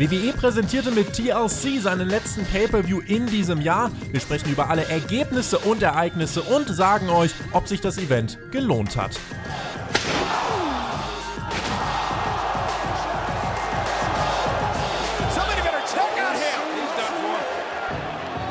WWE 0.00 0.32
präsentierte 0.32 0.90
mit 0.92 1.12
TLC 1.12 1.78
seinen 1.78 2.08
letzten 2.08 2.46
Pay-per-View 2.46 3.00
in 3.06 3.26
diesem 3.26 3.60
Jahr. 3.60 3.90
Wir 4.10 4.20
sprechen 4.20 4.50
über 4.50 4.70
alle 4.70 4.88
Ergebnisse 4.88 5.58
und 5.58 5.82
Ereignisse 5.82 6.40
und 6.40 6.68
sagen 6.68 7.10
euch, 7.10 7.32
ob 7.52 7.68
sich 7.68 7.82
das 7.82 7.98
Event 7.98 8.38
gelohnt 8.50 8.96
hat. 8.96 9.20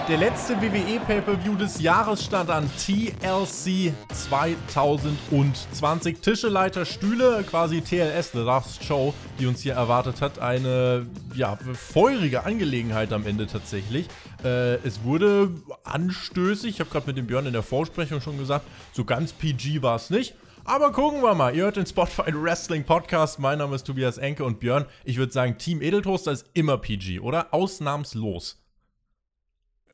Der 0.09 0.17
letzte 0.17 0.59
WWE 0.59 0.99
Pay-Per-View 1.05 1.55
des 1.55 1.79
Jahres 1.81 2.25
stand 2.25 2.49
an 2.49 2.67
TLC 2.79 3.93
2020. 4.11 6.19
Tischeleiter 6.19 6.83
Stühle, 6.83 7.45
quasi 7.47 7.81
TLS, 7.81 8.31
The 8.31 8.39
Last 8.39 8.83
Show, 8.83 9.13
die 9.39 9.45
uns 9.45 9.61
hier 9.61 9.73
erwartet 9.73 10.19
hat. 10.21 10.39
Eine, 10.39 11.05
ja, 11.35 11.59
feurige 11.75 12.43
Angelegenheit 12.43 13.13
am 13.13 13.27
Ende 13.27 13.45
tatsächlich. 13.45 14.07
Äh, 14.43 14.77
es 14.77 15.03
wurde 15.03 15.51
anstößig, 15.83 16.71
ich 16.71 16.79
habe 16.79 16.89
gerade 16.89 17.05
mit 17.05 17.15
dem 17.15 17.27
Björn 17.27 17.45
in 17.45 17.53
der 17.53 17.61
Vorsprechung 17.61 18.19
schon 18.19 18.39
gesagt, 18.39 18.65
so 18.93 19.05
ganz 19.05 19.31
PG 19.31 19.83
war 19.83 19.97
es 19.97 20.09
nicht. 20.09 20.33
Aber 20.65 20.91
gucken 20.91 21.21
wir 21.21 21.35
mal. 21.35 21.55
Ihr 21.55 21.65
hört 21.65 21.75
den 21.75 21.85
Spotify 21.85 22.33
Wrestling 22.33 22.83
Podcast. 22.83 23.37
Mein 23.37 23.59
Name 23.59 23.75
ist 23.75 23.85
Tobias 23.85 24.17
Enke 24.17 24.43
und 24.43 24.59
Björn. 24.59 24.85
Ich 25.03 25.17
würde 25.17 25.31
sagen, 25.31 25.59
Team 25.59 25.83
Edeltoaster 25.83 26.31
ist 26.31 26.47
immer 26.55 26.79
PG, 26.79 27.19
oder? 27.19 27.53
Ausnahmslos. 27.53 28.59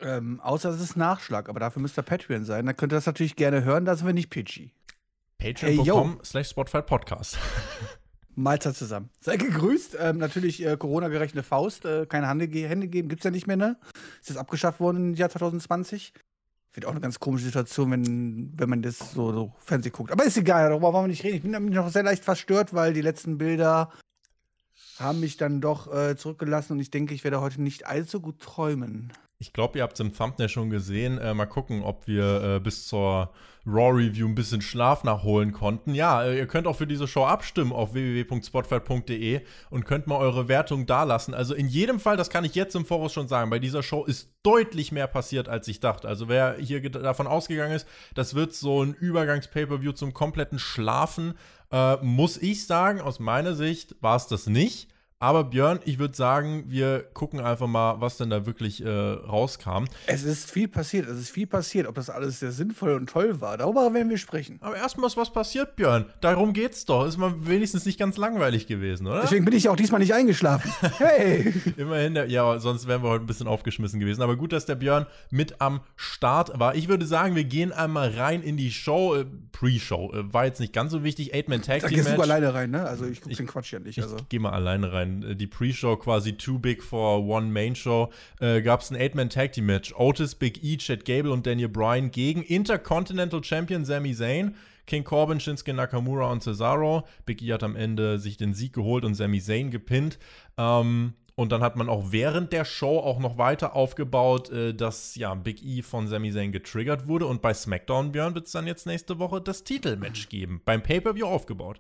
Ähm, 0.02 0.40
außer 0.42 0.70
es 0.70 0.82
ist 0.82 0.98
Nachschlag, 0.98 1.50
aber 1.50 1.60
dafür 1.60 1.82
müsste 1.82 2.04
Patreon 2.04 2.44
sein. 2.46 2.66
Dann 2.66 2.76
könnt 2.76 2.92
ihr 2.92 2.98
das 2.98 3.06
natürlich 3.06 3.36
gerne 3.36 3.64
hören, 3.64 3.86
da 3.86 3.96
sind 3.96 4.06
wir 4.06 4.14
nicht 4.14 4.30
PG. 4.30 4.72
Patreon.com 5.38 6.12
hey, 6.12 6.20
slash 6.24 6.50
Spotify 6.50 6.82
Podcast. 6.82 7.38
Mahlzeit 8.36 8.76
zusammen. 8.76 9.10
Sei 9.22 9.38
gegrüßt. 9.38 9.98
Ähm, 10.00 10.18
natürlich 10.18 10.66
äh, 10.66 10.76
Corona-gerechte 10.78 11.42
Faust. 11.44 11.86
Äh, 11.86 12.06
keine 12.06 12.28
Hände, 12.28 12.46
Hände 12.46 12.88
geben, 12.88 13.08
gibt's 13.08 13.24
ja 13.24 13.32
nicht 13.32 13.48
mehr, 13.48 13.56
ne? 13.56 13.78
Ist 14.20 14.30
das 14.30 14.38
abgeschafft 14.38 14.80
worden 14.80 15.12
im 15.12 15.14
Jahr 15.16 15.30
2020? 15.30 16.14
Wird 16.74 16.86
auch 16.86 16.92
eine 16.92 17.00
ganz 17.00 17.20
komische 17.20 17.46
Situation, 17.46 17.92
wenn, 17.92 18.52
wenn 18.58 18.70
man 18.70 18.82
das 18.82 19.14
so, 19.14 19.32
so 19.32 19.54
Fernsehen 19.60 19.94
guckt. 19.94 20.12
Aber 20.12 20.26
ist 20.26 20.38
egal, 20.38 20.70
darüber 20.70 20.92
wollen 20.92 21.06
wir 21.06 21.10
nicht 21.10 21.24
reden. 21.24 21.36
Ich 21.38 21.42
bin 21.44 21.52
nämlich 21.52 21.76
noch 21.76 21.90
sehr 21.90 22.04
leicht 22.04 22.26
verstört, 22.26 22.74
weil 22.74 22.94
die 22.94 23.02
letzten 23.02 23.38
Bilder 23.38 23.92
haben 25.00 25.22
mich 25.22 25.38
dann 25.38 25.62
doch 25.62 25.94
äh, 25.94 26.18
zurückgelassen 26.18 26.74
und 26.74 26.80
ich 26.80 26.92
denke, 26.92 27.14
ich 27.14 27.24
werde 27.24 27.40
heute 27.40 27.62
nicht 27.62 27.88
allzu 27.88 28.20
gut 28.20 28.42
träumen. 28.42 29.14
Ich 29.38 29.52
glaube, 29.52 29.78
ihr 29.78 29.84
habt 29.84 29.94
es 29.94 30.00
im 30.00 30.14
Thumbnail 30.14 30.48
schon 30.48 30.70
gesehen. 30.70 31.18
Äh, 31.18 31.34
mal 31.34 31.46
gucken, 31.46 31.84
ob 31.84 32.08
wir 32.08 32.56
äh, 32.56 32.60
bis 32.62 32.88
zur 32.88 33.34
Raw-Review 33.66 34.28
ein 34.28 34.36
bisschen 34.36 34.62
Schlaf 34.62 35.04
nachholen 35.04 35.52
konnten. 35.52 35.94
Ja, 35.94 36.24
äh, 36.24 36.38
ihr 36.38 36.48
könnt 36.48 36.68
auch 36.68 36.78
für 36.78 36.88
diese 36.88 37.06
Show 37.06 37.26
abstimmen 37.26 37.74
auf 37.74 37.94
www.spotfight.de 37.94 39.42
und 39.72 39.86
könnt 39.86 40.08
mal 40.08 40.18
eure 40.18 40.48
Wertung 40.48 40.86
dalassen. 40.86 41.34
Also 41.34 41.54
in 41.54 41.68
jedem 41.68 42.00
Fall, 42.00 42.16
das 42.16 42.30
kann 42.30 42.46
ich 42.46 42.56
jetzt 42.56 42.76
im 42.76 42.86
Voraus 42.86 43.12
schon 43.12 43.28
sagen, 43.28 43.50
bei 43.50 43.60
dieser 43.60 43.84
Show 43.84 44.06
ist 44.06 44.30
deutlich 44.42 44.94
mehr 44.94 45.08
passiert, 45.08 45.50
als 45.50 45.68
ich 45.68 45.82
dachte. 45.82 46.08
Also 46.08 46.30
wer 46.30 46.56
hier 46.58 46.90
davon 46.90 47.28
ausgegangen 47.28 47.74
ist, 47.74 47.88
das 48.14 48.36
wird 48.36 48.54
so 48.54 48.84
ein 48.84 48.94
Übergangs-Pay-Per-View 48.94 49.92
zum 49.92 50.14
kompletten 50.14 50.60
Schlafen, 50.60 51.34
äh, 51.72 51.98
muss 51.98 52.38
ich 52.38 52.66
sagen, 52.68 53.02
aus 53.02 53.20
meiner 53.20 53.54
Sicht 53.54 53.96
war 54.00 54.16
es 54.16 54.28
das 54.28 54.48
nicht. 54.48 54.95
Aber 55.20 55.46
Björn, 55.46 55.80
ich 55.86 55.98
würde 55.98 56.14
sagen, 56.14 56.66
wir 56.68 57.00
gucken 57.14 57.40
einfach 57.40 57.68
mal, 57.68 58.02
was 58.02 58.18
denn 58.18 58.30
da 58.30 58.46
wirklich 58.46 58.84
äh, 58.84 58.90
rauskam. 58.90 59.86
Es 60.08 60.24
ist 60.24 60.52
viel 60.52 60.68
passiert, 60.68 61.08
es 61.08 61.18
ist 61.18 61.30
viel 61.30 61.48
passiert. 61.48 61.88
Ob 61.88 61.96
das 61.96 62.10
alles 62.10 62.42
sehr 62.42 62.52
sinnvoll 62.52 62.92
und 62.96 63.10
toll 63.10 63.40
war, 63.40 63.58
darüber 63.58 63.94
werden 63.94 64.10
wir 64.10 64.18
sprechen. 64.18 64.58
Aber 64.60 64.76
erstmal 64.76 65.08
ist 65.08 65.16
was 65.16 65.32
passiert, 65.32 65.78
Björn. 65.78 66.06
Darum 66.20 66.52
geht's 66.52 66.84
doch. 66.84 67.06
Ist 67.06 67.18
mal 67.18 67.34
wenigstens 67.48 67.86
nicht 67.86 67.98
ganz 67.98 68.18
langweilig 68.18 68.68
gewesen, 68.68 69.08
oder? 69.08 69.22
Deswegen 69.22 69.46
bin 69.46 69.54
ich 69.54 69.70
auch 69.70 69.78
diesmal 69.78 70.00
nicht 70.00 70.14
eingeschlafen. 70.14 70.72
Hey! 70.98 71.54
Immerhin, 71.78 72.14
der, 72.14 72.30
ja, 72.30 72.58
sonst 72.60 72.88
wären 72.88 73.04
wir 73.04 73.10
heute 73.10 73.24
ein 73.24 73.28
bisschen 73.28 73.48
aufgeschmissen 73.48 74.00
gewesen. 74.00 74.22
Aber 74.22 74.36
gut, 74.38 74.54
dass 74.54 74.66
der 74.66 74.76
Björn 74.76 75.06
mit 75.30 75.60
am 75.60 75.82
Start 75.96 76.58
war. 76.58 76.76
Ich 76.76 76.88
würde 76.88 77.06
sagen, 77.06 77.36
wir 77.36 77.44
gehen 77.44 77.72
einmal 77.72 78.10
rein 78.12 78.42
in 78.42 78.56
die 78.58 78.72
Show. 78.72 79.16
Äh, 79.16 79.26
Pre-Show. 79.52 80.14
Äh, 80.14 80.34
war 80.34 80.46
jetzt 80.46 80.60
nicht 80.60 80.74
ganz 80.74 80.92
so 80.92 81.04
wichtig. 81.04 81.34
Eight-Man 81.34 81.62
Tag 81.62 81.80
Team. 81.80 81.90
Da 81.90 81.96
gehst 81.96 82.18
du 82.18 82.22
alleine 82.22 82.54
rein, 82.54 82.72
ne? 82.72 82.84
Also 82.86 83.06
ich 83.06 83.22
gucke 83.22 83.36
den 83.36 83.48
Quatsch 83.48 83.74
ja 83.74 83.80
nicht. 83.80 84.02
Also. 84.02 84.18
Ich 84.18 84.30
geh 84.30 84.40
mal 84.40 84.52
alleine 84.52 84.92
rein 84.92 85.05
rein. 85.06 85.24
Äh, 85.24 85.36
die 85.36 85.48
Pre-Show 85.48 85.98
quasi 85.98 86.34
Too 86.34 86.60
Big 86.60 86.84
for 86.84 87.24
One 87.26 87.48
Main 87.48 87.76
Show. 87.76 88.12
Äh, 88.40 88.62
Gab 88.62 88.82
es 88.82 88.92
ein 88.92 88.98
Eight-Man-Tag-Team-Match. 88.98 89.94
Otis, 89.98 90.36
Big 90.36 90.64
E, 90.64 90.78
Chad 90.78 91.06
Gable 91.06 91.32
und 91.32 91.46
Daniel 91.46 91.70
Bryan 91.70 92.12
gegen 92.12 92.42
Intercontinental 92.42 93.44
Champion 93.44 93.86
Sami 93.86 94.14
Zayn. 94.14 94.56
King 94.88 95.04
Corbin, 95.04 95.40
Shinsuke 95.40 95.74
Nakamura 95.74 96.32
und 96.32 96.44
Cesaro. 96.44 97.08
Big 97.26 97.42
E 97.42 97.54
hat 97.54 97.64
am 97.64 97.76
Ende 97.76 98.20
sich 98.20 98.38
den 98.38 98.54
Sieg 98.54 98.74
geholt 98.74 99.04
und 99.04 99.16
Sami 99.16 99.42
Zayn 99.42 99.72
gepinnt. 99.72 100.20
Ähm, 100.58 101.14
und 101.38 101.52
dann 101.52 101.62
hat 101.62 101.76
man 101.76 101.90
auch 101.90 102.12
während 102.12 102.54
der 102.54 102.64
Show 102.64 103.00
auch 103.00 103.20
noch 103.20 103.38
weiter 103.38 103.76
aufgebaut, 103.76 104.50
äh, 104.52 104.74
dass 104.74 105.16
ja 105.16 105.34
Big 105.34 105.64
E 105.64 105.82
von 105.82 106.08
Sami 106.08 106.32
Zayn 106.32 106.52
getriggert 106.52 107.08
wurde. 107.08 107.26
Und 107.26 107.42
bei 107.42 107.54
SmackDown, 107.54 108.12
Björn, 108.12 108.36
wird 108.36 108.46
es 108.46 108.54
dann 108.54 108.68
jetzt 108.68 108.86
nächste 108.86 109.20
Woche 109.20 109.42
das 109.42 109.64
Titelmatch 109.64 110.30
geben. 110.30 110.62
Beim 110.64 110.84
Pay-Per-View 110.84 111.26
aufgebaut. 111.26 111.80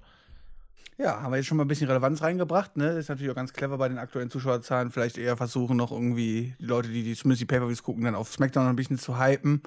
Ja, 0.97 1.21
haben 1.21 1.31
wir 1.31 1.37
jetzt 1.37 1.47
schon 1.47 1.57
mal 1.57 1.65
ein 1.65 1.67
bisschen 1.67 1.87
Relevanz 1.87 2.21
reingebracht. 2.21 2.77
Ne? 2.77 2.91
Ist 2.91 3.09
natürlich 3.09 3.29
auch 3.29 3.35
ganz 3.35 3.51
clever 3.51 3.77
bei 3.77 3.89
den 3.89 3.97
aktuellen 3.97 4.29
Zuschauerzahlen. 4.29 4.91
Vielleicht 4.91 5.17
eher 5.17 5.35
versuchen, 5.35 5.75
noch 5.75 5.91
irgendwie 5.91 6.55
die 6.57 6.65
Leute, 6.65 6.87
die, 6.87 7.03
die 7.03 7.15
zumindest 7.15 7.41
die 7.41 7.45
Pay-Per-Views 7.45 7.83
gucken, 7.83 8.05
dann 8.05 8.15
auf 8.15 8.31
SmackDown 8.31 8.63
noch 8.63 8.69
ein 8.69 8.77
bisschen 8.77 8.97
zu 8.97 9.19
hypen. 9.19 9.61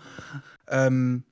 Ähm, 0.69 1.25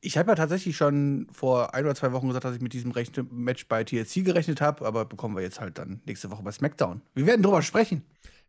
ich 0.00 0.16
habe 0.16 0.30
ja 0.30 0.36
tatsächlich 0.36 0.76
schon 0.76 1.26
vor 1.32 1.74
ein 1.74 1.84
oder 1.84 1.94
zwei 1.94 2.12
Wochen 2.12 2.28
gesagt, 2.28 2.44
dass 2.44 2.54
ich 2.54 2.62
mit 2.62 2.72
diesem 2.72 2.92
Match 3.30 3.68
bei 3.68 3.84
TLC 3.84 4.24
gerechnet 4.24 4.60
habe, 4.60 4.86
aber 4.86 5.04
bekommen 5.04 5.36
wir 5.36 5.42
jetzt 5.42 5.60
halt 5.60 5.76
dann 5.78 6.00
nächste 6.06 6.30
Woche 6.30 6.42
bei 6.42 6.52
SmackDown. 6.52 7.02
Wir 7.14 7.26
werden 7.26 7.42
drüber 7.42 7.62
sprechen. 7.62 8.04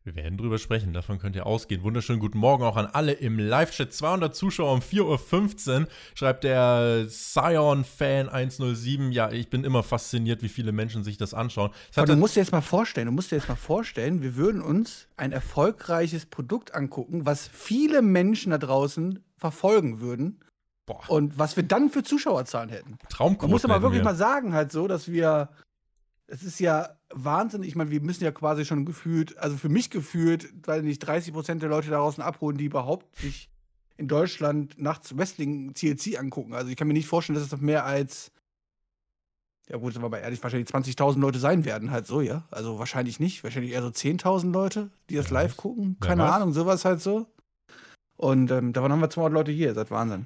Wir 0.05 0.15
werden 0.15 0.37
drüber 0.37 0.57
sprechen, 0.57 0.91
davon 0.91 1.17
könnt 1.17 1.37
ihr 1.37 1.45
ausgehen. 1.45 1.81
Wunderschönen 1.81 2.19
guten 2.19 2.37
Morgen 2.37 2.65
auch 2.65 2.75
an 2.75 2.87
alle 2.87 3.13
im 3.13 3.39
Live-Chat. 3.39 3.93
200 3.93 4.35
Zuschauer 4.35 4.73
um 4.73 4.81
4.15 4.81 5.79
Uhr, 5.79 5.87
schreibt 6.13 6.43
der 6.43 7.05
Sion-Fan 7.07 8.27
107. 8.27 9.13
Ja, 9.13 9.31
ich 9.31 9.49
bin 9.49 9.63
immer 9.63 9.81
fasziniert, 9.81 10.43
wie 10.43 10.49
viele 10.49 10.73
Menschen 10.73 11.05
sich 11.05 11.15
das 11.15 11.33
anschauen. 11.33 11.71
Das 11.95 12.03
du 12.03 12.17
musst 12.17 12.35
dir 12.35 12.41
jetzt 12.41 12.51
mal 12.51 12.59
vorstellen, 12.59 13.05
du 13.05 13.13
musst 13.13 13.31
dir 13.31 13.37
jetzt 13.37 13.47
mal 13.47 13.55
vorstellen, 13.55 14.21
wir 14.21 14.35
würden 14.35 14.61
uns 14.61 15.07
ein 15.15 15.31
erfolgreiches 15.31 16.25
Produkt 16.25 16.75
angucken, 16.75 17.25
was 17.25 17.47
viele 17.47 18.01
Menschen 18.01 18.51
da 18.51 18.57
draußen 18.57 19.23
verfolgen 19.37 20.01
würden. 20.01 20.41
Boah. 20.85 20.99
Und 21.07 21.39
was 21.39 21.55
wir 21.55 21.63
dann 21.63 21.89
für 21.89 22.03
Zuschauerzahlen 22.03 22.67
hätten. 22.67 22.97
Traumquote. 23.07 23.43
Man 23.43 23.51
muss 23.51 23.63
aber 23.63 23.81
wirklich 23.81 24.01
wir. 24.01 24.03
mal 24.03 24.15
sagen, 24.15 24.53
halt 24.53 24.73
so, 24.73 24.89
dass 24.89 25.09
wir 25.09 25.47
es 26.33 26.41
ist 26.41 26.59
ja 26.59 26.97
Wahnsinn. 27.13 27.61
Ich 27.61 27.75
meine, 27.75 27.91
wir 27.91 28.01
müssen 28.01 28.23
ja 28.23 28.31
quasi 28.31 28.65
schon 28.65 28.85
gefühlt, 28.85 29.37
also 29.37 29.55
für 29.55 29.69
mich 29.69 29.91
gefühlt, 29.91 30.51
weil 30.65 30.81
nicht 30.81 30.99
30 30.99 31.31
Prozent 31.31 31.61
der 31.61 31.69
Leute 31.69 31.91
da 31.91 31.97
draußen 31.97 32.23
abholen, 32.23 32.57
die 32.57 32.65
überhaupt 32.65 33.15
sich 33.19 33.51
in 33.97 34.07
Deutschland 34.07 34.81
nachts 34.81 35.15
Wrestling 35.15 35.75
CLC 35.75 36.17
angucken. 36.17 36.55
Also 36.55 36.71
ich 36.71 36.75
kann 36.75 36.87
mir 36.87 36.95
nicht 36.95 37.07
vorstellen, 37.07 37.35
dass 37.35 37.45
es 37.45 37.51
noch 37.51 37.61
mehr 37.61 37.85
als, 37.85 38.31
ja 39.69 39.77
gut, 39.77 39.93
sind 39.93 40.01
wir 40.01 40.09
mal 40.09 40.17
ehrlich, 40.17 40.41
wahrscheinlich 40.41 40.69
20.000 40.69 41.19
Leute 41.19 41.37
sein 41.37 41.65
werden, 41.65 41.91
halt 41.91 42.07
so, 42.07 42.19
ja. 42.19 42.45
Also 42.49 42.79
wahrscheinlich 42.79 43.19
nicht. 43.19 43.43
Wahrscheinlich 43.43 43.71
eher 43.71 43.83
so 43.83 43.89
10.000 43.89 44.51
Leute, 44.51 44.89
die 45.11 45.15
das 45.15 45.29
live 45.29 45.55
gucken. 45.55 45.97
Keine 45.99 46.25
Ahnung, 46.25 46.51
sowas 46.51 46.83
halt 46.83 46.99
so. 46.99 47.27
Und 48.17 48.49
ähm, 48.49 48.73
davon 48.73 48.91
haben 48.91 49.01
wir 49.01 49.09
200 49.11 49.33
Leute 49.33 49.51
hier. 49.51 49.75
Das 49.75 49.85
ist 49.85 49.91
Wahnsinn. 49.91 50.25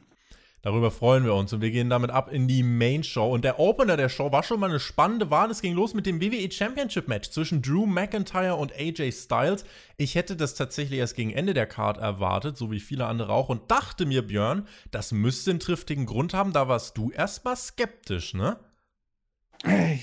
Darüber 0.67 0.91
freuen 0.91 1.23
wir 1.23 1.33
uns 1.33 1.53
und 1.53 1.61
wir 1.61 1.71
gehen 1.71 1.89
damit 1.89 2.11
ab 2.11 2.29
in 2.29 2.49
die 2.49 2.61
Main 2.61 3.01
Show. 3.01 3.33
Und 3.33 3.45
der 3.45 3.57
Opener 3.57 3.95
der 3.95 4.09
Show 4.09 4.33
war 4.33 4.43
schon 4.43 4.59
mal 4.59 4.69
eine 4.69 4.81
spannende 4.81 5.31
Wahl. 5.31 5.49
Es 5.49 5.61
ging 5.61 5.73
los 5.73 5.93
mit 5.93 6.05
dem 6.05 6.19
WWE 6.19 6.51
Championship 6.51 7.07
Match 7.07 7.29
zwischen 7.29 7.61
Drew 7.61 7.85
McIntyre 7.85 8.55
und 8.55 8.73
AJ 8.73 9.13
Styles. 9.13 9.63
Ich 9.95 10.15
hätte 10.15 10.35
das 10.35 10.55
tatsächlich 10.55 10.99
erst 10.99 11.15
gegen 11.15 11.31
Ende 11.31 11.53
der 11.53 11.67
Card 11.67 11.99
erwartet, 11.99 12.57
so 12.57 12.69
wie 12.69 12.81
viele 12.81 13.05
andere 13.05 13.31
auch, 13.31 13.47
und 13.47 13.71
dachte 13.71 14.05
mir, 14.05 14.27
Björn, 14.27 14.67
das 14.91 15.13
müsste 15.13 15.51
einen 15.51 15.61
triftigen 15.61 16.05
Grund 16.05 16.33
haben. 16.33 16.51
Da 16.51 16.67
warst 16.67 16.97
du 16.97 17.11
erstmal 17.11 17.55
skeptisch, 17.55 18.33
ne? 18.33 18.57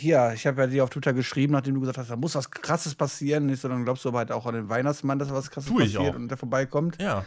Ja, 0.01 0.33
ich 0.33 0.47
habe 0.47 0.63
ja 0.63 0.67
dir 0.67 0.85
auf 0.85 0.91
Twitter 0.91 1.13
geschrieben, 1.13 1.53
nachdem 1.53 1.75
du 1.75 1.81
gesagt 1.81 1.99
hast, 1.99 2.11
da 2.11 2.17
muss 2.17 2.35
was 2.35 2.51
Krasses 2.51 2.95
passieren. 2.95 3.47
Nicht 3.47 3.61
so, 3.61 3.69
dann 3.69 3.85
glaubst 3.85 4.05
du 4.05 4.09
aber 4.09 4.19
halt 4.19 4.33
auch 4.33 4.47
an 4.47 4.55
den 4.55 4.69
Weihnachtsmann, 4.71 5.19
dass 5.19 5.31
was 5.31 5.51
Krasses 5.51 5.73
passiert 5.73 5.99
auch. 5.99 6.15
und 6.15 6.29
der 6.29 6.39
vorbeikommt. 6.39 7.01
Ja. 7.01 7.25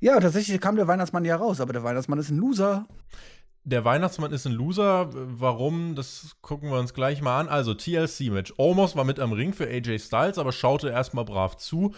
Ja, 0.00 0.18
tatsächlich 0.20 0.60
kam 0.60 0.76
der 0.76 0.86
Weihnachtsmann 0.86 1.24
ja 1.24 1.36
raus, 1.36 1.60
aber 1.60 1.72
der 1.72 1.84
Weihnachtsmann 1.84 2.18
ist 2.18 2.30
ein 2.30 2.38
Loser. 2.38 2.86
Der 3.66 3.84
Weihnachtsmann 3.84 4.32
ist 4.32 4.46
ein 4.46 4.52
Loser. 4.52 5.08
Warum? 5.12 5.94
Das 5.94 6.36
gucken 6.42 6.70
wir 6.70 6.78
uns 6.78 6.92
gleich 6.92 7.22
mal 7.22 7.40
an. 7.40 7.48
Also 7.48 7.72
TLC-Match. 7.72 8.52
Omos 8.58 8.94
war 8.94 9.04
mit 9.04 9.18
am 9.18 9.32
Ring 9.32 9.54
für 9.54 9.66
AJ 9.66 10.00
Styles, 10.00 10.36
aber 10.36 10.52
schaute 10.52 10.90
erstmal 10.90 11.24
brav 11.24 11.56
zu. 11.56 11.94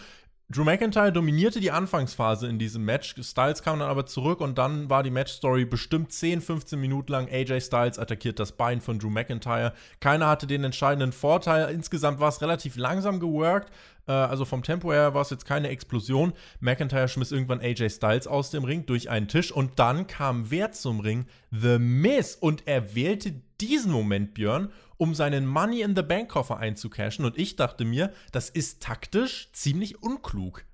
Drew 0.49 0.63
McIntyre 0.63 1.11
dominierte 1.11 1.59
die 1.59 1.71
Anfangsphase 1.71 2.47
in 2.47 2.57
diesem 2.57 2.85
Match. 2.85 3.15
Styles 3.21 3.63
kam 3.63 3.79
dann 3.79 3.89
aber 3.89 4.05
zurück 4.05 4.39
und 4.39 4.57
dann 4.57 4.89
war 4.89 5.03
die 5.03 5.11
Matchstory 5.11 5.65
bestimmt 5.65 6.13
10, 6.13 6.39
15 6.39 6.79
Minuten 6.79 7.11
lang. 7.11 7.27
AJ 7.29 7.59
Styles 7.59 7.99
attackiert 7.99 8.39
das 8.39 8.53
Bein 8.53 8.79
von 8.79 8.97
Drew 8.97 9.09
McIntyre. 9.09 9.73
Keiner 9.99 10.27
hatte 10.27 10.47
den 10.47 10.63
entscheidenden 10.63 11.11
Vorteil. 11.11 11.69
Insgesamt 11.73 12.21
war 12.21 12.29
es 12.29 12.41
relativ 12.41 12.77
langsam 12.77 13.19
geworkt. 13.19 13.73
Äh, 14.07 14.11
also 14.11 14.45
vom 14.45 14.63
Tempo 14.63 14.91
her 14.91 15.13
war 15.13 15.21
es 15.21 15.29
jetzt 15.29 15.45
keine 15.45 15.69
Explosion. 15.69 16.33
McIntyre 16.59 17.07
schmiss 17.07 17.31
irgendwann 17.31 17.59
AJ 17.59 17.89
Styles 17.89 18.27
aus 18.27 18.49
dem 18.49 18.63
Ring 18.63 18.85
durch 18.85 19.09
einen 19.09 19.27
Tisch 19.27 19.51
und 19.51 19.79
dann 19.79 20.07
kam 20.07 20.49
wer 20.49 20.71
zum 20.71 20.99
Ring? 20.99 21.25
The 21.51 21.77
Miz 21.77 22.37
und 22.39 22.67
er 22.67 22.95
wählte 22.95 23.41
diesen 23.61 23.91
Moment, 23.91 24.33
Björn, 24.33 24.71
um 24.97 25.13
seinen 25.13 25.45
Money 25.45 25.81
in 25.81 25.95
the 25.95 26.01
Bank 26.01 26.29
Koffer 26.29 26.57
einzucashen. 26.57 27.25
Und 27.25 27.37
ich 27.37 27.55
dachte 27.55 27.85
mir, 27.85 28.13
das 28.31 28.49
ist 28.49 28.81
taktisch 28.81 29.49
ziemlich 29.53 30.01
unklug. 30.01 30.65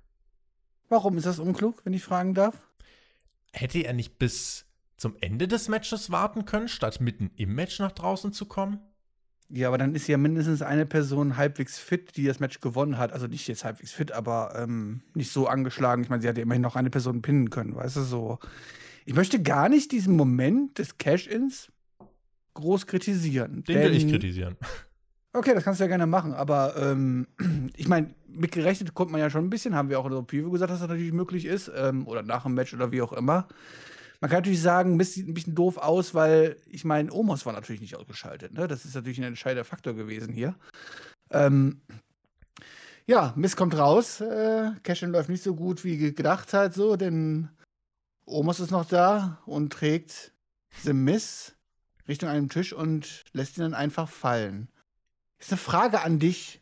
Warum 0.88 1.16
ist 1.16 1.26
das 1.26 1.38
unklug, 1.38 1.84
wenn 1.84 1.92
ich 1.92 2.02
fragen 2.02 2.34
darf? 2.34 2.54
Hätte 3.52 3.80
er 3.80 3.92
nicht 3.92 4.18
bis 4.18 4.66
zum 4.96 5.16
Ende 5.20 5.48
des 5.48 5.68
Matches 5.68 6.10
warten 6.10 6.44
können, 6.44 6.68
statt 6.68 7.00
mitten 7.00 7.30
im 7.36 7.54
Match 7.54 7.78
nach 7.78 7.92
draußen 7.92 8.32
zu 8.32 8.46
kommen? 8.46 8.80
Ja, 9.50 9.68
aber 9.68 9.78
dann 9.78 9.94
ist 9.94 10.08
ja 10.08 10.16
mindestens 10.16 10.62
eine 10.62 10.86
Person 10.86 11.36
halbwegs 11.36 11.78
fit, 11.78 12.16
die 12.16 12.24
das 12.24 12.40
Match 12.40 12.60
gewonnen 12.60 12.98
hat. 12.98 13.12
Also 13.12 13.26
nicht 13.26 13.46
jetzt 13.46 13.64
halbwegs 13.64 13.92
fit, 13.92 14.12
aber 14.12 14.54
ähm, 14.56 15.02
nicht 15.14 15.30
so 15.30 15.46
angeschlagen. 15.46 16.02
Ich 16.02 16.08
meine, 16.08 16.22
sie 16.22 16.28
hat 16.28 16.36
ja 16.36 16.42
immerhin 16.42 16.62
noch 16.62 16.76
eine 16.76 16.90
Person 16.90 17.22
pinnen 17.22 17.50
können, 17.50 17.74
weißt 17.74 17.96
du, 17.96 18.02
so. 18.02 18.38
Ich 19.04 19.14
möchte 19.14 19.42
gar 19.42 19.68
nicht 19.68 19.92
diesen 19.92 20.16
Moment 20.16 20.78
des 20.78 20.96
Cash-Ins 20.96 21.70
groß 22.54 22.86
kritisieren. 22.86 23.62
Den 23.64 23.82
will 23.82 23.94
ich 23.94 24.08
kritisieren. 24.08 24.56
Okay, 25.34 25.52
das 25.52 25.64
kannst 25.64 25.80
du 25.80 25.84
ja 25.84 25.88
gerne 25.88 26.06
machen, 26.06 26.32
aber 26.32 26.74
ähm, 26.78 27.26
ich 27.76 27.88
meine, 27.88 28.14
mitgerechnet 28.28 28.94
kommt 28.94 29.10
man 29.10 29.20
ja 29.20 29.30
schon 29.30 29.44
ein 29.44 29.50
bisschen, 29.50 29.74
haben 29.74 29.90
wir 29.90 29.98
auch 29.98 30.06
in 30.06 30.12
der 30.12 30.22
Preview 30.22 30.50
gesagt, 30.50 30.70
dass 30.70 30.80
das 30.80 30.88
natürlich 30.88 31.12
möglich 31.12 31.44
ist, 31.44 31.70
ähm, 31.74 32.06
oder 32.06 32.22
nach 32.22 32.44
dem 32.44 32.54
Match 32.54 32.72
oder 32.72 32.92
wie 32.92 33.02
auch 33.02 33.12
immer. 33.12 33.48
Man 34.20 34.30
kann 34.30 34.38
natürlich 34.38 34.62
sagen, 34.62 34.96
Mist 34.96 35.14
sieht 35.14 35.28
ein 35.28 35.34
bisschen 35.34 35.54
doof 35.54 35.76
aus, 35.76 36.14
weil 36.14 36.56
ich 36.66 36.84
meine, 36.84 37.12
Omos 37.12 37.44
war 37.46 37.52
natürlich 37.52 37.80
nicht 37.80 37.96
ausgeschaltet. 37.96 38.54
Ne? 38.54 38.68
Das 38.68 38.84
ist 38.84 38.94
natürlich 38.94 39.18
ein 39.18 39.24
entscheidender 39.24 39.64
Faktor 39.64 39.94
gewesen 39.94 40.32
hier. 40.32 40.54
Ähm, 41.30 41.80
ja, 43.06 43.32
Mist 43.36 43.56
kommt 43.56 43.76
raus. 43.76 44.20
Äh, 44.20 44.72
Cashin 44.82 45.10
läuft 45.10 45.28
nicht 45.28 45.42
so 45.42 45.54
gut, 45.54 45.84
wie 45.84 45.98
gedacht 46.12 46.52
hat, 46.52 46.74
so, 46.74 46.96
denn 46.96 47.50
Omos 48.24 48.60
ist 48.60 48.70
noch 48.70 48.86
da 48.86 49.42
und 49.44 49.72
trägt 49.72 50.32
The 50.82 50.92
Miss 50.92 51.54
Richtung 52.08 52.28
einem 52.28 52.48
Tisch 52.48 52.72
und 52.72 53.24
lässt 53.32 53.56
ihn 53.56 53.62
dann 53.62 53.74
einfach 53.74 54.08
fallen. 54.08 54.68
Ist 55.38 55.52
eine 55.52 55.58
Frage 55.58 56.02
an 56.02 56.18
dich. 56.18 56.60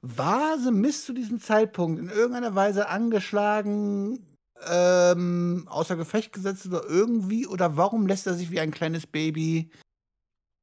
War 0.00 0.58
The 0.58 0.70
Miss 0.70 1.04
zu 1.04 1.12
diesem 1.12 1.40
Zeitpunkt 1.40 2.00
in 2.00 2.08
irgendeiner 2.08 2.54
Weise 2.54 2.88
angeschlagen, 2.88 4.26
ähm, 4.68 5.66
außer 5.68 5.96
Gefecht 5.96 6.32
gesetzt 6.32 6.66
oder 6.66 6.84
irgendwie? 6.88 7.46
Oder 7.46 7.76
warum 7.76 8.06
lässt 8.06 8.26
er 8.26 8.34
sich 8.34 8.50
wie 8.50 8.60
ein 8.60 8.70
kleines 8.70 9.06
Baby 9.06 9.70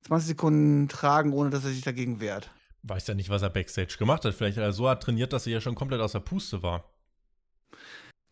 20 0.07 0.29
Sekunden 0.29 0.87
tragen, 0.87 1.33
ohne 1.33 1.49
dass 1.49 1.65
er 1.65 1.71
sich 1.71 1.81
dagegen 1.81 2.19
wehrt? 2.19 2.49
Weiß 2.83 3.07
ja 3.07 3.13
nicht, 3.13 3.29
was 3.29 3.41
er 3.41 3.49
Backstage 3.49 3.97
gemacht 3.97 4.23
hat. 4.25 4.33
Vielleicht 4.33 4.57
hat 4.57 4.63
er 4.63 4.73
so 4.73 4.87
hart 4.87 5.03
trainiert, 5.03 5.33
dass 5.33 5.45
er 5.45 5.53
ja 5.53 5.61
schon 5.61 5.75
komplett 5.75 6.01
aus 6.01 6.13
der 6.13 6.21
Puste 6.21 6.63
war. 6.63 6.85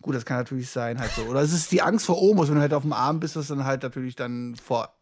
Gut, 0.01 0.15
das 0.15 0.25
kann 0.25 0.37
natürlich 0.37 0.69
sein, 0.69 0.99
halt 0.99 1.11
so. 1.11 1.23
Oder 1.23 1.41
es 1.41 1.53
ist 1.53 1.71
die 1.71 1.81
Angst 1.81 2.05
vor 2.05 2.21
Omos, 2.21 2.49
wenn 2.49 2.55
du 2.55 2.61
halt 2.61 2.73
auf 2.73 2.83
dem 2.83 2.93
Arm 2.93 3.19
bist, 3.19 3.35
das 3.35 3.47
dann 3.47 3.65
halt 3.65 3.83
natürlich 3.83 4.15
dann 4.15 4.55
vor 4.55 4.96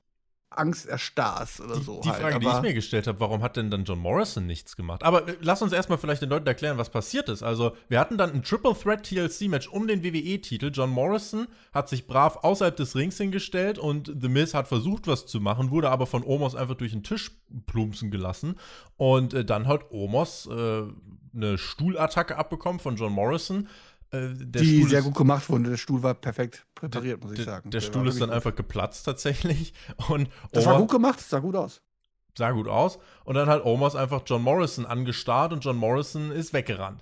Angst 0.57 0.87
erstarrst 0.87 1.61
oder 1.61 1.75
die, 1.75 1.83
so. 1.83 2.01
Die 2.01 2.09
halt. 2.09 2.21
Frage, 2.21 2.35
Aber 2.35 2.49
die 2.49 2.55
ich 2.55 2.61
mir 2.61 2.73
gestellt 2.73 3.07
habe, 3.07 3.19
warum 3.19 3.41
hat 3.41 3.57
denn 3.57 3.69
dann 3.69 3.83
John 3.83 3.99
Morrison 3.99 4.45
nichts 4.45 4.75
gemacht? 4.75 5.03
Aber 5.03 5.27
äh, 5.27 5.37
lass 5.41 5.61
uns 5.61 5.73
erstmal 5.73 5.97
vielleicht 5.97 6.21
den 6.21 6.29
Leuten 6.29 6.47
erklären, 6.47 6.77
was 6.77 6.89
passiert 6.89 7.29
ist. 7.29 7.43
Also, 7.43 7.75
wir 7.87 7.99
hatten 7.99 8.17
dann 8.17 8.31
ein 8.31 8.43
Triple 8.43 8.73
Threat 8.73 9.03
TLC-Match 9.03 9.67
um 9.67 9.87
den 9.87 10.03
WWE-Titel. 10.03 10.71
John 10.73 10.89
Morrison 10.89 11.47
hat 11.73 11.89
sich 11.89 12.07
brav 12.07 12.37
außerhalb 12.43 12.75
des 12.75 12.95
Rings 12.95 13.17
hingestellt 13.17 13.77
und 13.77 14.13
The 14.19 14.29
Miz 14.29 14.53
hat 14.53 14.67
versucht, 14.67 15.07
was 15.07 15.25
zu 15.25 15.39
machen, 15.39 15.71
wurde 15.71 15.89
aber 15.89 16.05
von 16.05 16.23
Omos 16.23 16.55
einfach 16.55 16.75
durch 16.75 16.91
den 16.91 17.03
Tisch 17.03 17.31
plumpsen 17.65 18.11
gelassen. 18.11 18.55
Und 18.97 19.33
äh, 19.33 19.45
dann 19.45 19.67
hat 19.67 19.91
Omos 19.91 20.47
äh, 20.47 20.83
eine 21.35 21.57
Stuhlattacke 21.57 22.37
abbekommen 22.37 22.79
von 22.79 22.95
John 22.95 23.11
Morrison. 23.11 23.67
Äh, 24.11 24.29
die 24.33 24.77
Stuhl 24.77 24.89
sehr 24.89 25.01
gut 25.01 25.15
gemacht 25.15 25.49
wurde. 25.49 25.69
Der 25.69 25.77
Stuhl 25.77 26.03
war 26.03 26.13
perfekt 26.13 26.65
präpariert, 26.75 27.23
muss 27.23 27.33
ich 27.33 27.43
sagen. 27.43 27.69
Der, 27.69 27.81
der 27.81 27.87
Stuhl 27.87 28.07
ist 28.07 28.21
dann 28.21 28.29
gut. 28.29 28.35
einfach 28.35 28.55
geplatzt 28.55 29.05
tatsächlich. 29.05 29.73
Und 30.09 30.29
das 30.51 30.65
war 30.65 30.77
gut 30.77 30.91
gemacht, 30.91 31.19
sah 31.19 31.39
gut 31.39 31.55
aus. 31.55 31.81
Sah 32.37 32.51
gut 32.51 32.67
aus. 32.67 32.99
Und 33.23 33.35
dann 33.35 33.47
hat 33.47 33.63
Omos 33.63 33.95
einfach 33.95 34.21
John 34.25 34.41
Morrison 34.41 34.85
angestarrt 34.85 35.53
und 35.53 35.63
John 35.63 35.77
Morrison 35.77 36.31
ist 36.31 36.51
weggerannt. 36.51 37.01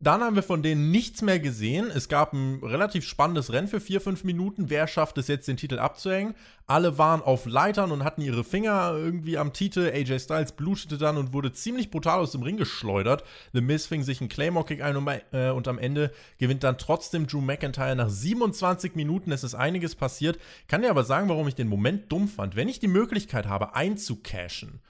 Dann 0.00 0.22
haben 0.22 0.36
wir 0.36 0.42
von 0.42 0.62
denen 0.62 0.90
nichts 0.90 1.22
mehr 1.22 1.38
gesehen. 1.38 1.90
Es 1.90 2.08
gab 2.08 2.32
ein 2.32 2.60
relativ 2.62 3.06
spannendes 3.06 3.52
Rennen 3.52 3.68
für 3.68 3.80
vier, 3.80 4.00
fünf 4.00 4.24
Minuten. 4.24 4.68
Wer 4.68 4.86
schafft 4.86 5.16
es 5.18 5.28
jetzt, 5.28 5.48
den 5.48 5.56
Titel 5.56 5.78
abzuhängen? 5.78 6.34
Alle 6.66 6.98
waren 6.98 7.22
auf 7.22 7.46
Leitern 7.46 7.92
und 7.92 8.04
hatten 8.04 8.20
ihre 8.20 8.44
Finger 8.44 8.92
irgendwie 8.96 9.38
am 9.38 9.52
Titel. 9.52 9.90
AJ 9.94 10.20
Styles 10.20 10.52
blutete 10.52 10.98
dann 10.98 11.16
und 11.16 11.32
wurde 11.32 11.52
ziemlich 11.52 11.90
brutal 11.90 12.18
aus 12.18 12.32
dem 12.32 12.42
Ring 12.42 12.56
geschleudert. 12.56 13.24
The 13.52 13.60
Miz 13.60 13.86
fing 13.86 14.02
sich 14.02 14.20
einen 14.20 14.28
Claymore-Kick 14.28 14.82
ein 14.82 14.96
und, 14.96 15.08
äh, 15.32 15.50
und 15.50 15.68
am 15.68 15.78
Ende 15.78 16.10
gewinnt 16.38 16.64
dann 16.64 16.76
trotzdem 16.76 17.26
Drew 17.26 17.40
McIntyre 17.40 17.96
nach 17.96 18.10
27 18.10 18.96
Minuten. 18.96 19.32
Es 19.32 19.44
ist 19.44 19.54
einiges 19.54 19.94
passiert. 19.94 20.38
Kann 20.68 20.82
dir 20.82 20.90
aber 20.90 21.04
sagen, 21.04 21.28
warum 21.28 21.48
ich 21.48 21.54
den 21.54 21.68
Moment 21.68 22.10
dumm 22.10 22.28
fand. 22.28 22.56
Wenn 22.56 22.68
ich 22.68 22.80
die 22.80 22.88
Möglichkeit 22.88 23.46
habe, 23.46 23.74
einzucashen, 23.74 24.80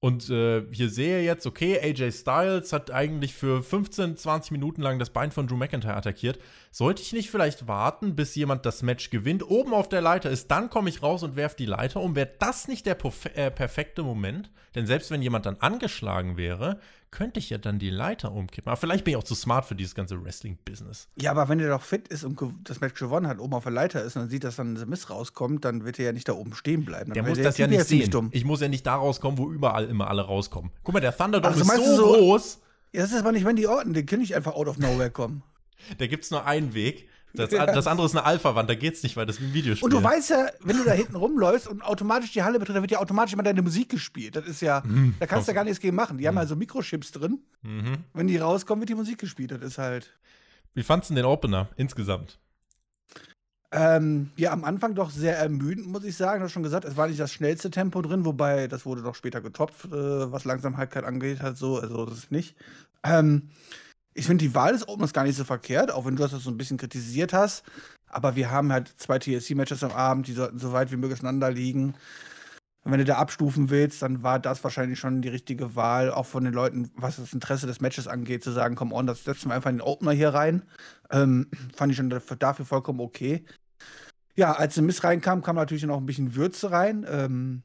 und 0.00 0.30
äh, 0.30 0.62
hier 0.70 0.90
sehe 0.90 1.22
jetzt, 1.22 1.44
okay, 1.46 1.78
AJ 1.82 2.12
Styles 2.12 2.72
hat 2.72 2.92
eigentlich 2.92 3.34
für 3.34 3.64
15, 3.64 4.16
20 4.16 4.52
Minuten 4.52 4.80
lang 4.80 5.00
das 5.00 5.10
Bein 5.10 5.32
von 5.32 5.48
Drew 5.48 5.56
McIntyre 5.56 5.96
attackiert. 5.96 6.38
Sollte 6.70 7.02
ich 7.02 7.12
nicht 7.12 7.30
vielleicht 7.30 7.66
warten, 7.66 8.14
bis 8.14 8.34
jemand 8.34 8.66
das 8.66 8.82
Match 8.82 9.10
gewinnt, 9.10 9.48
oben 9.48 9.72
auf 9.74 9.88
der 9.88 10.00
Leiter 10.00 10.30
ist, 10.30 10.50
dann 10.50 10.70
komme 10.70 10.88
ich 10.88 11.02
raus 11.02 11.22
und 11.22 11.36
werfe 11.36 11.56
die 11.56 11.66
Leiter 11.66 12.00
um? 12.00 12.14
Wäre 12.14 12.30
das 12.38 12.68
nicht 12.68 12.86
der 12.86 12.96
äh, 13.34 13.50
perfekte 13.50 14.02
Moment? 14.02 14.50
Denn 14.74 14.86
selbst 14.86 15.10
wenn 15.10 15.22
jemand 15.22 15.46
dann 15.46 15.56
angeschlagen 15.60 16.36
wäre, 16.36 16.78
könnte 17.10 17.40
ich 17.40 17.50
ja 17.50 17.58
dann 17.58 17.78
die 17.78 17.90
Leiter 17.90 18.32
umkippen. 18.32 18.70
Aber 18.70 18.76
vielleicht 18.76 19.04
bin 19.04 19.12
ich 19.12 19.16
auch 19.16 19.24
zu 19.24 19.34
smart 19.34 19.64
für 19.64 19.74
dieses 19.74 19.94
ganze 19.94 20.22
Wrestling-Business. 20.22 21.08
Ja, 21.16 21.30
aber 21.30 21.48
wenn 21.48 21.58
er 21.58 21.70
doch 21.70 21.82
fit 21.82 22.08
ist 22.08 22.24
und 22.24 22.38
das 22.64 22.80
Match 22.80 22.98
gewonnen 23.00 23.26
hat, 23.26 23.38
oben 23.38 23.54
auf 23.54 23.62
der 23.62 23.72
Leiter 23.72 24.02
ist 24.02 24.16
und 24.16 24.22
dann 24.22 24.30
sieht, 24.30 24.44
dass 24.44 24.56
dann 24.56 24.76
The 24.76 24.86
Miss 24.86 25.08
rauskommt, 25.08 25.64
dann 25.64 25.84
wird 25.84 25.98
er 25.98 26.06
ja 26.06 26.12
nicht 26.12 26.28
da 26.28 26.34
oben 26.34 26.54
stehen 26.54 26.84
bleiben. 26.84 27.12
Dann 27.12 27.14
der 27.14 27.22
muss 27.22 27.40
das 27.40 27.56
ja 27.56 27.66
nicht 27.66 27.86
sehen. 27.86 28.10
Dumm. 28.10 28.28
Ich 28.32 28.44
muss 28.44 28.60
ja 28.60 28.68
nicht 28.68 28.86
da 28.86 28.96
rauskommen, 28.96 29.38
wo 29.38 29.50
überall 29.50 29.86
immer 29.86 30.08
alle 30.08 30.22
rauskommen. 30.22 30.70
Guck 30.82 30.94
mal, 30.94 31.00
der 31.00 31.16
Thunderdome 31.16 31.54
Ach, 31.56 31.78
ist 31.78 31.86
so, 31.86 31.96
so 31.96 32.12
groß. 32.12 32.60
Ja, 32.92 33.02
das 33.02 33.12
ist 33.12 33.18
aber 33.18 33.32
nicht 33.32 33.46
Randy 33.46 33.66
Orton, 33.66 33.94
den 33.94 34.06
kann 34.06 34.20
ich 34.20 34.34
einfach 34.34 34.54
out 34.54 34.68
of 34.68 34.78
nowhere 34.78 35.10
kommen. 35.10 35.42
Da 35.98 36.06
gibt 36.06 36.24
es 36.24 36.30
nur 36.30 36.44
einen 36.44 36.74
Weg. 36.74 37.08
Das, 37.34 37.50
das, 37.50 37.86
andere 37.86 38.06
ist 38.06 38.16
eine 38.16 38.24
Alpha-Wand, 38.24 38.70
da 38.70 38.74
geht's 38.74 39.02
nicht, 39.02 39.16
weil 39.16 39.26
das 39.26 39.36
ist 39.36 39.42
ein 39.42 39.52
Videospiel. 39.52 39.84
Und 39.84 39.92
du 39.92 40.02
weißt 40.02 40.30
ja, 40.30 40.46
wenn 40.60 40.78
du 40.78 40.84
da 40.84 40.92
hinten 40.92 41.14
rumläufst 41.14 41.68
und 41.68 41.82
automatisch 41.82 42.32
die 42.32 42.42
Halle 42.42 42.58
betritt, 42.58 42.76
da 42.76 42.80
wird 42.80 42.90
ja 42.90 42.98
automatisch 42.98 43.34
immer 43.34 43.42
deine 43.42 43.60
Musik 43.60 43.90
gespielt. 43.90 44.34
Das 44.34 44.46
ist 44.46 44.62
ja, 44.62 44.82
mhm. 44.84 45.14
da 45.20 45.26
kannst 45.26 45.46
du 45.46 45.52
ja 45.52 45.54
gar 45.54 45.64
nichts 45.64 45.80
gegen 45.80 45.94
machen. 45.94 46.16
Die 46.16 46.24
mhm. 46.24 46.28
haben 46.28 46.38
also 46.38 46.56
Mikrochips 46.56 47.12
drin. 47.12 47.40
Mhm. 47.62 47.98
Wenn 48.14 48.26
die 48.28 48.38
rauskommen, 48.38 48.80
wird 48.80 48.88
die 48.88 48.94
Musik 48.94 49.18
gespielt. 49.18 49.50
Das 49.50 49.60
ist 49.60 49.78
halt. 49.78 50.16
Wie 50.74 50.82
fandest 50.82 51.10
du 51.10 51.14
den 51.14 51.26
Opener 51.26 51.68
insgesamt? 51.76 52.38
Ähm, 53.70 54.30
ja, 54.36 54.52
am 54.52 54.64
Anfang 54.64 54.94
doch 54.94 55.10
sehr 55.10 55.36
ermüdend, 55.36 55.86
muss 55.86 56.04
ich 56.04 56.16
sagen. 56.16 56.40
Du 56.40 56.46
hast 56.46 56.52
schon 56.52 56.62
gesagt, 56.62 56.86
es 56.86 56.96
war 56.96 57.08
nicht 57.08 57.20
das 57.20 57.32
schnellste 57.32 57.70
Tempo 57.70 58.00
drin, 58.00 58.24
wobei 58.24 58.66
das 58.66 58.86
wurde 58.86 59.02
doch 59.02 59.14
später 59.14 59.42
getopft, 59.42 59.84
äh, 59.86 60.32
was 60.32 60.46
Langsamkeit 60.46 61.04
angeht, 61.04 61.42
halt 61.42 61.58
so. 61.58 61.78
Also, 61.78 62.06
das 62.06 62.18
ist 62.18 62.32
nicht. 62.32 62.56
Ähm, 63.04 63.50
ich 64.18 64.26
finde 64.26 64.44
die 64.44 64.54
Wahl 64.54 64.72
des 64.72 64.86
Openers 64.88 65.12
gar 65.12 65.24
nicht 65.24 65.36
so 65.36 65.44
verkehrt, 65.44 65.92
auch 65.92 66.04
wenn 66.04 66.16
du 66.16 66.26
das 66.26 66.32
so 66.32 66.50
ein 66.50 66.58
bisschen 66.58 66.76
kritisiert 66.76 67.32
hast. 67.32 67.64
Aber 68.08 68.36
wir 68.36 68.50
haben 68.50 68.72
halt 68.72 68.88
zwei 68.96 69.18
TSC-Matches 69.18 69.84
am 69.84 69.92
Abend, 69.92 70.26
die 70.26 70.32
sollten 70.32 70.58
so 70.58 70.72
weit 70.72 70.90
wie 70.90 70.96
möglich 70.96 71.18
auseinander 71.20 71.50
liegen. 71.50 71.94
Und 72.84 72.92
wenn 72.92 72.98
du 72.98 73.04
da 73.04 73.16
abstufen 73.16 73.70
willst, 73.70 74.02
dann 74.02 74.22
war 74.22 74.38
das 74.38 74.64
wahrscheinlich 74.64 74.98
schon 74.98 75.20
die 75.22 75.28
richtige 75.28 75.76
Wahl, 75.76 76.10
auch 76.10 76.26
von 76.26 76.44
den 76.44 76.54
Leuten, 76.54 76.90
was 76.96 77.16
das 77.16 77.32
Interesse 77.32 77.66
des 77.66 77.80
Matches 77.80 78.08
angeht, 78.08 78.42
zu 78.42 78.50
sagen, 78.50 78.76
komm 78.76 78.92
on, 78.92 79.06
das 79.06 79.24
setzen 79.24 79.50
wir 79.50 79.54
einfach 79.54 79.70
in 79.70 79.76
den 79.76 79.86
Opener 79.86 80.12
hier 80.12 80.30
rein. 80.30 80.62
Ähm, 81.10 81.48
fand 81.76 81.92
ich 81.92 81.98
schon 81.98 82.10
dafür 82.10 82.66
vollkommen 82.66 83.00
okay. 83.00 83.44
Ja, 84.34 84.52
als 84.52 84.74
der 84.74 84.84
Miss 84.84 85.04
reinkam, 85.04 85.42
kam 85.42 85.56
natürlich 85.56 85.84
noch 85.84 85.98
ein 85.98 86.06
bisschen 86.06 86.34
Würze 86.34 86.70
rein. 86.70 87.04
Ähm, 87.08 87.62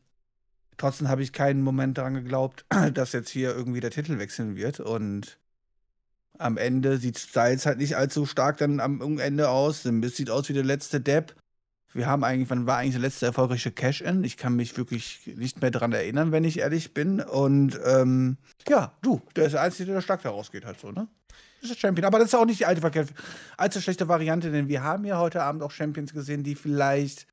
trotzdem 0.77 1.07
habe 1.07 1.23
ich 1.23 1.31
keinen 1.31 1.61
Moment 1.61 1.97
daran 1.97 2.15
geglaubt, 2.15 2.65
dass 2.93 3.13
jetzt 3.13 3.29
hier 3.29 3.55
irgendwie 3.55 3.79
der 3.79 3.91
Titel 3.91 4.19
wechseln 4.19 4.55
wird. 4.55 4.79
Und 4.79 5.39
am 6.37 6.57
Ende 6.57 6.97
sieht 6.97 7.17
Styles 7.17 7.65
halt 7.65 7.77
nicht 7.77 7.95
allzu 7.95 8.25
stark 8.25 8.57
dann 8.57 8.79
am 8.79 9.19
Ende 9.19 9.49
aus. 9.49 9.85
Es 9.85 10.17
sieht 10.17 10.29
aus 10.29 10.49
wie 10.49 10.53
der 10.53 10.63
letzte 10.63 10.99
Depp. 10.99 11.35
Wir 11.93 12.07
haben 12.07 12.23
eigentlich, 12.23 12.49
wann 12.49 12.65
war 12.65 12.77
eigentlich 12.77 12.93
der 12.93 13.01
letzte 13.01 13.27
erfolgreiche 13.27 13.71
Cash-In? 13.71 14.23
Ich 14.23 14.35
kann 14.35 14.55
mich 14.55 14.75
wirklich 14.77 15.31
nicht 15.35 15.61
mehr 15.61 15.69
daran 15.69 15.91
erinnern, 15.93 16.31
wenn 16.31 16.43
ich 16.43 16.59
ehrlich 16.59 16.93
bin. 16.93 17.21
Und 17.21 17.79
ähm, 17.85 18.37
ja, 18.67 18.93
du, 19.03 19.21
der 19.35 19.45
ist 19.45 19.51
der 19.51 19.61
Einzige, 19.61 19.93
der 19.93 20.01
stark 20.01 20.23
daraus 20.23 20.51
geht, 20.51 20.65
halt 20.65 20.79
so, 20.79 20.91
ne? 20.91 21.07
Das 21.61 21.69
ist 21.69 21.75
der 21.75 21.87
Champion. 21.87 22.05
Aber 22.05 22.17
das 22.17 22.29
ist 22.29 22.35
auch 22.35 22.45
nicht 22.45 22.59
die 22.59 22.65
alte, 22.65 23.05
allzu 23.57 23.79
schlechte 23.79 24.07
Variante, 24.07 24.51
denn 24.51 24.67
wir 24.67 24.83
haben 24.83 25.05
ja 25.05 25.19
heute 25.19 25.43
Abend 25.43 25.61
auch 25.61 25.71
Champions 25.71 26.13
gesehen, 26.13 26.43
die 26.43 26.55
vielleicht 26.55 27.27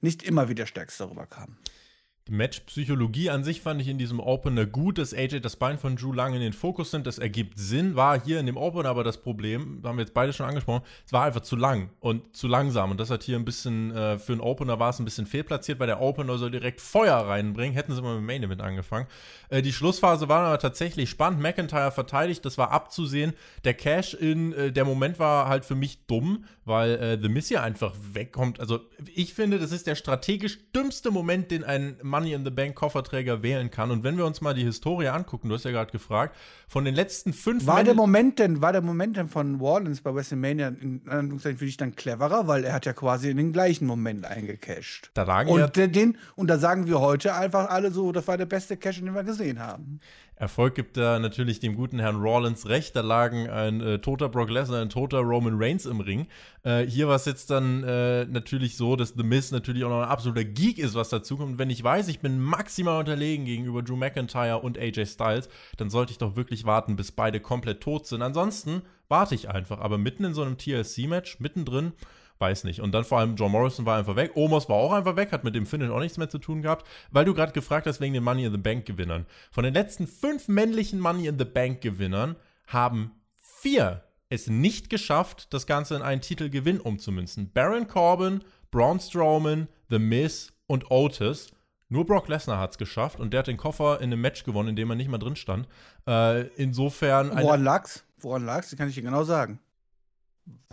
nicht 0.00 0.22
immer 0.22 0.48
wie 0.48 0.54
der 0.54 0.66
stärkste 0.66 1.04
darüber 1.04 1.26
kamen. 1.26 1.56
Die 2.28 2.34
Match-Psychologie 2.34 3.30
an 3.30 3.42
sich 3.42 3.62
fand 3.62 3.80
ich 3.80 3.88
in 3.88 3.96
diesem 3.96 4.20
Opener 4.20 4.66
gut, 4.66 4.98
dass 4.98 5.14
AJ 5.14 5.40
das 5.40 5.56
Bein 5.56 5.78
von 5.78 5.96
Drew 5.96 6.12
lange 6.12 6.36
in 6.36 6.42
den 6.42 6.52
Fokus 6.52 6.92
nimmt. 6.92 7.06
Das 7.06 7.18
ergibt 7.18 7.58
Sinn, 7.58 7.96
war 7.96 8.20
hier 8.20 8.38
in 8.38 8.44
dem 8.44 8.58
Opener 8.58 8.90
aber 8.90 9.02
das 9.02 9.16
Problem, 9.16 9.80
haben 9.82 9.96
wir 9.96 10.02
jetzt 10.02 10.12
beide 10.12 10.34
schon 10.34 10.44
angesprochen, 10.44 10.84
es 11.06 11.12
war 11.14 11.24
einfach 11.24 11.40
zu 11.40 11.56
lang 11.56 11.88
und 12.00 12.36
zu 12.36 12.46
langsam. 12.46 12.90
Und 12.90 13.00
das 13.00 13.08
hat 13.08 13.22
hier 13.22 13.36
ein 13.36 13.46
bisschen, 13.46 13.96
äh, 13.96 14.18
für 14.18 14.32
einen 14.32 14.42
Opener 14.42 14.78
war 14.78 14.90
es 14.90 14.98
ein 14.98 15.06
bisschen 15.06 15.24
fehlplatziert, 15.24 15.80
weil 15.80 15.86
der 15.86 16.02
Opener 16.02 16.36
soll 16.36 16.50
direkt 16.50 16.82
Feuer 16.82 17.16
reinbringen. 17.16 17.74
Hätten 17.74 17.94
sie 17.94 18.02
mal 18.02 18.16
mit 18.16 18.24
Main 18.24 18.42
Event 18.42 18.60
angefangen. 18.60 19.06
Äh, 19.48 19.62
die 19.62 19.72
Schlussphase 19.72 20.28
war 20.28 20.48
aber 20.48 20.58
tatsächlich 20.58 21.08
spannend. 21.08 21.40
McIntyre 21.40 21.92
verteidigt, 21.92 22.44
das 22.44 22.58
war 22.58 22.72
abzusehen. 22.72 23.32
Der 23.64 23.72
Cash-In, 23.72 24.52
äh, 24.52 24.70
der 24.70 24.84
Moment 24.84 25.18
war 25.18 25.48
halt 25.48 25.64
für 25.64 25.74
mich 25.74 26.04
dumm, 26.06 26.44
weil 26.66 26.90
äh, 26.96 27.18
The 27.18 27.30
Miss 27.30 27.48
hier 27.48 27.62
einfach 27.62 27.94
wegkommt. 28.12 28.60
Also 28.60 28.80
ich 29.14 29.32
finde, 29.32 29.58
das 29.58 29.72
ist 29.72 29.86
der 29.86 29.94
strategisch 29.94 30.58
dümmste 30.72 31.10
Moment, 31.10 31.50
den 31.50 31.64
ein 31.64 31.96
Mann 32.02 32.17
Money 32.18 32.32
in 32.32 32.44
the 32.44 32.50
Bank 32.50 32.74
Kofferträger 32.74 33.42
wählen 33.42 33.70
kann. 33.70 33.92
Und 33.92 34.02
wenn 34.02 34.16
wir 34.16 34.26
uns 34.26 34.40
mal 34.40 34.52
die 34.52 34.64
Historie 34.64 35.08
angucken, 35.08 35.48
du 35.48 35.54
hast 35.54 35.64
ja 35.64 35.70
gerade 35.70 35.92
gefragt, 35.92 36.36
von 36.66 36.84
den 36.84 36.94
letzten 36.94 37.32
fünf 37.32 37.64
War 37.66 37.84
der 37.84 37.94
Moment 37.94 38.40
denn, 38.40 38.60
war 38.60 38.72
der 38.72 38.82
Moment 38.82 39.16
denn 39.16 39.28
von 39.28 39.60
Wallens 39.60 40.00
bei 40.00 40.12
WrestleMania 40.12 40.68
in 40.68 41.02
Anführungszeichen 41.06 41.58
für 41.58 41.64
dich 41.64 41.76
dann 41.76 41.94
cleverer, 41.94 42.48
weil 42.48 42.64
er 42.64 42.72
hat 42.72 42.86
ja 42.86 42.92
quasi 42.92 43.30
in 43.30 43.36
den 43.36 43.52
gleichen 43.52 43.86
Moment 43.86 44.24
eingecashed. 44.24 45.10
Da 45.14 45.22
lagen 45.22 45.50
und, 45.50 45.60
ja 45.60 45.86
den, 45.86 46.18
und 46.34 46.48
da 46.48 46.58
sagen 46.58 46.86
wir 46.88 47.00
heute 47.00 47.34
einfach 47.34 47.70
alle 47.70 47.92
so, 47.92 48.10
das 48.10 48.26
war 48.26 48.36
der 48.36 48.46
beste 48.46 48.76
Cash, 48.76 48.98
den 48.98 49.14
wir 49.14 49.24
gesehen 49.24 49.60
haben. 49.60 50.00
Erfolg 50.38 50.76
gibt 50.76 50.96
da 50.96 51.18
natürlich 51.18 51.58
dem 51.58 51.74
guten 51.74 51.98
Herrn 51.98 52.20
Rollins 52.20 52.68
recht. 52.68 52.94
Da 52.94 53.00
lagen 53.00 53.50
ein 53.50 53.80
äh, 53.80 53.98
toter 53.98 54.28
Brock 54.28 54.50
Lesnar, 54.50 54.80
ein 54.80 54.88
toter 54.88 55.18
Roman 55.18 55.54
Reigns 55.56 55.84
im 55.84 56.00
Ring. 56.00 56.28
Äh, 56.62 56.86
hier 56.86 57.08
war 57.08 57.16
es 57.16 57.24
jetzt 57.24 57.50
dann 57.50 57.82
äh, 57.82 58.24
natürlich 58.24 58.76
so, 58.76 58.94
dass 58.94 59.14
The 59.16 59.24
Miz 59.24 59.50
natürlich 59.50 59.84
auch 59.84 59.88
noch 59.90 60.02
ein 60.02 60.08
absoluter 60.08 60.44
Geek 60.44 60.78
ist, 60.78 60.94
was 60.94 61.08
dazu 61.08 61.36
kommt. 61.36 61.52
Und 61.52 61.58
wenn 61.58 61.70
ich 61.70 61.82
weiß, 61.82 62.06
ich 62.06 62.20
bin 62.20 62.40
maximal 62.40 63.00
unterlegen 63.00 63.46
gegenüber 63.46 63.82
Drew 63.82 63.96
McIntyre 63.96 64.60
und 64.60 64.78
AJ 64.78 65.06
Styles, 65.06 65.48
dann 65.76 65.90
sollte 65.90 66.12
ich 66.12 66.18
doch 66.18 66.36
wirklich 66.36 66.64
warten, 66.64 66.94
bis 66.94 67.10
beide 67.10 67.40
komplett 67.40 67.80
tot 67.80 68.06
sind. 68.06 68.22
Ansonsten 68.22 68.82
warte 69.08 69.34
ich 69.34 69.50
einfach. 69.50 69.80
Aber 69.80 69.98
mitten 69.98 70.24
in 70.24 70.34
so 70.34 70.42
einem 70.42 70.56
TLC-Match, 70.56 71.40
mittendrin, 71.40 71.92
weiß 72.38 72.64
nicht. 72.64 72.80
Und 72.80 72.92
dann 72.92 73.04
vor 73.04 73.18
allem 73.18 73.36
John 73.36 73.52
Morrison 73.52 73.86
war 73.86 73.98
einfach 73.98 74.16
weg. 74.16 74.32
Omos 74.34 74.68
war 74.68 74.76
auch 74.76 74.92
einfach 74.92 75.16
weg, 75.16 75.32
hat 75.32 75.44
mit 75.44 75.54
dem 75.54 75.66
Finish 75.66 75.90
auch 75.90 76.00
nichts 76.00 76.18
mehr 76.18 76.28
zu 76.28 76.38
tun 76.38 76.62
gehabt, 76.62 76.86
weil 77.10 77.24
du 77.24 77.34
gerade 77.34 77.52
gefragt 77.52 77.86
hast 77.86 78.00
wegen 78.00 78.14
den 78.14 78.24
Money 78.24 78.44
in 78.44 78.52
the 78.52 78.58
Bank 78.58 78.86
Gewinnern. 78.86 79.26
Von 79.50 79.64
den 79.64 79.74
letzten 79.74 80.06
fünf 80.06 80.48
männlichen 80.48 81.00
Money 81.00 81.26
in 81.26 81.38
the 81.38 81.44
Bank 81.44 81.80
Gewinnern 81.80 82.36
haben 82.66 83.12
vier 83.36 84.02
es 84.30 84.46
nicht 84.46 84.90
geschafft, 84.90 85.52
das 85.54 85.66
Ganze 85.66 85.96
in 85.96 86.02
einen 86.02 86.20
Titelgewinn 86.20 86.80
umzumünzen. 86.80 87.50
Baron 87.52 87.88
Corbin, 87.88 88.44
Braun 88.70 89.00
Strowman, 89.00 89.68
The 89.88 89.98
Miz 89.98 90.52
und 90.66 90.90
Otis. 90.90 91.50
Nur 91.88 92.04
Brock 92.04 92.28
Lesnar 92.28 92.58
hat 92.58 92.72
es 92.72 92.78
geschafft 92.78 93.18
und 93.18 93.32
der 93.32 93.38
hat 93.38 93.46
den 93.46 93.56
Koffer 93.56 94.00
in 94.00 94.12
einem 94.12 94.20
Match 94.20 94.44
gewonnen, 94.44 94.68
in 94.70 94.76
dem 94.76 94.90
er 94.90 94.96
nicht 94.96 95.08
mal 95.08 95.16
drin 95.16 95.36
stand. 95.36 95.66
Äh, 96.06 96.48
insofern. 96.56 97.30
Woran 97.30 97.64
lag's? 97.64 98.04
Woran 98.18 98.44
lag's? 98.44 98.68
Das 98.68 98.78
kann 98.78 98.90
ich 98.90 98.94
dir 98.94 99.02
genau 99.02 99.24
sagen 99.24 99.58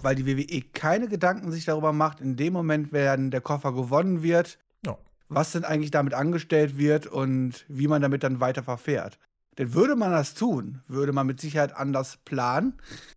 weil 0.01 0.15
die 0.15 0.25
WWE 0.25 0.61
keine 0.73 1.07
Gedanken 1.07 1.51
sich 1.51 1.65
darüber 1.65 1.93
macht, 1.93 2.21
in 2.21 2.35
dem 2.35 2.53
Moment, 2.53 2.91
wenn 2.91 3.31
der 3.31 3.41
Koffer 3.41 3.73
gewonnen 3.73 4.23
wird, 4.23 4.59
ja. 4.85 4.97
was 5.29 5.51
denn 5.51 5.65
eigentlich 5.65 5.91
damit 5.91 6.13
angestellt 6.13 6.77
wird 6.77 7.07
und 7.07 7.65
wie 7.67 7.87
man 7.87 8.01
damit 8.01 8.23
dann 8.23 8.39
weiter 8.39 8.63
verfährt. 8.63 9.17
Denn 9.57 9.73
würde 9.73 9.95
man 9.95 10.11
das 10.11 10.33
tun, 10.33 10.81
würde 10.87 11.13
man 11.13 11.27
mit 11.27 11.39
Sicherheit 11.39 11.75
anders 11.75 12.17
planen. 12.25 12.73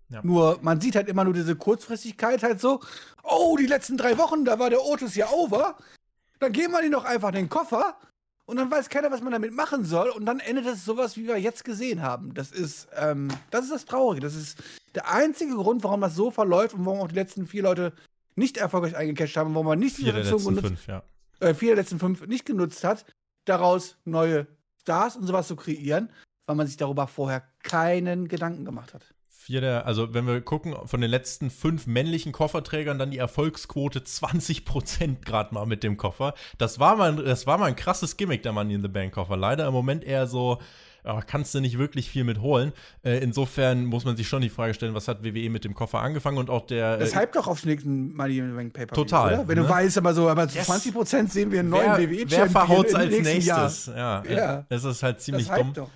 Ja. 0.08 0.20
Nur, 0.22 0.58
man 0.62 0.80
sieht 0.80 0.94
halt 0.94 1.08
immer 1.08 1.24
nur 1.24 1.34
diese 1.34 1.56
Kurzfristigkeit 1.56 2.42
halt 2.42 2.60
so, 2.60 2.80
oh, 3.24 3.56
die 3.58 3.66
letzten 3.66 3.96
drei 3.96 4.18
Wochen, 4.18 4.44
da 4.44 4.58
war 4.58 4.70
der 4.70 4.82
Otis 4.82 5.16
ja 5.16 5.28
over. 5.30 5.76
Dann 6.38 6.52
geben 6.52 6.72
wir 6.72 6.84
ihn 6.84 6.92
doch 6.92 7.04
einfach 7.04 7.32
den 7.32 7.48
Koffer 7.48 7.96
und 8.48 8.56
dann 8.56 8.70
weiß 8.70 8.88
keiner, 8.88 9.10
was 9.10 9.20
man 9.20 9.30
damit 9.30 9.52
machen 9.52 9.84
soll. 9.84 10.08
Und 10.08 10.24
dann 10.24 10.40
endet 10.40 10.64
es 10.64 10.82
sowas, 10.82 11.18
wie 11.18 11.26
wir 11.26 11.36
jetzt 11.36 11.64
gesehen 11.64 12.00
haben. 12.00 12.32
Das 12.32 12.50
ist, 12.50 12.88
ähm, 12.96 13.28
das 13.50 13.64
ist 13.64 13.72
das 13.72 13.84
Traurige. 13.84 14.22
Das 14.22 14.34
ist 14.34 14.62
der 14.94 15.12
einzige 15.12 15.54
Grund, 15.54 15.84
warum 15.84 16.00
das 16.00 16.14
so 16.14 16.30
verläuft 16.30 16.74
und 16.74 16.86
warum 16.86 17.00
auch 17.00 17.08
die 17.08 17.14
letzten 17.14 17.46
vier 17.46 17.62
Leute 17.62 17.92
nicht 18.36 18.56
erfolgreich 18.56 18.96
eingecasht 18.96 19.36
haben, 19.36 19.52
warum 19.52 19.66
man 19.66 19.78
nicht 19.78 19.96
vier 19.96 20.14
der 20.14 20.24
letzten 20.24 20.42
genutzt, 20.42 20.66
fünf, 20.66 20.86
ja. 20.86 21.02
äh, 21.40 21.52
vier 21.52 21.74
der 21.74 21.82
letzten 21.82 21.98
fünf 21.98 22.26
nicht 22.26 22.46
genutzt 22.46 22.84
hat, 22.84 23.04
daraus 23.44 23.98
neue 24.06 24.46
Stars 24.80 25.16
und 25.16 25.26
sowas 25.26 25.46
zu 25.46 25.54
kreieren, 25.54 26.10
weil 26.46 26.56
man 26.56 26.66
sich 26.66 26.78
darüber 26.78 27.06
vorher 27.06 27.42
keinen 27.62 28.28
Gedanken 28.28 28.64
gemacht 28.64 28.94
hat 28.94 29.14
vier 29.48 29.62
der, 29.62 29.86
also 29.86 30.12
wenn 30.12 30.26
wir 30.26 30.42
gucken, 30.42 30.76
von 30.84 31.00
den 31.00 31.08
letzten 31.08 31.48
fünf 31.48 31.86
männlichen 31.86 32.32
Kofferträgern 32.32 32.98
dann 32.98 33.10
die 33.10 33.16
Erfolgsquote 33.16 34.00
20% 34.00 35.24
gerade 35.24 35.54
mal 35.54 35.64
mit 35.64 35.82
dem 35.82 35.96
Koffer. 35.96 36.34
Das 36.58 36.78
war 36.78 36.96
mal, 36.96 37.16
das 37.16 37.46
war 37.46 37.56
mal 37.56 37.64
ein 37.64 37.74
krasses 37.74 38.18
Gimmick, 38.18 38.42
der 38.42 38.52
Money 38.52 38.74
in 38.74 38.82
the 38.82 38.88
Bank 38.88 39.14
Koffer. 39.14 39.38
Leider 39.38 39.66
im 39.66 39.72
Moment 39.72 40.04
eher 40.04 40.26
so, 40.26 40.58
ja, 41.02 41.22
kannst 41.22 41.54
du 41.54 41.60
nicht 41.60 41.78
wirklich 41.78 42.10
viel 42.10 42.24
mit 42.24 42.42
holen. 42.42 42.74
Äh, 43.02 43.20
insofern 43.20 43.86
muss 43.86 44.04
man 44.04 44.18
sich 44.18 44.28
schon 44.28 44.42
die 44.42 44.50
Frage 44.50 44.74
stellen, 44.74 44.92
was 44.92 45.08
hat 45.08 45.24
WWE 45.24 45.48
mit 45.48 45.64
dem 45.64 45.72
Koffer 45.72 46.00
angefangen 46.00 46.36
und 46.36 46.50
auch 46.50 46.66
der. 46.66 46.98
Das 46.98 47.12
äh, 47.12 47.16
hype 47.16 47.32
doch 47.32 47.46
aufs 47.46 47.64
nächsten 47.64 48.14
Money 48.14 48.40
in 48.40 48.50
the 48.50 48.54
Bank 48.54 48.74
Paper. 48.74 48.94
Total. 48.94 49.32
Oder? 49.32 49.48
Wenn 49.48 49.56
ne? 49.56 49.64
du 49.64 49.70
weißt, 49.70 49.96
aber 49.96 50.12
so, 50.12 50.28
aber 50.28 50.46
zu 50.46 50.58
yes. 50.58 50.68
20% 50.68 51.30
sehen 51.30 51.50
wir 51.50 51.60
einen 51.60 51.70
neuen 51.70 51.92
WWE-Champion. 51.92 52.28
Wer 52.28 52.50
verhaut 52.50 52.94
als 52.94 53.18
nächstes? 53.18 53.86
Ja, 53.86 54.22
ja. 54.28 54.66
Es 54.68 54.84
ist 54.84 55.02
halt 55.02 55.22
ziemlich 55.22 55.48
das 55.48 55.56
dumm. 55.56 55.72
Doch. 55.72 55.88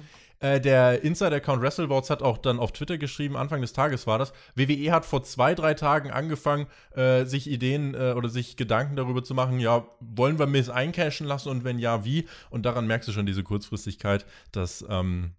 Äh, 0.43 0.61
der 0.61 1.05
Insider-Account 1.05 1.63
WrestleVotes 1.63 2.11
hat 2.11 2.21
auch 2.21 2.37
dann 2.37 2.59
auf 2.59 2.73
Twitter 2.73 2.99
geschrieben, 2.99 3.37
Anfang 3.37 3.61
des 3.61 3.73
Tages 3.73 4.09
war 4.09 4.19
das, 4.19 4.33
WWE 4.57 4.91
hat 4.91 5.05
vor 5.05 5.23
zwei, 5.23 5.55
drei 5.55 5.75
Tagen 5.75 6.11
angefangen, 6.11 6.67
äh, 6.97 7.25
sich 7.25 7.49
Ideen 7.49 7.95
äh, 7.95 8.15
oder 8.17 8.29
sich 8.29 8.57
Gedanken 8.57 8.97
darüber 8.97 9.23
zu 9.23 9.35
machen, 9.35 9.61
ja, 9.61 9.87
wollen 10.01 10.41
wir 10.41 10.47
Miss 10.47 10.69
eincashen 10.69 11.29
lassen 11.29 11.49
und 11.49 11.63
wenn 11.63 11.79
ja, 11.79 12.05
wie? 12.05 12.27
Und 12.51 12.67
daran 12.67 12.89
merkst 12.89 13.09
du 13.09 13.13
schon 13.13 13.25
diese 13.25 13.45
Kurzfristigkeit, 13.45 14.27
dass 14.51 14.85
ähm, 14.89 15.31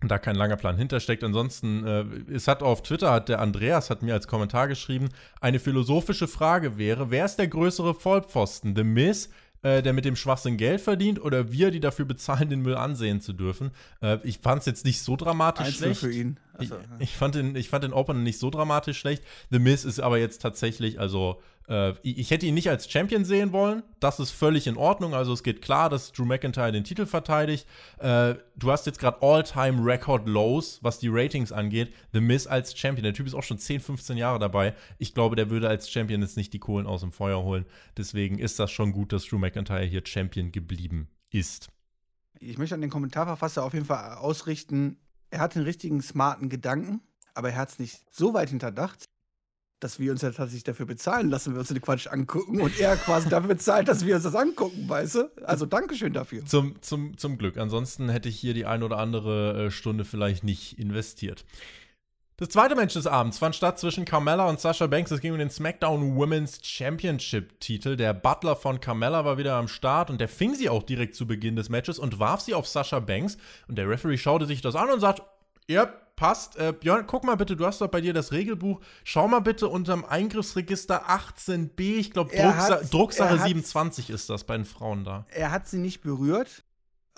da 0.00 0.18
kein 0.18 0.36
langer 0.36 0.56
Plan 0.56 0.76
hintersteckt. 0.76 1.24
Ansonsten, 1.24 1.84
äh, 1.84 2.04
es 2.32 2.46
hat 2.46 2.62
auf 2.62 2.82
Twitter, 2.82 3.10
hat 3.10 3.28
der 3.28 3.40
Andreas 3.40 3.90
hat 3.90 4.02
mir 4.02 4.14
als 4.14 4.28
Kommentar 4.28 4.68
geschrieben, 4.68 5.08
eine 5.40 5.58
philosophische 5.58 6.28
Frage 6.28 6.78
wäre, 6.78 7.10
wer 7.10 7.24
ist 7.24 7.36
der 7.36 7.48
größere 7.48 7.94
Vollpfosten? 7.94 8.76
The 8.76 8.84
Miz, 8.84 9.30
äh, 9.62 9.82
der 9.82 9.92
mit 9.92 10.04
dem 10.04 10.16
Schwachsinn 10.16 10.56
Geld 10.56 10.80
verdient 10.80 11.20
oder 11.20 11.52
wir, 11.52 11.70
die 11.70 11.80
dafür 11.80 12.04
bezahlen, 12.04 12.48
den 12.48 12.60
Müll 12.60 12.76
ansehen 12.76 13.20
zu 13.20 13.32
dürfen. 13.32 13.70
Äh, 14.02 14.18
ich 14.22 14.38
fand 14.38 14.60
es 14.60 14.66
jetzt 14.66 14.84
nicht 14.84 15.02
so 15.02 15.16
dramatisch 15.16 15.66
Einzel 15.66 15.94
schlecht. 15.94 16.00
für 16.00 16.12
ihn. 16.12 16.38
Also, 16.58 16.76
ich, 16.98 17.10
ich, 17.10 17.16
fand 17.16 17.34
den, 17.34 17.56
ich 17.56 17.68
fand 17.68 17.84
den 17.84 17.92
Opener 17.92 18.20
nicht 18.20 18.38
so 18.38 18.50
dramatisch 18.50 18.98
schlecht. 18.98 19.22
The 19.50 19.58
Miz 19.58 19.84
ist 19.84 20.00
aber 20.00 20.18
jetzt 20.18 20.42
tatsächlich, 20.42 20.98
also 20.98 21.40
äh, 21.68 21.94
ich 22.02 22.30
hätte 22.30 22.46
ihn 22.46 22.54
nicht 22.54 22.70
als 22.70 22.90
Champion 22.90 23.24
sehen 23.24 23.52
wollen. 23.52 23.82
Das 24.00 24.18
ist 24.18 24.30
völlig 24.30 24.66
in 24.66 24.76
Ordnung. 24.76 25.14
Also 25.14 25.32
es 25.32 25.42
geht 25.42 25.62
klar, 25.62 25.90
dass 25.90 26.12
Drew 26.12 26.24
McIntyre 26.24 26.72
den 26.72 26.84
Titel 26.84 27.06
verteidigt. 27.06 27.66
Äh, 27.98 28.34
du 28.56 28.70
hast 28.70 28.86
jetzt 28.86 28.98
gerade 28.98 29.22
All-Time-Record-Lows, 29.22 30.80
was 30.82 30.98
die 30.98 31.08
Ratings 31.08 31.52
angeht. 31.52 31.92
The 32.12 32.20
Miz 32.20 32.46
als 32.46 32.76
Champion. 32.76 33.04
Der 33.04 33.14
Typ 33.14 33.26
ist 33.26 33.34
auch 33.34 33.42
schon 33.42 33.58
10, 33.58 33.80
15 33.80 34.16
Jahre 34.16 34.38
dabei. 34.38 34.74
Ich 34.98 35.14
glaube, 35.14 35.36
der 35.36 35.50
würde 35.50 35.68
als 35.68 35.90
Champion 35.90 36.22
jetzt 36.22 36.36
nicht 36.36 36.52
die 36.52 36.58
Kohlen 36.58 36.86
aus 36.86 37.02
dem 37.02 37.12
Feuer 37.12 37.42
holen. 37.42 37.66
Deswegen 37.96 38.38
ist 38.38 38.58
das 38.58 38.70
schon 38.70 38.92
gut, 38.92 39.12
dass 39.12 39.26
Drew 39.26 39.38
McIntyre 39.38 39.84
hier 39.84 40.02
Champion 40.04 40.52
geblieben 40.52 41.08
ist. 41.30 41.68
Ich 42.40 42.56
möchte 42.56 42.74
an 42.74 42.80
den 42.80 42.90
Kommentarverfasser 42.90 43.64
auf 43.64 43.74
jeden 43.74 43.86
Fall 43.86 44.16
ausrichten, 44.16 44.96
er 45.30 45.40
hat 45.40 45.54
den 45.54 45.62
richtigen 45.62 46.00
smarten 46.02 46.48
Gedanken, 46.48 47.00
aber 47.34 47.50
er 47.50 47.56
hat 47.56 47.70
es 47.70 47.78
nicht 47.78 48.02
so 48.10 48.34
weit 48.34 48.50
hinterdacht, 48.50 49.04
dass 49.80 50.00
wir 50.00 50.10
uns 50.10 50.22
ja 50.22 50.30
tatsächlich 50.30 50.64
dafür 50.64 50.86
bezahlen 50.86 51.30
lassen, 51.30 51.52
wir 51.52 51.60
uns 51.60 51.68
den 51.68 51.80
Quatsch 51.80 52.08
angucken 52.08 52.60
und 52.60 52.78
er 52.80 52.96
quasi 52.96 53.28
dafür 53.30 53.48
bezahlt, 53.48 53.88
dass 53.88 54.04
wir 54.04 54.16
uns 54.16 54.24
das 54.24 54.34
angucken, 54.34 54.88
weißt 54.88 55.14
du? 55.16 55.30
Also 55.44 55.66
Dankeschön 55.66 56.12
dafür. 56.12 56.44
Zum, 56.44 56.80
zum, 56.82 57.16
zum 57.16 57.38
Glück. 57.38 57.56
Ansonsten 57.58 58.08
hätte 58.08 58.28
ich 58.28 58.38
hier 58.38 58.54
die 58.54 58.66
ein 58.66 58.82
oder 58.82 58.98
andere 58.98 59.66
äh, 59.66 59.70
Stunde 59.70 60.04
vielleicht 60.04 60.42
nicht 60.42 60.78
investiert. 60.78 61.44
Das 62.38 62.50
zweite 62.50 62.76
Match 62.76 62.94
des 62.94 63.08
Abends 63.08 63.36
fand 63.38 63.56
statt 63.56 63.80
zwischen 63.80 64.04
Carmella 64.04 64.48
und 64.48 64.60
Sasha 64.60 64.86
Banks. 64.86 65.10
Es 65.10 65.20
ging 65.20 65.32
um 65.32 65.40
den 65.40 65.50
SmackDown 65.50 66.16
Women's 66.16 66.60
Championship 66.62 67.58
Titel. 67.58 67.96
Der 67.96 68.14
Butler 68.14 68.54
von 68.54 68.78
Carmella 68.78 69.24
war 69.24 69.38
wieder 69.38 69.56
am 69.56 69.66
Start 69.66 70.08
und 70.08 70.20
der 70.20 70.28
fing 70.28 70.54
sie 70.54 70.68
auch 70.68 70.84
direkt 70.84 71.16
zu 71.16 71.26
Beginn 71.26 71.56
des 71.56 71.68
Matches 71.68 71.98
und 71.98 72.20
warf 72.20 72.40
sie 72.40 72.54
auf 72.54 72.68
Sasha 72.68 73.00
Banks. 73.00 73.38
Und 73.66 73.76
der 73.76 73.88
Referee 73.88 74.18
schaute 74.18 74.46
sich 74.46 74.60
das 74.60 74.76
an 74.76 74.88
und 74.88 75.00
sagt, 75.00 75.20
ja, 75.66 75.86
passt. 76.14 76.56
Äh, 76.56 76.72
Björn, 76.78 77.08
guck 77.08 77.24
mal 77.24 77.34
bitte, 77.34 77.56
du 77.56 77.66
hast 77.66 77.80
doch 77.80 77.88
bei 77.88 78.00
dir 78.00 78.12
das 78.12 78.30
Regelbuch. 78.30 78.78
Schau 79.02 79.26
mal 79.26 79.40
bitte 79.40 79.66
unterm 79.66 80.04
Eingriffsregister 80.04 81.10
18b. 81.10 81.80
Ich 81.80 82.12
glaube, 82.12 82.30
Drucksa 82.30 82.82
Drucksache 82.88 83.36
27 83.36 84.10
ist 84.10 84.30
das 84.30 84.44
bei 84.44 84.56
den 84.56 84.64
Frauen 84.64 85.02
da. 85.02 85.26
Er 85.30 85.50
hat 85.50 85.66
sie 85.66 85.78
nicht 85.78 86.02
berührt, 86.02 86.62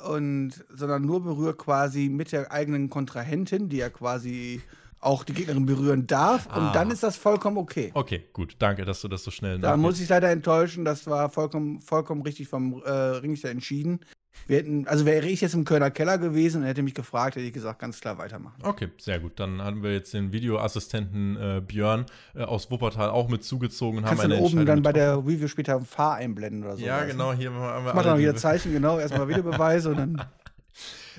und, 0.02 0.64
sondern 0.70 1.04
nur 1.04 1.22
berührt 1.22 1.58
quasi 1.58 2.08
mit 2.08 2.32
der 2.32 2.50
eigenen 2.50 2.88
Kontrahentin, 2.88 3.68
die 3.68 3.80
er 3.80 3.90
quasi 3.90 4.62
auch 5.00 5.24
die 5.24 5.32
Gegnerin 5.32 5.66
berühren 5.66 6.06
darf. 6.06 6.48
Ah. 6.50 6.58
Und 6.58 6.74
dann 6.74 6.90
ist 6.90 7.02
das 7.02 7.16
vollkommen 7.16 7.56
okay. 7.56 7.90
Okay, 7.94 8.24
gut. 8.32 8.56
Danke, 8.58 8.84
dass 8.84 9.00
du 9.00 9.08
das 9.08 9.24
so 9.24 9.30
schnell 9.30 9.58
Da 9.58 9.76
muss 9.76 10.00
ich 10.00 10.08
leider 10.08 10.30
enttäuschen. 10.30 10.84
Das 10.84 11.06
war 11.06 11.30
vollkommen, 11.30 11.80
vollkommen 11.80 12.22
richtig 12.22 12.48
vom 12.48 12.82
äh, 12.82 12.90
Richter 12.90 13.50
entschieden. 13.50 14.00
Wir 14.46 14.58
hätten, 14.58 14.86
also 14.86 15.06
wäre 15.06 15.26
ich 15.26 15.40
jetzt 15.40 15.54
im 15.54 15.64
Kölner 15.64 15.90
Keller 15.90 16.18
gewesen 16.18 16.62
und 16.62 16.68
hätte 16.68 16.82
mich 16.82 16.94
gefragt, 16.94 17.36
hätte 17.36 17.46
ich 17.46 17.52
gesagt, 17.52 17.78
ganz 17.78 18.00
klar 18.00 18.18
weitermachen. 18.18 18.62
Okay, 18.62 18.88
sehr 18.98 19.18
gut. 19.18 19.38
Dann 19.38 19.62
haben 19.62 19.82
wir 19.82 19.92
jetzt 19.92 20.14
den 20.14 20.32
Videoassistenten 20.32 21.36
äh, 21.36 21.60
Björn 21.60 22.06
äh, 22.34 22.42
aus 22.42 22.70
Wuppertal 22.70 23.10
auch 23.10 23.28
mit 23.28 23.44
zugezogen 23.44 23.98
und 23.98 24.04
Kannst 24.04 24.22
haben 24.22 24.32
eine 24.32 24.40
oben 24.40 24.64
dann 24.66 24.82
bei 24.82 24.92
der 24.92 25.18
Review 25.18 25.48
später 25.48 25.76
ein 25.76 25.84
Fahr 25.84 26.14
einblenden 26.14 26.64
oder 26.64 26.76
so. 26.76 26.84
Ja, 26.84 27.04
genau. 27.04 27.32
Hier 27.32 27.52
haben 27.52 27.84
wir. 27.84 27.90
Ich 27.90 27.94
mach 27.94 28.04
noch 28.04 28.18
hier 28.18 28.36
Zeichen, 28.36 28.72
genau. 28.72 28.98
Erstmal 28.98 29.28
Videobeweise 29.28 29.90
und 29.90 29.96
dann. 29.96 30.24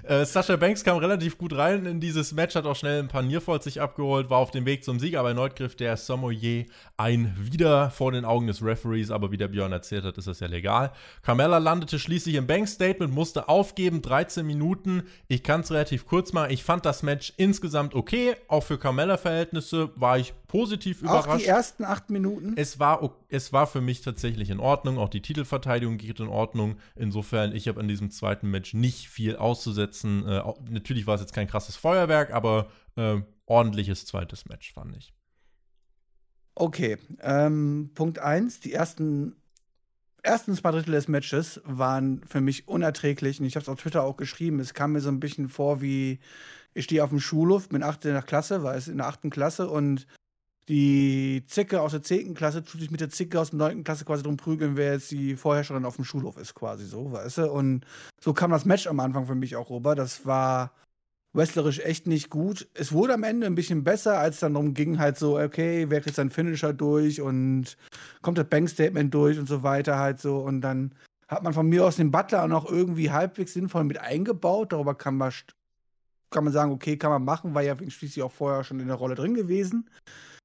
Äh, 0.03 0.25
Sasha 0.25 0.55
Banks 0.55 0.83
kam 0.83 0.97
relativ 0.97 1.37
gut 1.37 1.55
rein 1.55 1.85
in 1.85 1.99
dieses 1.99 2.31
Match, 2.33 2.55
hat 2.55 2.65
auch 2.65 2.75
schnell 2.75 2.99
ein 2.99 3.07
paar 3.07 3.21
Nearfalls 3.21 3.63
sich 3.63 3.81
abgeholt, 3.81 4.29
war 4.29 4.37
auf 4.37 4.51
dem 4.51 4.65
Weg 4.65 4.83
zum 4.83 4.99
Sieg, 4.99 5.15
aber 5.15 5.29
erneut 5.29 5.55
griff 5.55 5.75
der 5.75 5.97
Samoyer 5.97 6.65
ein 6.97 7.35
wieder 7.39 7.89
vor 7.89 8.11
den 8.11 8.25
Augen 8.25 8.47
des 8.47 8.63
Referees, 8.63 9.11
aber 9.11 9.31
wie 9.31 9.37
der 9.37 9.47
Björn 9.47 9.71
erzählt 9.71 10.03
hat, 10.03 10.17
ist 10.17 10.27
das 10.27 10.39
ja 10.39 10.47
legal. 10.47 10.91
Carmella 11.23 11.57
landete 11.57 11.99
schließlich 11.99 12.35
im 12.35 12.47
Bank-Statement, 12.47 13.13
musste 13.13 13.49
aufgeben, 13.49 14.01
13 14.01 14.45
Minuten. 14.45 15.03
Ich 15.27 15.43
kann 15.43 15.61
es 15.61 15.71
relativ 15.71 16.05
kurz 16.05 16.33
machen. 16.33 16.51
Ich 16.51 16.63
fand 16.63 16.85
das 16.85 17.03
Match 17.03 17.33
insgesamt 17.37 17.95
okay, 17.95 18.35
auch 18.47 18.63
für 18.63 18.77
Carmella-Verhältnisse 18.77 19.89
war 19.95 20.17
ich 20.17 20.33
positiv 20.47 21.01
überrascht. 21.01 21.29
Auch 21.29 21.37
die 21.37 21.45
ersten 21.45 21.85
acht 21.85 22.09
Minuten? 22.09 22.53
Es 22.57 22.77
war, 22.77 23.15
es 23.29 23.53
war 23.53 23.67
für 23.67 23.81
mich 23.81 24.01
tatsächlich 24.01 24.49
in 24.49 24.59
Ordnung, 24.59 24.97
auch 24.97 25.09
die 25.09 25.21
Titelverteidigung 25.21 25.97
geht 25.97 26.19
in 26.19 26.27
Ordnung. 26.27 26.75
Insofern, 26.95 27.55
ich 27.55 27.67
habe 27.67 27.79
an 27.79 27.87
diesem 27.87 28.11
zweiten 28.11 28.49
Match 28.51 28.73
nicht 28.73 29.07
viel 29.07 29.37
auszusetzen. 29.37 29.80
Äh, 30.27 30.41
natürlich 30.69 31.07
war 31.07 31.15
es 31.15 31.21
jetzt 31.21 31.33
kein 31.33 31.47
krasses 31.47 31.75
Feuerwerk, 31.75 32.31
aber 32.31 32.67
äh, 32.95 33.21
ordentliches 33.45 34.05
zweites 34.05 34.45
Match, 34.45 34.73
fand 34.73 34.95
ich. 34.95 35.13
Okay, 36.55 36.97
ähm, 37.21 37.91
Punkt 37.95 38.19
1, 38.19 38.59
die 38.59 38.73
ersten, 38.73 39.35
ersten 40.21 40.53
zwei 40.55 40.71
Drittel 40.71 40.91
des 40.91 41.07
Matches 41.07 41.61
waren 41.63 42.23
für 42.25 42.41
mich 42.41 42.67
unerträglich 42.67 43.39
und 43.39 43.45
ich 43.45 43.55
habe 43.55 43.63
es 43.63 43.69
auf 43.69 43.81
Twitter 43.81 44.03
auch 44.03 44.17
geschrieben. 44.17 44.59
Es 44.59 44.73
kam 44.73 44.91
mir 44.91 45.01
so 45.01 45.09
ein 45.09 45.19
bisschen 45.19 45.47
vor 45.49 45.81
wie, 45.81 46.19
ich 46.73 46.85
stehe 46.85 47.03
auf 47.03 47.09
dem 47.09 47.19
Schulhof, 47.19 47.69
bin 47.69 47.83
achte 47.83 48.11
der 48.11 48.21
Klasse, 48.21 48.63
war 48.63 48.75
es 48.75 48.87
in 48.87 48.97
der 48.97 49.07
achten 49.07 49.29
Klasse 49.29 49.69
und 49.69 50.07
die 50.69 51.43
Zicke 51.47 51.81
aus 51.81 51.91
der 51.91 52.01
10. 52.01 52.33
Klasse 52.33 52.63
tut 52.63 52.79
sich 52.79 52.91
mit 52.91 53.01
der 53.01 53.09
Zicke 53.09 53.39
aus 53.39 53.49
der 53.49 53.59
9. 53.59 53.83
Klasse 53.83 54.05
quasi 54.05 54.23
drum 54.23 54.37
prügeln, 54.37 54.77
wer 54.77 54.93
jetzt 54.93 55.11
die 55.11 55.35
Vorherrscherin 55.35 55.85
auf 55.85 55.95
dem 55.95 56.05
Schulhof 56.05 56.37
ist, 56.37 56.53
quasi 56.53 56.85
so, 56.85 57.11
weißt 57.11 57.39
du? 57.39 57.51
Und 57.51 57.85
so 58.19 58.33
kam 58.33 58.51
das 58.51 58.65
Match 58.65 58.87
am 58.87 58.99
Anfang 58.99 59.25
für 59.25 59.35
mich 59.35 59.55
auch 59.55 59.69
rüber. 59.69 59.95
Das 59.95 60.25
war 60.25 60.71
wrestlerisch 61.33 61.79
echt 61.79 62.07
nicht 62.07 62.29
gut. 62.29 62.67
Es 62.73 62.91
wurde 62.91 63.13
am 63.13 63.23
Ende 63.23 63.47
ein 63.47 63.55
bisschen 63.55 63.83
besser, 63.83 64.19
als 64.19 64.35
es 64.35 64.41
dann 64.41 64.53
darum 64.53 64.73
ging, 64.73 64.99
halt 64.99 65.17
so, 65.17 65.39
okay, 65.39 65.89
wer 65.89 66.01
kriegt 66.01 66.15
sein 66.15 66.29
Finisher 66.29 66.73
durch 66.73 67.21
und 67.21 67.77
kommt 68.21 68.37
das 68.37 68.47
Bankstatement 68.47 69.13
durch 69.13 69.39
und 69.39 69.47
so 69.47 69.63
weiter 69.63 69.97
halt 69.97 70.19
so. 70.19 70.37
Und 70.39 70.61
dann 70.61 70.93
hat 71.27 71.43
man 71.43 71.53
von 71.53 71.67
mir 71.67 71.85
aus 71.85 71.95
den 71.95 72.11
Butler 72.11 72.43
auch 72.43 72.47
noch 72.47 72.69
irgendwie 72.69 73.11
halbwegs 73.11 73.53
sinnvoll 73.53 73.85
mit 73.85 73.99
eingebaut. 73.99 74.73
Darüber 74.73 74.95
kann 74.95 75.15
man, 75.15 75.31
kann 76.29 76.43
man 76.43 76.53
sagen, 76.53 76.71
okay, 76.71 76.97
kann 76.97 77.11
man 77.11 77.23
machen, 77.23 77.53
war 77.53 77.61
ja 77.61 77.75
schließlich 77.77 78.21
auch 78.21 78.31
vorher 78.31 78.63
schon 78.63 78.81
in 78.81 78.87
der 78.87 78.97
Rolle 78.97 79.15
drin 79.15 79.33
gewesen. 79.33 79.89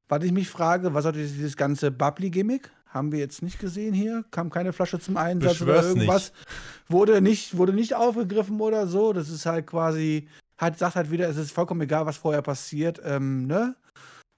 Was 0.09 0.23
ich 0.25 0.33
mich 0.33 0.49
frage, 0.49 0.95
was 0.95 1.03
sollte 1.03 1.19
dieses 1.19 1.57
ganze 1.57 1.91
Bubbly-Gimmick? 1.91 2.71
Haben 2.87 3.13
wir 3.13 3.19
jetzt 3.19 3.43
nicht 3.43 3.59
gesehen 3.59 3.93
hier? 3.93 4.25
Kam 4.31 4.51
keine 4.51 4.73
Flasche 4.73 4.99
zum 4.99 5.17
Einsatz 5.17 5.59
Beschwör's 5.59 5.87
oder 5.87 5.89
irgendwas? 5.89 6.33
Nicht. 6.33 6.45
Wurde 6.89 7.21
nicht, 7.21 7.57
wurde 7.57 7.73
nicht 7.73 7.95
aufgegriffen 7.95 8.61
oder 8.61 8.87
so. 8.87 9.13
Das 9.13 9.29
ist 9.29 9.45
halt 9.45 9.67
quasi 9.67 10.29
hat, 10.59 10.79
sagt 10.79 10.97
halt 10.97 11.11
wieder, 11.11 11.29
es 11.29 11.37
ist 11.37 11.53
vollkommen 11.53 11.83
egal, 11.83 12.07
was 12.07 12.17
vorher 12.17 12.43
passiert, 12.43 13.01
ähm, 13.05 13.47
ne? 13.47 13.77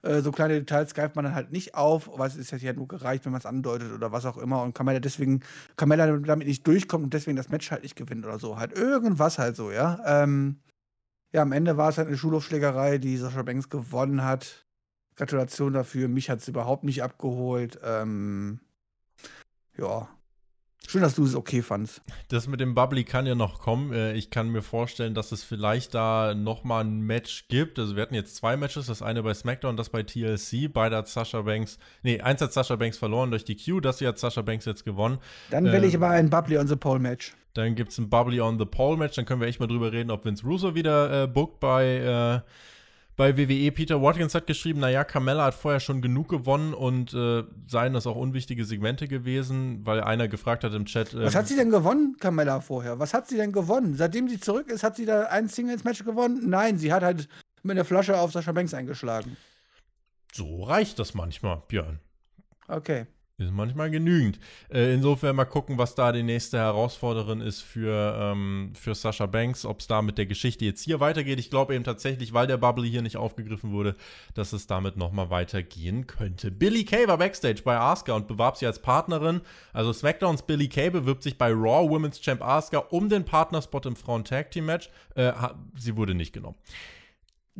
Äh, 0.01 0.21
so 0.21 0.31
kleine 0.31 0.55
Details 0.55 0.93
greift 0.93 1.15
man 1.15 1.25
dann 1.25 1.35
halt 1.35 1.51
nicht 1.51 1.75
auf, 1.75 2.09
weil 2.13 2.27
es 2.27 2.35
ist 2.35 2.51
ja 2.51 2.73
nur 2.73 2.87
gereicht, 2.87 3.25
wenn 3.25 3.31
man 3.31 3.39
es 3.39 3.45
andeutet 3.45 3.91
oder 3.91 4.11
was 4.11 4.25
auch 4.25 4.37
immer 4.37 4.61
und 4.63 4.73
Kamella 4.73 4.99
deswegen, 4.99 5.41
Kamella 5.75 6.07
damit 6.17 6.47
nicht 6.47 6.65
durchkommt 6.65 7.05
und 7.05 7.13
deswegen 7.13 7.37
das 7.37 7.49
Match 7.49 7.69
halt 7.71 7.83
nicht 7.83 7.95
gewinnt 7.95 8.25
oder 8.25 8.39
so. 8.39 8.57
Halt 8.57 8.77
irgendwas 8.77 9.39
halt 9.39 9.55
so, 9.55 9.71
ja. 9.71 9.99
Ähm, 10.05 10.59
ja, 11.33 11.41
am 11.41 11.51
Ende 11.51 11.77
war 11.77 11.89
es 11.89 11.97
halt 11.97 12.07
eine 12.07 12.17
Schulhofschlägerei, 12.17 12.97
die 12.97 13.17
Sascha 13.17 13.43
Banks 13.43 13.69
gewonnen 13.69 14.23
hat. 14.23 14.65
Gratulation 15.19 15.73
dafür. 15.73 16.07
Mich 16.07 16.29
hat 16.29 16.39
es 16.39 16.47
überhaupt 16.47 16.83
nicht 16.83 17.03
abgeholt. 17.03 17.79
Ähm, 17.83 18.59
ja, 19.77 20.07
Schön, 20.87 21.03
dass 21.03 21.13
du 21.13 21.23
es 21.23 21.35
okay 21.35 21.61
fandst. 21.61 22.01
Das 22.29 22.47
mit 22.47 22.59
dem 22.59 22.73
Bubbly 22.73 23.03
kann 23.03 23.27
ja 23.27 23.35
noch 23.35 23.59
kommen. 23.59 23.93
Äh, 23.93 24.13
ich 24.13 24.31
kann 24.31 24.49
mir 24.49 24.63
vorstellen, 24.63 25.13
dass 25.13 25.31
es 25.31 25.43
vielleicht 25.43 25.93
da 25.93 26.33
nochmal 26.33 26.83
ein 26.83 27.01
Match 27.01 27.47
gibt. 27.47 27.77
Also 27.77 27.95
wir 27.95 28.01
hatten 28.01 28.15
jetzt 28.15 28.35
zwei 28.35 28.57
Matches, 28.57 28.87
das 28.87 29.03
eine 29.03 29.21
bei 29.21 29.35
SmackDown, 29.35 29.77
das 29.77 29.89
bei 29.89 30.01
TLC. 30.01 30.73
Beide 30.73 30.95
hat 30.95 31.07
Sasha 31.07 31.43
Banks, 31.43 31.77
nee, 32.01 32.21
eins 32.21 32.41
hat 32.41 32.53
Sasha 32.53 32.75
Banks 32.75 32.97
verloren 32.97 33.29
durch 33.29 33.45
die 33.45 33.55
Q, 33.55 33.81
das 33.81 33.99
hier 33.99 34.07
hat 34.07 34.17
Sasha 34.17 34.41
Banks 34.41 34.65
jetzt 34.65 34.83
gewonnen. 34.83 35.19
Dann 35.51 35.65
will 35.65 35.75
ähm, 35.75 35.83
ich 35.83 35.95
aber 35.95 36.09
ein 36.09 36.31
Bubbly 36.31 36.57
on 36.57 36.67
the 36.67 36.75
Pole 36.75 36.99
Match. 36.99 37.35
Dann 37.53 37.75
gibt 37.75 37.91
es 37.91 37.99
ein 37.99 38.09
Bubbly 38.09 38.41
on 38.41 38.57
the 38.57 38.65
Pole 38.65 38.97
Match. 38.97 39.15
Dann 39.15 39.25
können 39.25 39.41
wir 39.41 39.47
echt 39.47 39.59
mal 39.59 39.67
drüber 39.67 39.91
reden, 39.91 40.09
ob 40.09 40.25
Vince 40.25 40.43
Russo 40.43 40.73
wieder 40.73 41.25
äh, 41.25 41.27
bookt 41.27 41.59
bei 41.59 41.97
äh, 41.97 42.49
bei 43.19 43.37
WWE. 43.37 43.69
Peter 43.73 44.01
Watkins 44.01 44.33
hat 44.33 44.47
geschrieben, 44.47 44.79
naja, 44.79 45.03
Carmella 45.03 45.43
hat 45.43 45.53
vorher 45.53 45.81
schon 45.81 46.01
genug 46.01 46.29
gewonnen 46.29 46.73
und 46.73 47.13
äh, 47.13 47.43
seien 47.67 47.91
das 47.93 48.07
auch 48.07 48.15
unwichtige 48.15 48.63
Segmente 48.63 49.09
gewesen, 49.09 49.85
weil 49.85 49.99
einer 49.99 50.29
gefragt 50.29 50.63
hat 50.63 50.73
im 50.73 50.85
Chat. 50.85 51.13
Äh, 51.13 51.25
Was 51.25 51.35
hat 51.35 51.49
sie 51.49 51.57
denn 51.57 51.69
gewonnen, 51.69 52.15
Carmella, 52.17 52.61
vorher? 52.61 52.97
Was 52.97 53.13
hat 53.13 53.27
sie 53.27 53.35
denn 53.35 53.51
gewonnen? 53.51 53.95
Seitdem 53.95 54.29
sie 54.29 54.39
zurück 54.39 54.69
ist, 54.69 54.83
hat 54.83 54.95
sie 54.95 55.05
da 55.05 55.23
ein 55.23 55.49
Singles-Match 55.49 56.05
gewonnen? 56.05 56.49
Nein, 56.49 56.77
sie 56.77 56.93
hat 56.93 57.03
halt 57.03 57.27
mit 57.61 57.75
der 57.75 57.83
Flasche 57.83 58.17
auf 58.17 58.31
Sascha 58.31 58.53
Banks 58.53 58.73
eingeschlagen. 58.73 59.35
So 60.31 60.63
reicht 60.63 60.97
das 60.97 61.13
manchmal, 61.13 61.61
Björn. 61.67 61.99
Okay. 62.69 63.05
Ist 63.39 63.53
manchmal 63.53 63.89
genügend. 63.89 64.37
Äh, 64.69 64.93
insofern 64.93 65.33
mal 65.37 65.45
gucken, 65.45 65.77
was 65.77 65.95
da 65.95 66.11
die 66.11 66.23
nächste 66.23 66.57
Herausforderin 66.57 67.39
ist 67.39 67.61
für, 67.61 68.17
ähm, 68.19 68.73
für 68.75 68.93
Sascha 68.93 69.27
Banks, 69.27 69.65
ob 69.65 69.79
es 69.79 69.87
da 69.87 70.01
mit 70.01 70.17
der 70.17 70.25
Geschichte 70.25 70.65
jetzt 70.65 70.83
hier 70.83 70.99
weitergeht. 70.99 71.39
Ich 71.39 71.49
glaube 71.49 71.73
eben 71.73 71.85
tatsächlich, 71.85 72.33
weil 72.33 72.47
der 72.47 72.57
Bubble 72.57 72.85
hier 72.85 73.01
nicht 73.01 73.15
aufgegriffen 73.15 73.71
wurde, 73.71 73.95
dass 74.33 74.51
es 74.51 74.67
damit 74.67 74.97
nochmal 74.97 75.29
weitergehen 75.29 76.05
könnte. 76.05 76.51
Billy 76.51 76.83
Kay 76.83 77.07
war 77.07 77.17
Backstage 77.17 77.61
bei 77.63 77.79
Asuka 77.79 78.13
und 78.13 78.27
bewarb 78.27 78.57
sie 78.57 78.65
als 78.65 78.81
Partnerin. 78.81 79.39
Also 79.71 79.93
SmackDowns 79.93 80.41
Billy 80.41 80.67
Kay 80.67 80.89
bewirbt 80.89 81.23
sich 81.23 81.37
bei 81.37 81.49
Raw 81.49 81.89
Women's 81.89 82.19
Champ 82.19 82.41
Asuka 82.41 82.79
um 82.89 83.07
den 83.07 83.23
Partnerspot 83.23 83.85
im 83.85 83.95
Frauen-Tag-Team-Match. 83.95 84.89
Äh, 85.15 85.31
sie 85.77 85.95
wurde 85.95 86.13
nicht 86.13 86.33
genommen. 86.33 86.57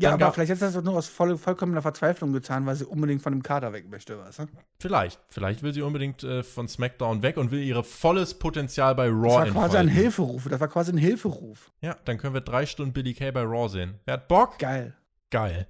Ja, 0.01 0.13
aber 0.13 0.31
vielleicht 0.31 0.51
hat 0.51 0.59
sie 0.59 0.71
das 0.71 0.83
nur 0.83 0.93
aus 0.95 1.07
voll, 1.07 1.37
vollkommener 1.37 1.81
Verzweiflung 1.81 2.31
getan, 2.33 2.65
weil 2.65 2.75
sie 2.75 2.85
unbedingt 2.85 3.21
von 3.21 3.33
dem 3.33 3.43
Kader 3.43 3.73
weg 3.73 3.89
möchte, 3.89 4.17
weißt 4.19 4.39
du? 4.39 4.45
Vielleicht. 4.79 5.19
Vielleicht 5.29 5.61
will 5.63 5.73
sie 5.73 5.81
unbedingt 5.81 6.23
äh, 6.23 6.43
von 6.43 6.67
SmackDown 6.67 7.21
weg 7.21 7.37
und 7.37 7.51
will 7.51 7.61
ihr 7.61 7.83
volles 7.83 8.33
Potenzial 8.33 8.95
bei 8.95 9.07
Raw 9.07 9.21
Das 9.23 9.23
war 9.25 9.41
quasi 9.41 9.47
entfalten. 9.49 9.77
ein 9.77 9.87
Hilferuf. 9.89 10.47
Das 10.49 10.59
war 10.59 10.67
quasi 10.67 10.91
ein 10.91 10.97
Hilferuf. 10.97 11.71
Ja, 11.81 11.97
dann 12.05 12.17
können 12.17 12.33
wir 12.33 12.41
drei 12.41 12.65
Stunden 12.65 12.93
Billy 12.93 13.13
Kay 13.13 13.31
bei 13.31 13.41
Raw 13.43 13.67
sehen. 13.67 13.95
Wer 14.05 14.13
hat 14.15 14.27
Bock? 14.27 14.57
Geil. 14.59 14.95
Geil. 15.29 15.67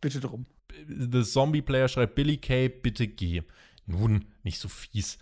Bitte 0.00 0.20
drum. 0.20 0.46
The 0.88 1.22
Zombie-Player 1.22 1.88
schreibt 1.88 2.14
Billy 2.14 2.38
Kay, 2.38 2.68
bitte 2.68 3.06
geh. 3.06 3.42
Nun, 3.86 4.24
nicht 4.42 4.58
so 4.58 4.68
fies 4.68 5.18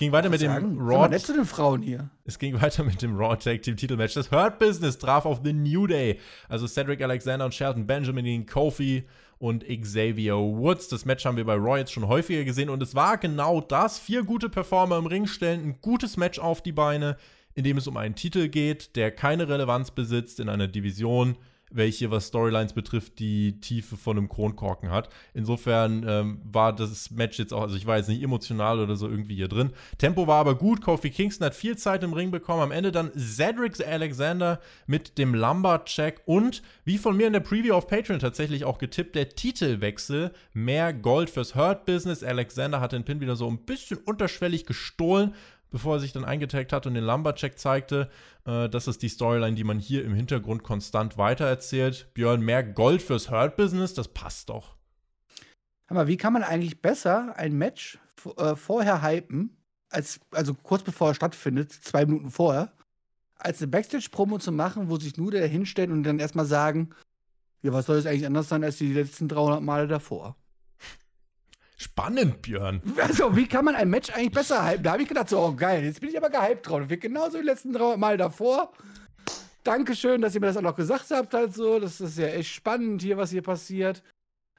ging 0.00 0.10
weiter 0.10 0.30
mit 0.30 0.40
sagen? 0.40 0.76
dem 0.76 0.80
Raw. 0.80 1.08
nett 1.08 1.20
zu 1.20 1.32
den 1.32 1.44
Frauen 1.44 1.82
hier. 1.82 2.10
Es 2.24 2.38
ging 2.38 2.60
weiter 2.60 2.82
mit 2.82 3.00
dem 3.02 3.16
Raw 3.16 3.36
Tag 3.36 3.62
Team 3.62 3.76
Titelmatch. 3.76 4.14
Das 4.14 4.32
Hurt 4.32 4.58
Business 4.58 4.98
traf 4.98 5.26
auf 5.26 5.42
The 5.44 5.52
New 5.52 5.86
Day. 5.86 6.18
Also 6.48 6.66
Cedric 6.66 7.00
Alexander 7.02 7.44
und 7.44 7.54
Shelton 7.54 7.86
Benjamin 7.86 8.24
gegen 8.24 8.46
Kofi 8.46 9.04
und 9.38 9.64
Xavier 9.64 10.36
Woods. 10.36 10.88
Das 10.88 11.04
Match 11.04 11.24
haben 11.24 11.36
wir 11.36 11.44
bei 11.44 11.54
Raw 11.54 11.78
jetzt 11.78 11.92
schon 11.92 12.08
häufiger 12.08 12.44
gesehen 12.44 12.70
und 12.70 12.82
es 12.82 12.94
war 12.94 13.18
genau 13.18 13.60
das. 13.60 13.98
Vier 13.98 14.24
gute 14.24 14.48
Performer 14.48 14.98
im 14.98 15.06
Ring 15.06 15.26
stellen 15.26 15.60
ein 15.60 15.80
gutes 15.80 16.16
Match 16.16 16.38
auf 16.38 16.62
die 16.62 16.72
Beine, 16.72 17.16
in 17.54 17.64
dem 17.64 17.76
es 17.76 17.86
um 17.86 17.96
einen 17.96 18.14
Titel 18.14 18.48
geht, 18.48 18.96
der 18.96 19.10
keine 19.10 19.48
Relevanz 19.48 19.90
besitzt 19.90 20.40
in 20.40 20.48
einer 20.48 20.66
Division, 20.66 21.36
welche, 21.70 22.10
was 22.10 22.26
Storylines 22.26 22.72
betrifft, 22.72 23.18
die 23.18 23.60
Tiefe 23.60 23.96
von 23.96 24.16
einem 24.16 24.28
Kronkorken 24.28 24.90
hat. 24.90 25.08
Insofern 25.34 26.04
ähm, 26.06 26.40
war 26.44 26.74
das 26.74 27.10
Match 27.10 27.38
jetzt 27.38 27.52
auch, 27.52 27.62
also 27.62 27.76
ich 27.76 27.86
war 27.86 27.96
jetzt 27.96 28.08
nicht 28.08 28.22
emotional 28.22 28.80
oder 28.80 28.96
so 28.96 29.08
irgendwie 29.08 29.36
hier 29.36 29.48
drin. 29.48 29.70
Tempo 29.98 30.26
war 30.26 30.40
aber 30.40 30.56
gut. 30.56 30.80
Kofi 30.80 31.10
Kingston 31.10 31.46
hat 31.46 31.54
viel 31.54 31.76
Zeit 31.76 32.02
im 32.02 32.12
Ring 32.12 32.30
bekommen. 32.30 32.62
Am 32.62 32.72
Ende 32.72 32.92
dann 32.92 33.12
Cedric 33.16 33.86
Alexander 33.86 34.60
mit 34.86 35.18
dem 35.18 35.34
Lumber-Check 35.34 36.22
und, 36.26 36.62
wie 36.84 36.98
von 36.98 37.16
mir 37.16 37.26
in 37.26 37.32
der 37.32 37.40
Preview 37.40 37.74
auf 37.74 37.86
Patreon 37.86 38.18
tatsächlich 38.18 38.64
auch 38.64 38.78
getippt, 38.78 39.14
der 39.14 39.30
Titelwechsel. 39.30 40.32
Mehr 40.52 40.92
Gold 40.92 41.30
fürs 41.30 41.54
Hurt 41.54 41.86
Business. 41.86 42.22
Alexander 42.24 42.80
hat 42.80 42.92
den 42.92 43.04
Pin 43.04 43.20
wieder 43.20 43.36
so 43.36 43.48
ein 43.48 43.58
bisschen 43.58 43.98
unterschwellig 43.98 44.66
gestohlen 44.66 45.34
bevor 45.70 45.96
er 45.96 46.00
sich 46.00 46.12
dann 46.12 46.24
eingetaggt 46.24 46.72
hat 46.72 46.86
und 46.86 46.94
den 46.94 47.04
Lumbercheck 47.04 47.58
zeigte. 47.58 48.10
Äh, 48.44 48.68
das 48.68 48.88
ist 48.88 49.02
die 49.02 49.08
Storyline, 49.08 49.56
die 49.56 49.64
man 49.64 49.78
hier 49.78 50.04
im 50.04 50.14
Hintergrund 50.14 50.62
konstant 50.62 51.18
weitererzählt. 51.18 52.12
Björn, 52.14 52.42
mehr 52.42 52.62
Gold 52.62 53.02
fürs 53.02 53.30
Hurt-Business, 53.30 53.94
das 53.94 54.08
passt 54.08 54.50
doch. 54.50 54.76
Aber 55.86 56.06
wie 56.06 56.16
kann 56.16 56.32
man 56.32 56.44
eigentlich 56.44 56.82
besser 56.82 57.34
ein 57.36 57.54
Match 57.54 57.98
äh, 58.36 58.54
vorher 58.54 59.02
hypen, 59.02 59.56
als, 59.88 60.20
also 60.30 60.54
kurz 60.54 60.82
bevor 60.82 61.10
es 61.10 61.16
stattfindet, 61.16 61.72
zwei 61.72 62.06
Minuten 62.06 62.30
vorher, 62.30 62.72
als 63.36 63.60
eine 63.60 63.68
Backstage-Promo 63.68 64.38
zu 64.38 64.52
machen, 64.52 64.88
wo 64.88 64.96
sich 64.96 65.16
nur 65.16 65.30
der 65.30 65.46
hinstellt 65.48 65.90
und 65.90 66.04
dann 66.04 66.18
erstmal 66.20 66.44
sagen, 66.46 66.90
ja, 67.62 67.72
was 67.72 67.86
soll 67.86 67.96
das 67.96 68.06
eigentlich 68.06 68.26
anders 68.26 68.48
sein 68.48 68.64
als 68.64 68.78
die 68.78 68.92
letzten 68.92 69.28
300 69.28 69.62
Male 69.62 69.88
davor? 69.88 70.36
Spannend, 71.80 72.42
Björn. 72.42 72.82
Also, 73.00 73.34
wie 73.34 73.46
kann 73.46 73.64
man 73.64 73.74
ein 73.74 73.88
Match 73.88 74.10
eigentlich 74.10 74.32
besser 74.32 74.68
hypen? 74.68 74.82
Da 74.82 74.92
habe 74.92 75.02
ich 75.02 75.08
gedacht, 75.08 75.30
so, 75.30 75.40
oh 75.40 75.54
geil, 75.54 75.82
jetzt 75.82 76.00
bin 76.00 76.10
ich 76.10 76.16
aber 76.18 76.28
gehypt 76.28 76.68
drauf. 76.68 76.90
Wird 76.90 77.00
genauso 77.00 77.38
wie 77.38 77.40
die 77.40 77.46
letzten 77.46 77.72
drei 77.72 77.96
Mal 77.96 78.18
davor. 78.18 78.72
Dankeschön, 79.64 80.20
dass 80.20 80.34
ihr 80.34 80.42
mir 80.42 80.48
das 80.48 80.58
auch 80.58 80.62
noch 80.62 80.76
gesagt 80.76 81.10
habt, 81.10 81.32
halt 81.32 81.54
so. 81.54 81.80
Das 81.80 82.00
ist 82.02 82.18
ja 82.18 82.26
echt 82.26 82.52
spannend 82.52 83.00
hier, 83.00 83.16
was 83.16 83.30
hier 83.30 83.40
passiert. 83.40 84.02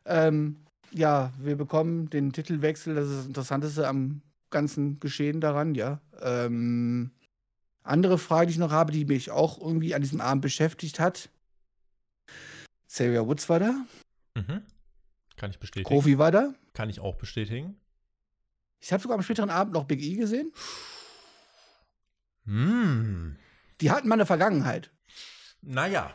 Ähm, 0.06 0.66
ja, 0.90 1.32
wir 1.38 1.56
bekommen 1.56 2.10
den 2.10 2.34
Titelwechsel, 2.34 2.96
das 2.96 3.08
ist 3.08 3.18
das 3.18 3.28
Interessanteste 3.28 3.88
am 3.88 4.22
ganzen 4.50 5.00
Geschehen 5.00 5.42
daran, 5.42 5.76
ja. 5.76 6.02
Ähm, 6.22 7.12
Andere 7.84 8.18
Frage, 8.18 8.48
die 8.48 8.54
ich 8.54 8.60
noch 8.60 8.72
habe, 8.72 8.92
die 8.92 9.06
mich 9.06 9.32
auch 9.32 9.60
irgendwie 9.60 9.96
an 9.96 10.02
diesem 10.02 10.22
Abend 10.22 10.42
beschäftigt 10.42 11.00
hat. 11.00 11.30
Xavier 12.88 13.28
Woods 13.28 13.50
war 13.50 13.60
da. 13.60 13.86
Mhm. 14.36 14.62
Kann 15.42 15.50
ich 15.50 15.58
bestätigen. 15.58 15.90
Kofi 15.90 16.20
war 16.20 16.30
da. 16.30 16.54
Kann 16.76 16.92
ich 16.92 17.00
auch 17.00 17.16
bestätigen. 17.16 17.76
Ich 18.80 18.94
habe 18.94 19.02
sogar 19.02 19.18
am 19.18 19.24
späteren 19.24 19.50
Abend 19.50 19.74
noch 19.74 19.86
Big 19.86 20.00
E 20.00 20.16
gesehen. 20.16 20.54
Hm. 22.46 23.38
Die 23.82 23.90
hatten 23.90 24.08
mal 24.08 24.14
eine 24.14 24.28
Vergangenheit. 24.28 24.92
Naja. 25.64 26.14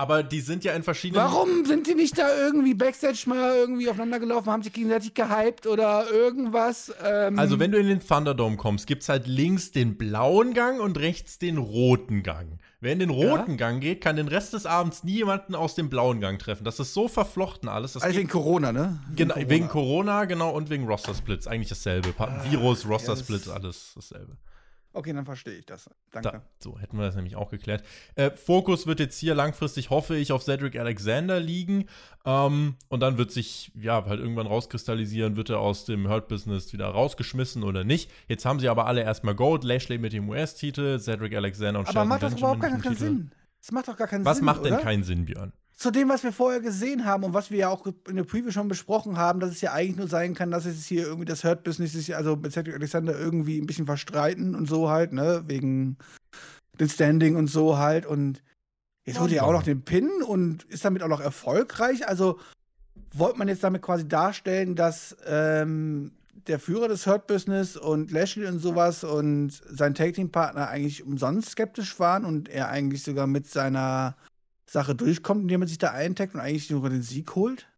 Aber 0.00 0.22
die 0.22 0.40
sind 0.40 0.64
ja 0.64 0.72
in 0.72 0.82
verschiedenen. 0.82 1.22
Warum 1.22 1.66
sind 1.66 1.86
die 1.86 1.94
nicht 1.94 2.16
da 2.16 2.34
irgendwie 2.34 2.72
Backstage 2.72 3.24
mal 3.26 3.54
irgendwie 3.54 3.86
aufeinander 3.90 4.18
gelaufen, 4.18 4.50
haben 4.50 4.62
sich 4.62 4.72
gegenseitig 4.72 5.12
gehypt 5.12 5.66
oder 5.66 6.10
irgendwas? 6.10 6.90
Ähm 7.04 7.38
Also, 7.38 7.58
wenn 7.58 7.70
du 7.70 7.78
in 7.78 7.86
den 7.86 8.00
Thunderdome 8.00 8.56
kommst, 8.56 8.86
gibt 8.86 9.02
es 9.02 9.10
halt 9.10 9.26
links 9.26 9.72
den 9.72 9.98
blauen 9.98 10.54
Gang 10.54 10.80
und 10.80 10.98
rechts 10.98 11.38
den 11.38 11.58
roten 11.58 12.22
Gang. 12.22 12.58
Wer 12.80 12.94
in 12.94 12.98
den 12.98 13.10
roten 13.10 13.50
ja. 13.50 13.56
Gang 13.56 13.82
geht, 13.82 14.00
kann 14.00 14.16
den 14.16 14.28
Rest 14.28 14.54
des 14.54 14.64
Abends 14.64 15.04
nie 15.04 15.16
jemanden 15.16 15.54
aus 15.54 15.74
dem 15.74 15.90
blauen 15.90 16.22
Gang 16.22 16.38
treffen. 16.38 16.64
Das 16.64 16.80
ist 16.80 16.94
so 16.94 17.06
verflochten 17.06 17.68
alles. 17.68 17.94
also 17.98 18.18
wegen 18.18 18.30
Corona, 18.30 18.72
ne? 18.72 19.00
Wegen 19.08 19.16
genau, 19.16 19.34
Corona. 19.34 19.50
wegen 19.50 19.68
Corona, 19.68 20.24
genau, 20.24 20.50
und 20.52 20.70
wegen 20.70 20.86
Roster-Splits. 20.86 21.46
Eigentlich 21.46 21.68
dasselbe. 21.68 22.14
Ah, 22.16 22.42
Virus, 22.48 22.88
Roster-Splits, 22.88 23.48
ja, 23.48 23.52
alles 23.52 23.92
dasselbe. 23.94 24.38
Okay, 24.92 25.12
dann 25.12 25.24
verstehe 25.24 25.54
ich 25.54 25.66
das. 25.66 25.88
Danke. 26.10 26.30
Da, 26.30 26.42
so, 26.58 26.78
hätten 26.78 26.96
wir 26.96 27.04
das 27.04 27.14
nämlich 27.14 27.36
auch 27.36 27.50
geklärt. 27.50 27.84
Äh, 28.16 28.30
Fokus 28.30 28.86
wird 28.88 28.98
jetzt 28.98 29.18
hier 29.18 29.36
langfristig, 29.36 29.90
hoffe 29.90 30.16
ich, 30.16 30.32
auf 30.32 30.42
Cedric 30.42 30.76
Alexander 30.76 31.38
liegen. 31.38 31.86
Ähm, 32.24 32.74
und 32.88 33.00
dann 33.00 33.16
wird 33.16 33.30
sich, 33.30 33.70
ja, 33.80 34.04
halt 34.04 34.18
irgendwann 34.18 34.48
rauskristallisieren, 34.48 35.36
wird 35.36 35.50
er 35.50 35.60
aus 35.60 35.84
dem 35.84 36.08
Hurt-Business 36.08 36.72
wieder 36.72 36.88
rausgeschmissen 36.88 37.62
oder 37.62 37.84
nicht. 37.84 38.10
Jetzt 38.26 38.44
haben 38.44 38.58
sie 38.58 38.68
aber 38.68 38.86
alle 38.86 39.02
erstmal 39.02 39.36
Gold, 39.36 39.62
Lashley 39.62 39.98
mit 39.98 40.12
dem 40.12 40.28
US-Titel, 40.28 40.98
Cedric 40.98 41.34
Alexander 41.36 41.80
und 41.80 41.88
Aber 41.88 42.04
macht 42.04 42.24
das 42.24 42.34
überhaupt 42.36 42.60
keinen 42.60 42.96
Sinn. 42.96 43.30
Das 43.60 43.72
macht 43.72 43.88
doch 43.88 43.96
gar 43.96 44.08
keinen 44.08 44.24
Was 44.24 44.38
Sinn. 44.38 44.46
Was 44.46 44.54
macht 44.54 44.64
denn 44.64 44.74
oder? 44.74 44.82
keinen 44.82 45.04
Sinn, 45.04 45.26
Björn? 45.26 45.52
Zu 45.80 45.90
dem, 45.90 46.10
was 46.10 46.22
wir 46.22 46.32
vorher 46.32 46.60
gesehen 46.60 47.06
haben 47.06 47.24
und 47.24 47.32
was 47.32 47.50
wir 47.50 47.60
ja 47.60 47.68
auch 47.70 47.86
in 48.06 48.16
der 48.16 48.24
Preview 48.24 48.50
schon 48.50 48.68
besprochen 48.68 49.16
haben, 49.16 49.40
dass 49.40 49.50
es 49.50 49.62
ja 49.62 49.72
eigentlich 49.72 49.96
nur 49.96 50.08
sein 50.08 50.34
kann, 50.34 50.50
dass 50.50 50.66
es 50.66 50.84
hier 50.84 51.04
irgendwie 51.04 51.24
das 51.24 51.42
Hurt-Business 51.42 51.94
ist, 51.94 52.12
also 52.12 52.36
mit 52.36 52.52
Cedric 52.52 52.74
Alexander 52.74 53.18
irgendwie 53.18 53.58
ein 53.58 53.64
bisschen 53.64 53.86
verstreiten 53.86 54.54
und 54.54 54.68
so 54.68 54.90
halt, 54.90 55.14
ne, 55.14 55.44
wegen 55.46 55.96
dem 56.78 56.88
Standing 56.90 57.34
und 57.34 57.46
so 57.46 57.78
halt. 57.78 58.04
Und 58.04 58.42
jetzt 59.06 59.20
holt 59.20 59.32
ihr 59.32 59.42
auch 59.42 59.52
noch 59.52 59.62
den 59.62 59.80
Pin 59.80 60.10
und 60.22 60.64
ist 60.64 60.84
damit 60.84 61.02
auch 61.02 61.08
noch 61.08 61.22
erfolgreich, 61.22 62.06
also 62.06 62.38
wollte 63.14 63.38
man 63.38 63.48
jetzt 63.48 63.64
damit 63.64 63.80
quasi 63.80 64.06
darstellen, 64.06 64.76
dass 64.76 65.16
ähm, 65.26 66.12
der 66.46 66.58
Führer 66.58 66.88
des 66.88 67.06
Hurt-Business 67.06 67.78
und 67.78 68.10
Lashley 68.10 68.46
und 68.46 68.58
sowas 68.58 69.02
und 69.02 69.52
sein 69.66 69.94
Tag-Team-Partner 69.94 70.68
eigentlich 70.68 71.06
umsonst 71.06 71.52
skeptisch 71.52 71.98
waren 71.98 72.26
und 72.26 72.50
er 72.50 72.68
eigentlich 72.68 73.02
sogar 73.02 73.26
mit 73.26 73.46
seiner 73.48 74.14
Sache 74.70 74.94
durchkommt, 74.94 75.42
indem 75.42 75.60
man 75.60 75.68
sich 75.68 75.78
da 75.78 75.90
eintaggt 75.90 76.34
und 76.34 76.40
eigentlich 76.40 76.68
sogar 76.68 76.90
den 76.90 77.02
Sieg 77.02 77.34
holt? 77.34 77.69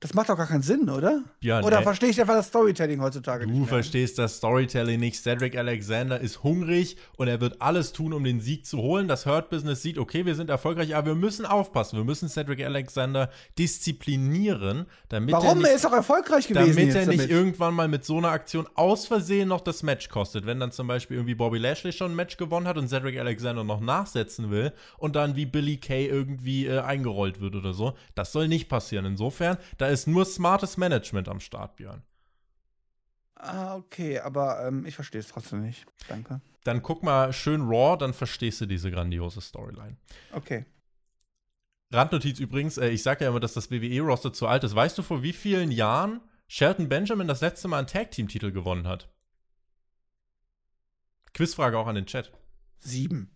Das 0.00 0.14
macht 0.14 0.28
doch 0.28 0.36
gar 0.36 0.46
keinen 0.46 0.62
Sinn, 0.62 0.88
oder? 0.88 1.24
Ja, 1.40 1.60
oder 1.60 1.78
nee. 1.78 1.82
verstehe 1.82 2.10
ich 2.10 2.20
einfach 2.20 2.36
das 2.36 2.46
Storytelling 2.46 3.00
heutzutage 3.00 3.46
du 3.46 3.50
nicht? 3.50 3.62
Du 3.62 3.66
verstehst 3.66 4.16
das 4.16 4.36
Storytelling 4.36 5.00
nicht. 5.00 5.20
Cedric 5.20 5.56
Alexander 5.56 6.20
ist 6.20 6.44
hungrig 6.44 6.96
und 7.16 7.26
er 7.26 7.40
wird 7.40 7.60
alles 7.60 7.92
tun, 7.92 8.12
um 8.12 8.22
den 8.22 8.40
Sieg 8.40 8.64
zu 8.64 8.78
holen. 8.78 9.08
Das 9.08 9.26
Hurt 9.26 9.50
Business 9.50 9.82
sieht, 9.82 9.98
okay, 9.98 10.24
wir 10.24 10.36
sind 10.36 10.50
erfolgreich, 10.50 10.94
aber 10.94 11.08
wir 11.08 11.14
müssen 11.16 11.44
aufpassen. 11.44 11.96
Wir 11.96 12.04
müssen 12.04 12.28
Cedric 12.28 12.64
Alexander 12.64 13.28
disziplinieren, 13.58 14.86
damit 15.08 15.32
Warum? 15.32 15.48
er 15.48 15.54
nicht, 15.56 15.66
er 15.66 15.74
ist 15.74 15.84
doch 15.84 15.92
erfolgreich 15.92 16.46
gewesen. 16.46 16.76
Damit 16.76 16.94
er 16.94 17.06
nicht 17.06 17.18
damit. 17.22 17.30
irgendwann 17.30 17.74
mal 17.74 17.88
mit 17.88 18.04
so 18.04 18.18
einer 18.18 18.28
Aktion 18.28 18.68
aus 18.76 19.04
Versehen 19.04 19.48
noch 19.48 19.62
das 19.62 19.82
Match 19.82 20.10
kostet. 20.10 20.46
Wenn 20.46 20.60
dann 20.60 20.70
zum 20.70 20.86
Beispiel 20.86 21.16
irgendwie 21.16 21.34
Bobby 21.34 21.58
Lashley 21.58 21.90
schon 21.90 22.12
ein 22.12 22.16
Match 22.16 22.36
gewonnen 22.36 22.68
hat 22.68 22.78
und 22.78 22.86
Cedric 22.86 23.18
Alexander 23.18 23.64
noch 23.64 23.80
nachsetzen 23.80 24.52
will 24.52 24.72
und 24.96 25.16
dann 25.16 25.34
wie 25.34 25.44
Billy 25.44 25.78
Kay 25.78 26.06
irgendwie 26.06 26.66
äh, 26.66 26.78
eingerollt 26.78 27.40
wird 27.40 27.56
oder 27.56 27.72
so. 27.72 27.94
Das 28.14 28.30
soll 28.30 28.46
nicht 28.46 28.68
passieren. 28.68 29.04
Insofern, 29.04 29.56
da 29.76 29.87
ist 29.88 30.06
nur 30.06 30.24
smartes 30.24 30.76
Management 30.76 31.28
am 31.28 31.40
Start, 31.40 31.76
Björn. 31.76 32.02
Ah, 33.34 33.76
okay, 33.76 34.18
aber 34.18 34.66
ähm, 34.66 34.84
ich 34.84 34.94
verstehe 34.94 35.20
es 35.20 35.28
trotzdem 35.28 35.62
nicht. 35.62 35.86
Danke. 36.08 36.40
Dann 36.64 36.82
guck 36.82 37.02
mal 37.02 37.32
schön 37.32 37.62
Raw, 37.62 37.96
dann 37.96 38.12
verstehst 38.12 38.60
du 38.60 38.66
diese 38.66 38.90
grandiose 38.90 39.40
Storyline. 39.40 39.96
Okay. 40.32 40.66
Randnotiz 41.90 42.40
übrigens, 42.40 42.78
äh, 42.78 42.88
ich 42.88 43.02
sage 43.02 43.24
ja 43.24 43.30
immer, 43.30 43.40
dass 43.40 43.54
das 43.54 43.70
WWE-Roster 43.70 44.32
zu 44.32 44.46
alt 44.46 44.64
ist. 44.64 44.74
Weißt 44.74 44.98
du, 44.98 45.02
vor 45.02 45.22
wie 45.22 45.32
vielen 45.32 45.70
Jahren 45.70 46.20
Shelton 46.48 46.88
Benjamin 46.88 47.28
das 47.28 47.40
letzte 47.40 47.68
Mal 47.68 47.78
einen 47.78 47.86
Tag-Team-Titel 47.86 48.50
gewonnen 48.50 48.86
hat? 48.86 49.08
Quizfrage 51.32 51.78
auch 51.78 51.86
an 51.86 51.94
den 51.94 52.06
Chat. 52.06 52.32
Sieben. 52.76 53.30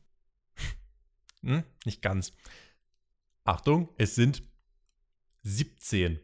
hm, 1.42 1.62
nicht 1.84 2.02
ganz. 2.02 2.32
Achtung, 3.44 3.88
es 3.96 4.14
sind 4.14 4.42
17. 5.42 6.20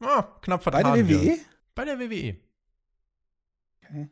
Ah, 0.00 0.22
knapp 0.42 0.62
vertan. 0.62 0.82
Bei 0.82 0.96
der 0.96 1.08
WWE? 1.08 1.22
Wir. 1.22 1.38
Bei 1.74 1.84
der 1.84 1.98
WWE. 1.98 2.36
Okay. 3.84 4.08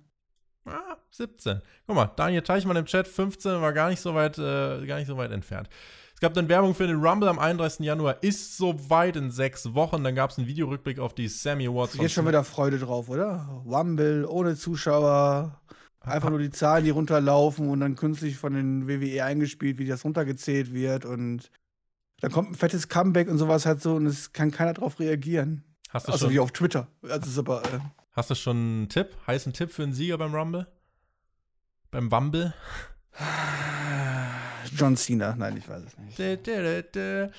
Ah, 0.64 0.96
17. 1.10 1.62
Guck 1.86 1.96
mal, 1.96 2.10
Daniel 2.16 2.42
Teichmann 2.42 2.76
im 2.76 2.86
Chat, 2.86 3.06
15 3.06 3.60
war 3.60 3.72
gar 3.72 3.88
nicht 3.88 4.00
so 4.00 4.14
weit, 4.14 4.36
äh, 4.38 4.84
gar 4.86 4.98
nicht 4.98 5.06
so 5.06 5.16
weit 5.16 5.30
entfernt. 5.30 5.68
Es 6.14 6.20
gab 6.20 6.32
dann 6.32 6.48
Werbung 6.48 6.74
für 6.74 6.86
den 6.86 6.96
Rumble 6.96 7.28
am 7.28 7.38
31. 7.38 7.84
Januar, 7.84 8.22
ist 8.22 8.56
soweit 8.56 9.16
in 9.16 9.30
sechs 9.30 9.74
Wochen. 9.74 10.02
Dann 10.02 10.14
gab 10.14 10.30
es 10.30 10.38
einen 10.38 10.46
Videorückblick 10.46 10.98
auf 10.98 11.14
die 11.14 11.28
Sammy 11.28 11.66
Awards. 11.66 11.94
Jetzt 11.98 12.14
schon 12.14 12.26
wieder 12.26 12.42
Freude 12.42 12.78
drauf, 12.78 13.10
oder? 13.10 13.62
Rumble 13.66 14.24
ohne 14.24 14.56
Zuschauer, 14.56 15.60
einfach 16.00 16.30
nur 16.30 16.38
die 16.38 16.50
Zahlen, 16.50 16.84
die 16.84 16.90
runterlaufen 16.90 17.68
und 17.68 17.80
dann 17.80 17.96
künstlich 17.96 18.38
von 18.38 18.54
den 18.54 18.88
WWE 18.88 19.24
eingespielt, 19.24 19.78
wie 19.78 19.86
das 19.86 20.04
runtergezählt 20.04 20.72
wird 20.72 21.04
und 21.04 21.50
dann 22.20 22.32
kommt 22.32 22.50
ein 22.50 22.54
fettes 22.54 22.88
Comeback 22.88 23.28
und 23.28 23.36
sowas 23.36 23.66
halt 23.66 23.82
so 23.82 23.96
und 23.96 24.06
es 24.06 24.32
kann 24.32 24.50
keiner 24.50 24.72
drauf 24.72 24.98
reagieren. 24.98 25.64
Hast 25.90 26.08
du 26.08 26.12
also 26.12 26.26
schon, 26.26 26.34
wie 26.34 26.40
auf 26.40 26.52
Twitter. 26.52 26.88
Das 27.02 27.26
ist 27.26 27.38
aber. 27.38 27.62
Äh, 27.64 27.78
hast 28.12 28.30
du 28.30 28.34
schon 28.34 28.56
einen 28.56 28.88
Tipp? 28.88 29.16
Heißen 29.26 29.52
Tipp 29.52 29.70
für 29.72 29.82
einen 29.82 29.92
Sieger 29.92 30.18
beim 30.18 30.34
Rumble? 30.34 30.66
Beim 31.90 32.10
Wumble? 32.10 32.52
John 34.76 34.96
Cena, 34.96 35.34
nein, 35.36 35.56
ich 35.56 35.68
weiß 35.68 35.82
es 35.84 35.98
nicht. 35.98 36.18
Da, 36.18 36.36
da, 36.36 36.82
da, 36.82 37.30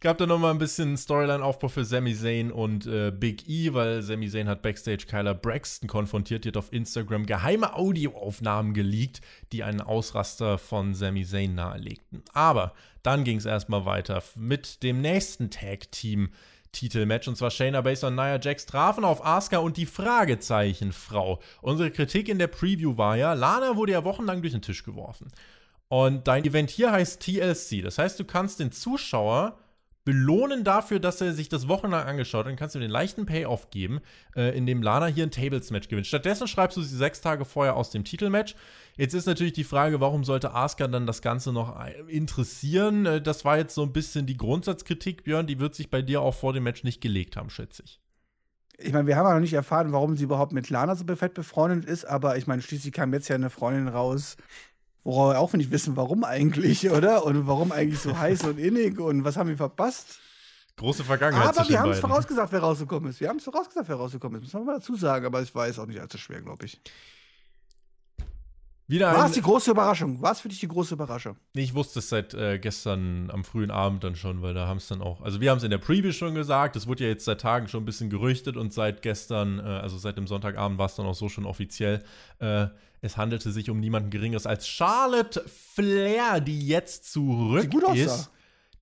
Gab 0.00 0.18
da 0.18 0.26
noch 0.26 0.38
mal 0.38 0.50
ein 0.50 0.58
bisschen 0.58 0.96
Storyline-Aufbau 0.96 1.68
für 1.68 1.84
Sami 1.84 2.14
Zayn 2.14 2.52
und 2.52 2.86
äh, 2.86 3.10
Big 3.10 3.48
E, 3.48 3.72
weil 3.72 4.02
Sami 4.02 4.28
Zayn 4.28 4.46
hat 4.46 4.62
Backstage 4.62 5.06
Kyler 5.08 5.34
Braxton 5.34 5.88
konfrontiert, 5.88 6.44
die 6.44 6.48
hat 6.48 6.56
auf 6.56 6.72
Instagram 6.72 7.26
geheime 7.26 7.74
Audioaufnahmen 7.74 8.74
geleakt, 8.74 9.20
die 9.52 9.64
einen 9.64 9.80
Ausraster 9.80 10.58
von 10.58 10.94
Sami 10.94 11.24
Zayn 11.24 11.54
nahelegten. 11.54 12.22
Aber 12.34 12.74
dann 13.02 13.24
ging 13.24 13.38
es 13.38 13.46
erstmal 13.46 13.84
weiter 13.84 14.22
mit 14.34 14.82
dem 14.82 15.00
nächsten 15.00 15.50
Tag-Team. 15.50 16.28
Titelmatch 16.72 17.28
und 17.28 17.36
zwar 17.36 17.50
Shayna 17.50 17.80
Baszler 17.80 18.08
und 18.08 18.16
Nia 18.16 18.38
Jax 18.40 18.66
trafen 18.66 19.04
auf 19.04 19.24
Asuka 19.24 19.58
und 19.58 19.76
die 19.76 19.86
Fragezeichenfrau. 19.86 21.40
Unsere 21.62 21.90
Kritik 21.90 22.28
in 22.28 22.38
der 22.38 22.48
Preview 22.48 22.96
war 22.96 23.16
ja, 23.16 23.32
Lana 23.32 23.76
wurde 23.76 23.92
ja 23.92 24.04
wochenlang 24.04 24.42
durch 24.42 24.52
den 24.52 24.62
Tisch 24.62 24.84
geworfen. 24.84 25.28
Und 25.88 26.26
dein 26.26 26.44
Event 26.44 26.70
hier 26.70 26.90
heißt 26.90 27.22
TLC. 27.22 27.82
Das 27.82 27.98
heißt, 27.98 28.18
du 28.18 28.24
kannst 28.24 28.60
den 28.60 28.72
Zuschauer 28.72 29.58
belohnen 30.06 30.62
dafür, 30.62 31.00
dass 31.00 31.20
er 31.20 31.34
sich 31.34 31.48
das 31.48 31.66
wochenlang 31.66 32.06
angeschaut 32.06 32.44
hat. 32.44 32.50
Dann 32.50 32.56
kannst 32.56 32.76
du 32.76 32.78
den 32.78 32.90
leichten 32.90 33.26
Payoff 33.26 33.70
geben, 33.70 34.00
äh, 34.36 34.56
indem 34.56 34.80
Lana 34.80 35.06
hier 35.06 35.24
ein 35.24 35.32
Tables-Match 35.32 35.88
gewinnt. 35.88 36.06
Stattdessen 36.06 36.46
schreibst 36.46 36.76
du 36.76 36.82
sie 36.82 36.96
sechs 36.96 37.20
Tage 37.20 37.44
vorher 37.44 37.74
aus 37.76 37.90
dem 37.90 38.04
Titelmatch. 38.04 38.54
Jetzt 38.96 39.14
ist 39.14 39.26
natürlich 39.26 39.52
die 39.52 39.64
Frage, 39.64 40.00
warum 40.00 40.22
sollte 40.22 40.54
Asuka 40.54 40.86
dann 40.86 41.06
das 41.06 41.22
Ganze 41.22 41.52
noch 41.52 41.84
äh, 41.84 42.00
interessieren? 42.08 43.04
Äh, 43.04 43.20
das 43.20 43.44
war 43.44 43.58
jetzt 43.58 43.74
so 43.74 43.82
ein 43.82 43.92
bisschen 43.92 44.26
die 44.26 44.36
Grundsatzkritik, 44.36 45.24
Björn. 45.24 45.48
Die 45.48 45.58
wird 45.58 45.74
sich 45.74 45.90
bei 45.90 46.02
dir 46.02 46.22
auch 46.22 46.34
vor 46.34 46.52
dem 46.52 46.62
Match 46.62 46.84
nicht 46.84 47.00
gelegt 47.00 47.36
haben, 47.36 47.50
schätze 47.50 47.82
ich. 47.84 48.00
Ich 48.78 48.92
meine, 48.92 49.08
wir 49.08 49.16
haben 49.16 49.26
ja 49.26 49.34
noch 49.34 49.40
nicht 49.40 49.54
erfahren, 49.54 49.90
warum 49.90 50.16
sie 50.16 50.24
überhaupt 50.24 50.52
mit 50.52 50.70
Lana 50.70 50.94
so 50.94 51.04
fett 51.16 51.34
befreundet 51.34 51.84
ist, 51.84 52.04
aber 52.04 52.36
ich 52.36 52.46
meine, 52.46 52.62
schließlich 52.62 52.92
kam 52.92 53.12
jetzt 53.12 53.26
ja 53.26 53.34
eine 53.34 53.50
Freundin 53.50 53.88
raus, 53.88 54.36
Worauf 55.06 55.34
wir 55.34 55.38
auch 55.38 55.52
nicht 55.52 55.70
wissen, 55.70 55.94
warum 55.96 56.24
eigentlich, 56.24 56.90
oder? 56.90 57.24
Und 57.24 57.46
warum 57.46 57.70
eigentlich 57.70 58.00
so 58.00 58.18
heiß 58.18 58.42
und 58.42 58.58
innig 58.58 58.98
und 58.98 59.22
was 59.22 59.36
haben 59.36 59.48
wir 59.48 59.56
verpasst? 59.56 60.18
Große 60.74 61.04
Vergangenheit. 61.04 61.56
Aber 61.56 61.68
wir 61.68 61.78
haben 61.78 61.92
es 61.92 62.00
vorausgesagt, 62.00 62.50
wer 62.50 62.58
rausgekommen 62.58 63.10
ist. 63.10 63.20
Wir 63.20 63.28
haben 63.28 63.36
es 63.36 63.44
vorausgesagt, 63.44 63.88
wer 63.88 63.96
rausgekommen 63.96 64.40
ist. 64.40 64.46
Muss 64.46 64.52
man 64.54 64.64
mal 64.64 64.78
dazu 64.78 64.96
sagen, 64.96 65.24
aber 65.24 65.40
es 65.40 65.54
war 65.54 65.68
jetzt 65.68 65.78
auch 65.78 65.86
nicht 65.86 66.00
allzu 66.00 66.18
schwer, 66.18 66.42
glaube 66.42 66.66
ich. 66.66 66.80
Wieder 68.88 69.12
War 69.12 69.26
es 69.26 69.32
die 69.32 69.42
große 69.42 69.72
Überraschung? 69.72 70.22
War 70.22 70.30
es 70.30 70.40
für 70.40 70.48
dich 70.48 70.60
die 70.60 70.68
große 70.68 70.94
Überraschung? 70.94 71.36
Nee, 71.54 71.62
ich 71.62 71.74
wusste 71.74 71.98
es 71.98 72.08
seit 72.08 72.34
äh, 72.34 72.58
gestern 72.58 73.30
am 73.32 73.42
frühen 73.42 73.72
Abend 73.72 74.04
dann 74.04 74.14
schon, 74.14 74.42
weil 74.42 74.54
da 74.54 74.68
haben 74.68 74.76
es 74.76 74.86
dann 74.86 75.02
auch. 75.02 75.22
Also, 75.22 75.40
wir 75.40 75.50
haben 75.50 75.58
es 75.58 75.64
in 75.64 75.70
der 75.70 75.78
Preview 75.78 76.12
schon 76.12 76.34
gesagt, 76.34 76.76
es 76.76 76.86
wurde 76.86 77.04
ja 77.04 77.10
jetzt 77.10 77.24
seit 77.24 77.40
Tagen 77.40 77.66
schon 77.66 77.82
ein 77.82 77.86
bisschen 77.86 78.10
gerüchtet 78.10 78.56
und 78.56 78.72
seit 78.72 79.02
gestern, 79.02 79.58
äh, 79.58 79.62
also 79.62 79.98
seit 79.98 80.16
dem 80.16 80.28
Sonntagabend, 80.28 80.78
war 80.78 80.86
es 80.86 80.94
dann 80.94 81.06
auch 81.06 81.14
so 81.14 81.28
schon 81.28 81.46
offiziell. 81.46 82.04
Äh, 82.38 82.68
es 83.00 83.16
handelte 83.16 83.50
sich 83.50 83.70
um 83.70 83.80
niemanden 83.80 84.10
Geringeres 84.10 84.46
als 84.46 84.68
Charlotte 84.68 85.44
Flair, 85.46 86.40
die 86.40 86.66
jetzt 86.66 87.12
zurück 87.12 87.72
ist. 87.94 88.30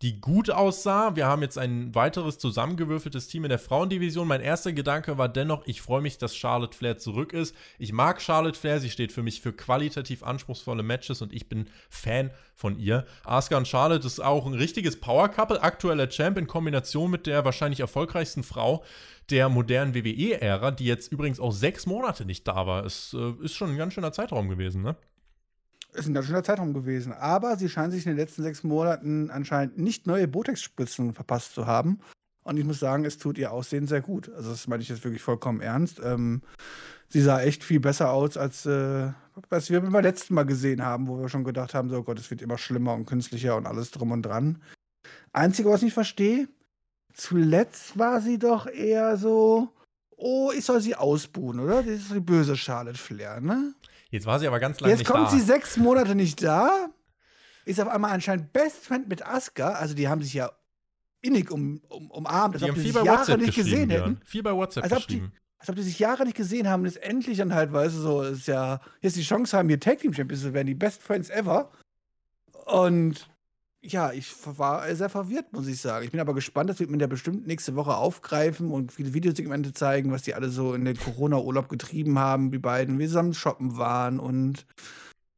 Die 0.02 0.20
gut 0.20 0.50
aussah. 0.50 1.16
Wir 1.16 1.26
haben 1.26 1.42
jetzt 1.42 1.56
ein 1.56 1.94
weiteres 1.94 2.38
zusammengewürfeltes 2.38 3.28
Team 3.28 3.44
in 3.44 3.48
der 3.48 3.58
Frauendivision. 3.58 4.28
Mein 4.28 4.40
erster 4.40 4.72
Gedanke 4.72 5.18
war 5.18 5.28
dennoch, 5.28 5.66
ich 5.66 5.80
freue 5.80 6.02
mich, 6.02 6.18
dass 6.18 6.36
Charlotte 6.36 6.76
Flair 6.76 6.98
zurück 6.98 7.32
ist. 7.32 7.54
Ich 7.78 7.92
mag 7.92 8.20
Charlotte 8.20 8.58
Flair, 8.58 8.80
sie 8.80 8.90
steht 8.90 9.12
für 9.12 9.22
mich 9.22 9.40
für 9.40 9.52
qualitativ 9.52 10.22
anspruchsvolle 10.22 10.82
Matches 10.82 11.22
und 11.22 11.32
ich 11.32 11.48
bin 11.48 11.68
Fan 11.88 12.30
von 12.54 12.78
ihr. 12.78 13.06
Asuka 13.24 13.56
und 13.56 13.68
Charlotte 13.68 14.06
ist 14.06 14.20
auch 14.20 14.46
ein 14.46 14.54
richtiges 14.54 15.00
Power 15.00 15.28
Couple, 15.28 15.62
aktueller 15.62 16.08
Champ 16.08 16.38
in 16.38 16.46
Kombination 16.46 17.10
mit 17.10 17.26
der 17.26 17.44
wahrscheinlich 17.44 17.80
erfolgreichsten 17.80 18.42
Frau 18.42 18.84
der 19.30 19.48
modernen 19.48 19.94
WWE-Ära, 19.94 20.70
die 20.70 20.84
jetzt 20.84 21.10
übrigens 21.10 21.40
auch 21.40 21.52
sechs 21.52 21.86
Monate 21.86 22.24
nicht 22.24 22.46
da 22.46 22.66
war. 22.66 22.84
Es 22.84 23.14
äh, 23.14 23.32
ist 23.42 23.54
schon 23.54 23.70
ein 23.70 23.78
ganz 23.78 23.94
schöner 23.94 24.12
Zeitraum 24.12 24.48
gewesen, 24.48 24.82
ne? 24.82 24.96
Ist 25.94 26.06
ein 26.06 26.14
ganz 26.14 26.26
schöner 26.26 26.42
Zeitraum 26.42 26.74
gewesen. 26.74 27.12
Aber 27.12 27.56
sie 27.56 27.68
scheinen 27.68 27.92
sich 27.92 28.06
in 28.06 28.12
den 28.12 28.18
letzten 28.18 28.42
sechs 28.42 28.62
Monaten 28.62 29.30
anscheinend 29.30 29.78
nicht 29.78 30.06
neue 30.06 30.28
Botex-Spritzen 30.28 31.14
verpasst 31.14 31.54
zu 31.54 31.66
haben. 31.66 32.00
Und 32.44 32.58
ich 32.58 32.64
muss 32.64 32.78
sagen, 32.78 33.04
es 33.04 33.18
tut 33.18 33.38
ihr 33.38 33.52
Aussehen 33.52 33.86
sehr 33.86 34.02
gut. 34.02 34.30
Also, 34.34 34.50
das 34.50 34.68
meine 34.68 34.82
ich 34.82 34.88
jetzt 34.90 35.02
wirklich 35.04 35.22
vollkommen 35.22 35.60
ernst. 35.60 36.00
Ähm, 36.04 36.42
sie 37.08 37.22
sah 37.22 37.40
echt 37.40 37.64
viel 37.64 37.80
besser 37.80 38.10
aus, 38.10 38.36
als, 38.36 38.66
äh, 38.66 39.10
als 39.48 39.70
wir 39.70 39.80
beim 39.80 40.02
letzten 40.02 40.34
Mal 40.34 40.44
gesehen 40.44 40.84
haben, 40.84 41.08
wo 41.08 41.18
wir 41.18 41.28
schon 41.30 41.44
gedacht 41.44 41.72
haben: 41.72 41.88
so 41.88 41.98
oh 41.98 42.02
Gott, 42.02 42.18
es 42.18 42.30
wird 42.30 42.42
immer 42.42 42.58
schlimmer 42.58 42.92
und 42.94 43.06
künstlicher 43.06 43.56
und 43.56 43.66
alles 43.66 43.90
drum 43.90 44.12
und 44.12 44.22
dran. 44.22 44.62
Einzige, 45.32 45.70
was 45.70 45.76
ich 45.76 45.84
nicht 45.84 45.94
verstehe, 45.94 46.48
zuletzt 47.14 47.98
war 47.98 48.20
sie 48.20 48.38
doch 48.38 48.66
eher 48.66 49.16
so: 49.16 49.70
oh, 50.16 50.52
ich 50.56 50.66
soll 50.66 50.82
sie 50.82 50.94
ausbuhen, 50.94 51.60
oder? 51.60 51.82
Das 51.82 51.94
ist 51.94 52.14
die 52.14 52.20
böse 52.20 52.56
Charlotte 52.56 52.98
Flair, 52.98 53.40
ne? 53.40 53.74
Jetzt 54.14 54.26
war 54.26 54.38
sie 54.38 54.46
aber 54.46 54.60
ganz 54.60 54.78
lange 54.78 54.94
nicht 54.94 55.10
da. 55.10 55.12
Jetzt 55.12 55.28
kommt 55.28 55.30
sie 55.32 55.44
sechs 55.44 55.76
Monate 55.76 56.14
nicht 56.14 56.40
da, 56.40 56.88
ist 57.64 57.80
auf 57.80 57.88
einmal 57.88 58.12
anscheinend 58.12 58.52
Best 58.52 58.86
Friend 58.86 59.08
mit 59.08 59.26
Asuka. 59.26 59.72
Also 59.72 59.94
die 59.94 60.06
haben 60.06 60.22
sich 60.22 60.34
ja 60.34 60.52
innig 61.20 61.50
um, 61.50 61.80
um, 61.88 62.12
umarmt, 62.12 62.54
als 62.54 62.62
die 62.62 62.70
ob 62.70 62.76
die 62.76 62.82
sich 62.82 62.94
Jahre 62.94 63.08
WhatsApp 63.08 63.40
nicht 63.40 63.56
gesehen 63.56 63.90
hätten. 63.90 64.20
Viel 64.24 64.44
bei 64.44 64.52
WhatsApp 64.52 64.84
als 64.84 64.94
geschrieben. 64.94 65.32
Die, 65.34 65.40
als 65.58 65.68
ob 65.68 65.74
die 65.74 65.82
sich 65.82 65.98
Jahre 65.98 66.24
nicht 66.26 66.36
gesehen 66.36 66.68
haben 66.68 66.82
und 66.82 66.86
jetzt 66.86 67.02
endlich 67.02 67.38
dann 67.38 67.52
halt, 67.52 67.72
weißt 67.72 67.96
du, 67.96 68.00
so, 68.00 68.22
ist 68.22 68.46
ja, 68.46 68.80
jetzt 69.00 69.16
die 69.16 69.24
Chance 69.24 69.58
haben, 69.58 69.68
hier 69.68 69.80
Tag 69.80 69.98
Team 69.98 70.12
Champions 70.12 70.42
zu 70.42 70.54
werden, 70.54 70.68
die 70.68 70.74
Best 70.74 71.02
Friends 71.02 71.28
ever. 71.28 71.72
Und 72.66 73.28
ja, 73.86 74.12
ich 74.12 74.34
war 74.44 74.92
sehr 74.94 75.08
verwirrt, 75.08 75.52
muss 75.52 75.66
ich 75.66 75.80
sagen. 75.80 76.04
Ich 76.04 76.10
bin 76.10 76.20
aber 76.20 76.34
gespannt, 76.34 76.70
das 76.70 76.80
wird 76.80 76.90
mir 76.90 76.98
ja 76.98 77.06
bestimmt 77.06 77.46
nächste 77.46 77.74
Woche 77.74 77.96
aufgreifen 77.96 78.70
und 78.70 78.92
viele 78.92 79.12
Videosegmente 79.12 79.72
zeigen, 79.72 80.10
was 80.10 80.22
die 80.22 80.34
alle 80.34 80.48
so 80.48 80.74
in 80.74 80.84
den 80.84 80.98
Corona-Urlaub 80.98 81.68
getrieben 81.68 82.18
haben, 82.18 82.50
die 82.50 82.58
beiden, 82.58 82.98
wie 82.98 83.06
zusammen 83.06 83.34
shoppen 83.34 83.76
waren 83.76 84.18
und, 84.18 84.66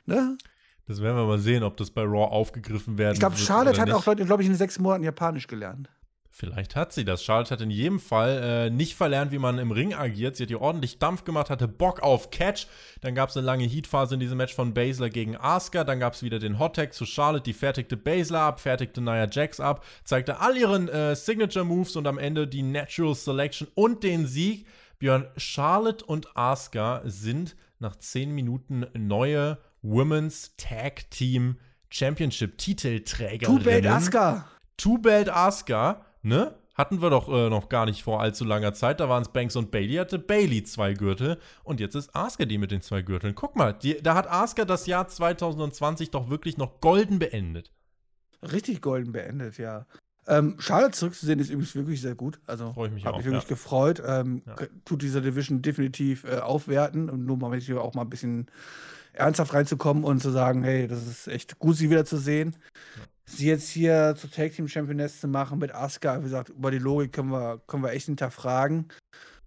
ne? 0.07 0.39
Das 0.87 1.03
werden 1.03 1.17
wir 1.17 1.27
mal 1.27 1.41
sehen, 1.41 1.65
ob 1.65 1.77
das 1.77 1.91
bei 1.91 2.03
Raw 2.03 2.31
aufgegriffen 2.31 2.97
werden 2.97 3.15
Ich 3.15 3.19
glaube, 3.19 3.37
Charlotte 3.37 3.81
hat 3.81 3.91
auch, 3.91 4.05
glaube 4.05 4.43
ich, 4.43 4.49
in 4.49 4.55
sechs 4.55 4.79
Monaten 4.79 5.03
Japanisch 5.03 5.49
gelernt. 5.49 5.91
Vielleicht 6.39 6.77
hat 6.77 6.93
sie 6.93 7.07
das. 7.07 7.25
Charlotte 7.25 7.51
hat 7.51 7.63
in 7.63 7.71
jedem 7.71 7.99
Fall 7.99 8.43
äh, 8.43 8.71
nicht 8.71 8.95
verlernt, 8.95 9.33
wie 9.33 9.39
man 9.39 9.59
im 9.59 9.71
Ring 9.71 9.95
agiert. 9.95 10.37
Sie 10.37 10.43
hat 10.43 10.49
hier 10.49 10.61
ordentlich 10.61 10.99
Dampf 10.99 11.25
gemacht, 11.25 11.49
hatte 11.49 11.67
Bock 11.67 12.01
auf 12.03 12.29
Catch. 12.31 12.67
Dann 13.01 13.15
gab 13.15 13.31
es 13.31 13.39
eine 13.39 13.47
lange 13.47 13.65
Heatphase 13.65 14.17
in 14.17 14.21
diesem 14.21 14.37
Match 14.37 14.55
von 14.55 14.75
Baszler 14.75 15.09
gegen 15.09 15.39
Asuka. 15.39 15.83
Dann 15.85 15.99
gab 15.99 16.13
es 16.13 16.23
wieder 16.23 16.39
den 16.39 16.59
Hot 16.59 16.77
Tag 16.77 16.93
zu 16.93 17.07
Charlotte. 17.07 17.45
Die 17.45 17.55
fertigte 17.55 17.97
Baszler 17.97 18.41
ab, 18.41 18.61
fertigte 18.61 19.01
Nia 19.01 19.27
Jax 19.31 19.61
ab, 19.61 19.83
zeigte 20.05 20.39
all 20.39 20.59
ihren 20.59 20.91
äh, 20.91 21.17
Signature 21.17 21.65
Moves 21.65 21.97
und 21.97 22.07
am 22.07 22.19
Ende 22.19 22.47
die 22.47 22.63
Natural 22.63 23.15
Selection 23.15 23.67
und 23.75 24.03
den 24.03 24.27
Sieg. 24.27 24.67
Björn, 24.99 25.29
Charlotte 25.39 26.05
und 26.05 26.37
Asuka 26.37 27.01
sind 27.07 27.57
nach 27.79 27.97
10 27.97 28.31
Minuten 28.31 28.85
neue 28.93 29.57
Women's 29.81 30.55
Tag 30.59 31.11
Team 31.11 31.57
Championship 31.89 32.59
Titelträgerinnen. 32.59 33.59
Two-Belt 33.59 33.87
Asuka. 33.87 34.49
Two-Belt 34.77 35.31
Asuka 35.31 36.06
ne? 36.27 36.55
Hatten 36.75 37.01
wir 37.01 37.09
doch 37.09 37.29
äh, 37.29 37.49
noch 37.49 37.71
gar 37.71 37.87
nicht 37.87 38.03
vor 38.03 38.21
allzu 38.21 38.45
langer 38.45 38.75
Zeit. 38.75 39.01
Da 39.01 39.09
waren 39.09 39.23
es 39.23 39.31
Banks 39.31 39.57
und 39.57 39.71
Bailey, 39.71 39.95
hatte 39.95 40.19
Bailey 40.19 40.63
zwei 40.63 40.93
Gürtel 40.93 41.39
und 41.65 41.81
jetzt 41.81 41.95
ist 41.95 42.15
Asuka 42.15 42.45
die 42.45 42.59
mit 42.59 42.71
den 42.71 42.83
zwei 42.83 43.01
Gürteln. 43.01 43.35
Guck 43.35 43.57
mal, 43.57 43.73
die, 43.73 43.97
da 44.03 44.15
hat 44.15 44.31
Asuka 44.31 44.67
das 44.67 44.87
Jahr 44.87 45.09
2020 45.09 46.11
doch 46.11 46.29
wirklich 46.29 46.59
noch 46.59 46.81
golden 46.81 47.19
beendet. 47.19 47.73
Richtig 48.43 48.83
golden 48.83 49.13
beendet, 49.13 49.57
ja. 49.57 49.87
Ähm, 50.29 50.57
Charlotte 50.59 50.93
zurückzusehen 50.93 51.39
ist 51.39 51.49
übrigens 51.49 51.75
wirklich 51.77 52.03
sehr 52.03 52.15
gut. 52.15 52.41
Also 52.47 52.73
freue 52.73 52.89
ich 52.89 52.95
mich 52.95 53.07
hab 53.07 53.15
auch. 53.15 53.19
mich 53.19 53.27
wirklich 53.27 53.45
ja. 53.45 53.49
gefreut. 53.49 54.03
Ähm, 54.05 54.43
ja. 54.45 54.57
Tut 54.85 55.01
dieser 55.01 55.23
Division 55.23 55.63
definitiv 55.63 56.25
äh, 56.25 56.41
aufwerten 56.41 57.09
und 57.09 57.25
nur 57.25 57.39
mal 57.39 57.59
auch 57.79 57.95
mal 57.95 58.03
ein 58.03 58.11
bisschen 58.11 58.49
ernsthaft 59.15 59.55
reinzukommen 59.55 60.05
und 60.05 60.21
zu 60.21 60.31
sagen, 60.31 60.63
hey, 60.63 60.89
das 60.89 61.07
ist 61.07 61.27
echt 61.29 61.59
gut, 61.59 61.77
sie 61.77 61.89
wieder 61.89 62.05
zu 62.05 62.19
sehen. 62.19 62.55
Ja 62.97 63.03
sie 63.27 63.49
jetzt 63.49 63.69
hier 63.69 64.15
zur 64.17 64.31
Tag 64.31 64.53
Team 64.53 64.69
Championess 64.69 65.21
zu 65.21 65.29
machen 65.29 65.59
mit 65.59 65.75
Asuka, 65.75 66.21
wie 66.21 66.25
gesagt, 66.25 66.51
über 66.51 66.71
die 66.71 66.79
Logik 66.79 67.13
können 67.13 67.31
wir, 67.31 67.61
können 67.67 67.83
wir 67.83 67.91
echt 67.91 68.07
hinterfragen. 68.07 68.89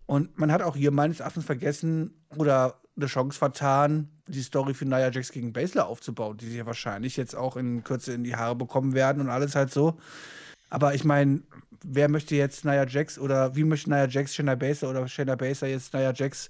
Und 0.05 0.37
man 0.37 0.51
hat 0.51 0.61
auch 0.61 0.75
hier 0.75 0.91
meines 0.91 1.19
Erachtens 1.19 1.45
vergessen 1.45 2.13
oder 2.35 2.81
eine 2.97 3.07
Chance 3.07 3.37
vertan, 3.37 4.09
die 4.27 4.41
Story 4.41 4.73
für 4.73 4.85
Nia 4.85 5.09
Jax 5.09 5.31
gegen 5.31 5.53
Baszler 5.53 5.87
aufzubauen, 5.87 6.37
die 6.37 6.47
sie 6.47 6.57
ja 6.57 6.65
wahrscheinlich 6.65 7.15
jetzt 7.15 7.35
auch 7.35 7.55
in 7.55 7.83
Kürze 7.83 8.13
in 8.13 8.23
die 8.23 8.35
Haare 8.35 8.55
bekommen 8.55 8.93
werden 8.93 9.21
und 9.21 9.29
alles 9.29 9.55
halt 9.55 9.71
so. 9.71 9.97
Aber 10.69 10.93
ich 10.93 11.03
meine, 11.03 11.41
wer 11.83 12.09
möchte 12.09 12.35
jetzt 12.35 12.65
Nia 12.65 12.85
Jax 12.85 13.17
oder 13.17 13.55
wie 13.55 13.63
möchte 13.63 13.89
Nia 13.89 14.07
Jax 14.07 14.35
Shayna 14.35 14.55
Baszler 14.55 14.89
oder 14.89 15.07
Shayna 15.07 15.35
Baszler 15.35 15.69
jetzt 15.69 15.93
Nia 15.93 16.11
Jax 16.13 16.49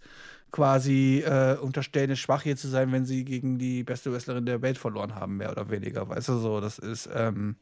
quasi 0.51 1.23
äh, 1.25 1.57
unterstellen, 1.57 2.15
schwach 2.15 2.43
hier 2.43 2.57
zu 2.57 2.67
sein, 2.67 2.91
wenn 2.91 3.05
sie 3.05 3.23
gegen 3.23 3.57
die 3.59 3.83
beste 3.83 4.11
Wrestlerin 4.11 4.45
der 4.45 4.61
Welt 4.61 4.77
verloren 4.77 5.15
haben, 5.15 5.37
mehr 5.37 5.51
oder 5.51 5.69
weniger. 5.69 6.09
Weißt 6.09 6.29
du 6.29 6.37
so, 6.37 6.59
das 6.59 6.79
ist, 6.79 7.09
ähm, 7.13 7.55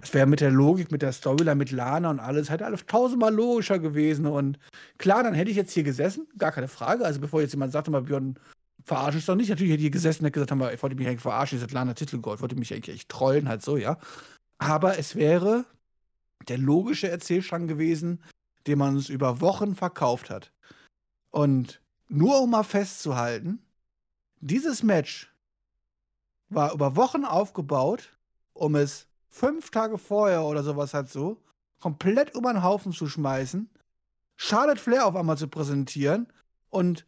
das 0.00 0.14
wäre 0.14 0.26
mit 0.26 0.40
der 0.40 0.50
Logik, 0.50 0.92
mit 0.92 1.02
der 1.02 1.12
Storyline, 1.12 1.56
mit 1.56 1.70
Lana 1.70 2.10
und 2.10 2.20
alles, 2.20 2.50
halt 2.50 2.62
alles 2.62 2.86
tausendmal 2.86 3.34
logischer 3.34 3.78
gewesen. 3.78 4.26
Und 4.26 4.58
klar, 4.98 5.22
dann 5.22 5.34
hätte 5.34 5.50
ich 5.50 5.56
jetzt 5.56 5.72
hier 5.72 5.82
gesessen, 5.82 6.28
gar 6.38 6.52
keine 6.52 6.68
Frage. 6.68 7.04
Also 7.04 7.20
bevor 7.20 7.40
jetzt 7.40 7.52
jemand 7.52 7.72
sagte, 7.72 7.90
mal 7.90 8.02
Björn, 8.02 8.38
verarsche 8.84 9.18
ich 9.18 9.26
doch 9.26 9.34
nicht. 9.34 9.48
Natürlich 9.48 9.72
hätte 9.72 9.80
ich 9.80 9.84
hier 9.84 9.90
gesessen 9.90 10.24
und 10.24 10.32
gesagt, 10.32 10.52
ich 10.52 10.82
wollte 10.82 10.96
mich 10.96 11.08
eigentlich 11.08 11.20
verarschen, 11.20 11.62
ich 11.62 11.72
Lana 11.72 11.94
Titelgold, 11.94 12.40
wollte 12.40 12.56
mich 12.56 12.72
eigentlich 12.72 12.94
echt 12.94 13.08
trollen, 13.08 13.48
halt 13.48 13.62
so, 13.62 13.76
ja. 13.76 13.98
Aber 14.58 14.98
es 14.98 15.16
wäre 15.16 15.64
der 16.48 16.58
logische 16.58 17.10
Erzählstrang 17.10 17.66
gewesen, 17.66 18.22
den 18.66 18.78
man 18.78 18.96
uns 18.96 19.08
über 19.08 19.40
Wochen 19.40 19.74
verkauft 19.74 20.30
hat. 20.30 20.52
Und 21.30 21.79
nur 22.10 22.40
um 22.42 22.50
mal 22.50 22.64
festzuhalten, 22.64 23.60
dieses 24.40 24.82
Match 24.82 25.32
war 26.48 26.72
über 26.72 26.96
Wochen 26.96 27.24
aufgebaut, 27.24 28.18
um 28.52 28.74
es 28.74 29.06
fünf 29.28 29.70
Tage 29.70 29.98
vorher 29.98 30.44
oder 30.44 30.62
sowas 30.62 30.94
halt 30.94 31.08
so 31.08 31.40
komplett 31.78 32.34
über 32.34 32.52
den 32.52 32.62
Haufen 32.62 32.92
zu 32.92 33.06
schmeißen, 33.06 33.70
Charlotte 34.36 34.80
Flair 34.80 35.06
auf 35.06 35.16
einmal 35.16 35.38
zu 35.38 35.48
präsentieren 35.48 36.26
und 36.68 37.06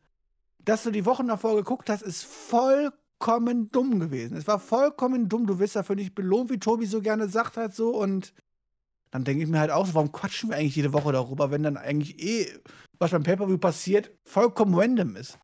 dass 0.64 0.82
du 0.82 0.90
die 0.90 1.04
Wochen 1.06 1.28
davor 1.28 1.56
geguckt 1.56 1.90
hast, 1.90 2.02
ist 2.02 2.24
vollkommen 2.24 3.70
dumm 3.70 3.98
gewesen. 3.98 4.36
Es 4.36 4.46
war 4.46 4.60
vollkommen 4.60 5.28
dumm. 5.28 5.46
Du 5.46 5.58
wirst 5.58 5.74
dafür 5.74 5.96
nicht 5.96 6.14
belohnt, 6.14 6.50
wie 6.50 6.58
Tobi 6.58 6.86
so 6.86 7.00
gerne 7.00 7.28
sagt 7.28 7.56
halt 7.56 7.74
so 7.74 7.90
und 7.90 8.32
dann 9.12 9.24
denke 9.24 9.44
ich 9.44 9.48
mir 9.48 9.60
halt 9.60 9.70
auch, 9.70 9.86
warum 9.92 10.10
quatschen 10.10 10.50
wir 10.50 10.56
eigentlich 10.56 10.74
jede 10.74 10.92
Woche 10.92 11.12
darüber, 11.12 11.50
wenn 11.50 11.62
dann 11.62 11.76
eigentlich 11.76 12.20
eh, 12.20 12.46
was 12.98 13.10
beim 13.10 13.22
Pay-Per-View 13.22 13.58
passiert, 13.58 14.10
vollkommen 14.24 14.74
random 14.74 15.16
ist. 15.16 15.38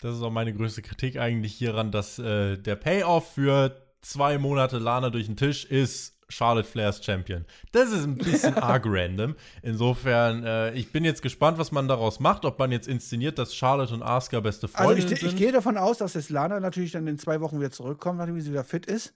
Das 0.00 0.16
ist 0.16 0.22
auch 0.22 0.30
meine 0.30 0.54
größte 0.54 0.80
Kritik 0.80 1.18
eigentlich 1.18 1.54
hieran, 1.54 1.90
dass 1.90 2.18
äh, 2.18 2.56
der 2.56 2.76
Payoff 2.76 3.34
für 3.34 3.76
zwei 4.00 4.38
Monate 4.38 4.78
Lana 4.78 5.10
durch 5.10 5.26
den 5.26 5.36
Tisch 5.36 5.64
ist 5.64 6.12
Charlotte 6.28 6.68
Flairs 6.68 7.04
Champion. 7.04 7.44
Das 7.72 7.90
ist 7.90 8.04
ein 8.04 8.16
bisschen 8.16 8.54
arg 8.58 8.84
random. 8.86 9.34
Insofern, 9.62 10.44
äh, 10.44 10.72
ich 10.74 10.92
bin 10.92 11.04
jetzt 11.04 11.20
gespannt, 11.20 11.58
was 11.58 11.72
man 11.72 11.88
daraus 11.88 12.20
macht, 12.20 12.44
ob 12.44 12.58
man 12.58 12.70
jetzt 12.70 12.86
inszeniert, 12.86 13.38
dass 13.38 13.54
Charlotte 13.54 13.92
und 13.92 14.02
Asuka 14.02 14.40
beste 14.40 14.68
Freunde 14.68 15.02
also 15.02 15.14
ich, 15.14 15.20
sind. 15.20 15.32
Ich 15.32 15.36
gehe 15.36 15.52
davon 15.52 15.76
aus, 15.76 15.98
dass 15.98 16.14
jetzt 16.14 16.30
Lana 16.30 16.60
natürlich 16.60 16.92
dann 16.92 17.06
in 17.08 17.18
zwei 17.18 17.40
Wochen 17.40 17.58
wieder 17.58 17.70
zurückkommt, 17.72 18.18
nachdem 18.18 18.40
sie 18.40 18.52
wieder 18.52 18.64
fit 18.64 18.86
ist 18.86 19.14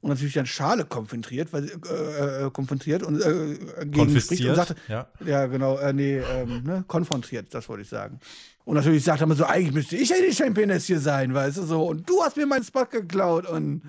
und 0.00 0.08
natürlich 0.08 0.34
dann 0.34 0.46
Schale 0.46 0.84
konfrontiert, 0.84 1.52
weil, 1.52 1.68
äh, 1.68 2.46
äh, 2.46 2.50
konfrontiert 2.50 3.02
und 3.02 3.20
äh, 3.20 3.56
gegen 3.84 4.18
spricht 4.18 4.44
und 4.46 4.54
sagt, 4.54 4.74
ja, 4.88 5.06
ja 5.24 5.46
genau, 5.46 5.76
äh, 5.76 5.92
nee, 5.92 6.18
ähm, 6.18 6.62
ne, 6.64 6.84
konfrontiert, 6.86 7.52
das 7.52 7.68
wollte 7.68 7.82
ich 7.82 7.88
sagen. 7.88 8.18
Und 8.64 8.76
natürlich 8.76 9.04
sagt 9.04 9.20
er 9.20 9.26
mal 9.26 9.36
so, 9.36 9.44
eigentlich 9.44 9.74
müsste 9.74 9.96
ich 9.96 10.08
ja 10.08 10.16
die 10.26 10.34
Championess 10.34 10.86
hier 10.86 11.00
sein, 11.00 11.34
weißt 11.34 11.58
du, 11.58 11.62
so, 11.64 11.86
und 11.86 12.08
du 12.08 12.22
hast 12.22 12.36
mir 12.36 12.46
meinen 12.46 12.64
Spot 12.64 12.86
geklaut 12.86 13.46
und 13.46 13.82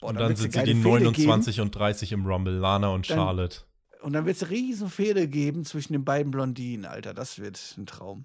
boah, 0.00 0.08
Und 0.08 0.16
dann, 0.16 0.28
dann 0.28 0.36
sind 0.36 0.52
sie 0.52 0.62
die 0.64 0.74
29 0.74 1.56
geben. 1.56 1.66
und 1.66 1.76
30 1.76 2.12
im 2.12 2.26
Rumble, 2.26 2.54
Lana 2.54 2.88
und 2.88 3.08
dann, 3.08 3.16
Charlotte. 3.16 3.58
Und 4.02 4.12
dann 4.12 4.26
wird 4.26 4.36
es 4.36 4.50
riesen 4.50 4.90
Fehde 4.90 5.28
geben 5.28 5.64
zwischen 5.64 5.92
den 5.92 6.04
beiden 6.04 6.32
Blondinen, 6.32 6.84
Alter, 6.84 7.14
das 7.14 7.38
wird 7.38 7.74
ein 7.78 7.86
Traum. 7.86 8.24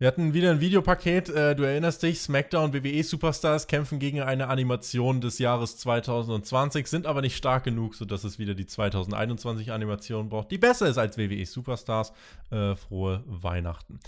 Wir 0.00 0.06
hatten 0.06 0.32
wieder 0.32 0.52
ein 0.52 0.60
Videopaket, 0.60 1.28
äh, 1.28 1.56
du 1.56 1.64
erinnerst 1.64 2.04
dich, 2.04 2.20
SmackDown 2.20 2.72
WWE 2.72 3.02
Superstars 3.02 3.66
kämpfen 3.66 3.98
gegen 3.98 4.20
eine 4.20 4.46
Animation 4.46 5.20
des 5.20 5.40
Jahres 5.40 5.76
2020, 5.78 6.86
sind 6.86 7.04
aber 7.04 7.20
nicht 7.20 7.36
stark 7.36 7.64
genug, 7.64 7.96
sodass 7.96 8.22
es 8.22 8.38
wieder 8.38 8.54
die 8.54 8.66
2021 8.66 9.72
Animation 9.72 10.28
braucht, 10.28 10.52
die 10.52 10.58
besser 10.58 10.86
ist 10.86 10.98
als 10.98 11.18
WWE 11.18 11.44
Superstars. 11.44 12.12
Äh, 12.52 12.76
frohe 12.76 13.24
Weihnachten. 13.26 13.98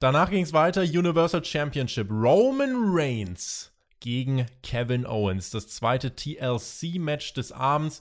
Danach 0.00 0.28
ging 0.28 0.44
es 0.44 0.52
weiter, 0.52 0.82
Universal 0.82 1.42
Championship. 1.42 2.10
Roman 2.10 2.92
Reigns 2.94 3.72
gegen 4.00 4.44
Kevin 4.62 5.06
Owens. 5.06 5.48
Das 5.48 5.66
zweite 5.68 6.14
TLC-Match 6.14 7.32
des 7.32 7.52
Abends. 7.52 8.00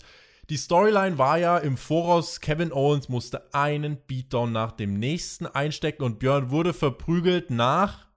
Die 0.49 0.57
Storyline 0.57 1.17
war 1.17 1.37
ja 1.37 1.57
im 1.57 1.77
Voraus, 1.77 2.41
Kevin 2.41 2.71
Owens 2.73 3.07
musste 3.09 3.53
einen 3.53 3.97
Beatdown 4.07 4.51
nach 4.51 4.71
dem 4.71 4.95
nächsten 4.95 5.45
einstecken 5.45 6.03
und 6.03 6.19
Björn 6.19 6.49
wurde 6.49 6.73
verprügelt 6.73 7.51
nach 7.51 8.07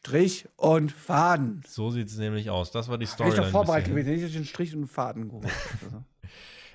Strich 0.00 0.48
und 0.56 0.90
Faden. 0.90 1.62
So 1.66 1.90
sieht 1.90 2.08
es 2.08 2.16
nämlich 2.16 2.50
aus. 2.50 2.70
Das 2.70 2.88
war 2.88 2.98
die 2.98 3.06
Storyline. 3.06 3.40
Ich 3.40 3.44
doch 3.46 3.50
vorbereitet 3.50 3.90
gewesen, 3.90 4.12
hätte 4.12 4.26
ich 4.26 4.32
den 4.32 4.44
Strich 4.44 4.74
und 4.74 4.86
Faden 4.86 5.28
geholt. 5.28 5.48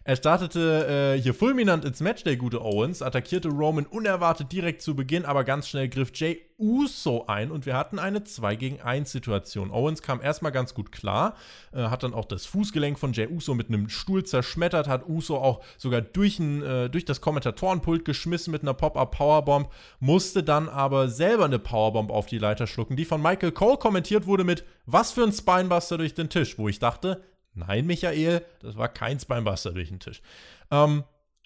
Er 0.05 0.17
startete 0.17 1.15
äh, 1.15 1.21
hier 1.21 1.33
fulminant 1.33 1.85
ins 1.85 2.01
Match, 2.01 2.25
der 2.25 2.35
gute 2.35 2.61
Owens, 2.61 3.01
attackierte 3.01 3.47
Roman 3.47 3.85
unerwartet 3.85 4.51
direkt 4.51 4.81
zu 4.81 4.97
Beginn, 4.97 5.23
aber 5.23 5.45
ganz 5.45 5.69
schnell 5.69 5.87
griff 5.87 6.11
Jay 6.13 6.41
Uso 6.59 7.23
ein 7.27 7.51
und 7.51 7.65
wir 7.65 7.77
hatten 7.77 7.99
eine 7.99 8.25
2 8.25 8.57
gegen 8.57 8.81
1 8.81 9.09
Situation. 9.09 9.71
Owens 9.71 10.01
kam 10.01 10.21
erstmal 10.21 10.51
ganz 10.51 10.73
gut 10.73 10.91
klar, 10.91 11.35
äh, 11.71 11.83
hat 11.83 12.03
dann 12.03 12.13
auch 12.13 12.25
das 12.25 12.45
Fußgelenk 12.47 12.99
von 12.99 13.13
Jay 13.13 13.27
Uso 13.27 13.53
mit 13.53 13.69
einem 13.69 13.87
Stuhl 13.87 14.25
zerschmettert, 14.25 14.89
hat 14.89 15.07
Uso 15.07 15.37
auch 15.37 15.63
sogar 15.77 16.01
durch, 16.01 16.37
ein, 16.37 16.61
äh, 16.63 16.89
durch 16.89 17.05
das 17.05 17.21
Kommentatorenpult 17.21 18.03
geschmissen 18.03 18.51
mit 18.51 18.63
einer 18.63 18.73
Pop-Up 18.73 19.15
Powerbomb, 19.15 19.69
musste 20.01 20.43
dann 20.43 20.67
aber 20.67 21.07
selber 21.07 21.45
eine 21.45 21.59
Powerbomb 21.59 22.11
auf 22.11 22.25
die 22.25 22.39
Leiter 22.39 22.67
schlucken, 22.67 22.97
die 22.97 23.05
von 23.05 23.21
Michael 23.21 23.53
Cole 23.53 23.77
kommentiert 23.77 24.27
wurde 24.27 24.43
mit 24.43 24.65
Was 24.85 25.13
für 25.13 25.23
ein 25.23 25.31
Spinebuster 25.31 25.97
durch 25.97 26.13
den 26.13 26.29
Tisch, 26.29 26.57
wo 26.57 26.67
ich 26.67 26.79
dachte, 26.79 27.23
Nein, 27.55 27.85
Michael, 27.85 28.43
das 28.61 28.77
war 28.77 28.89
kein 28.89 29.19
Spinebuster 29.19 29.71
durch 29.71 29.89
den 29.89 29.99
Tisch. 29.99 30.21
Ähm, 30.71 31.03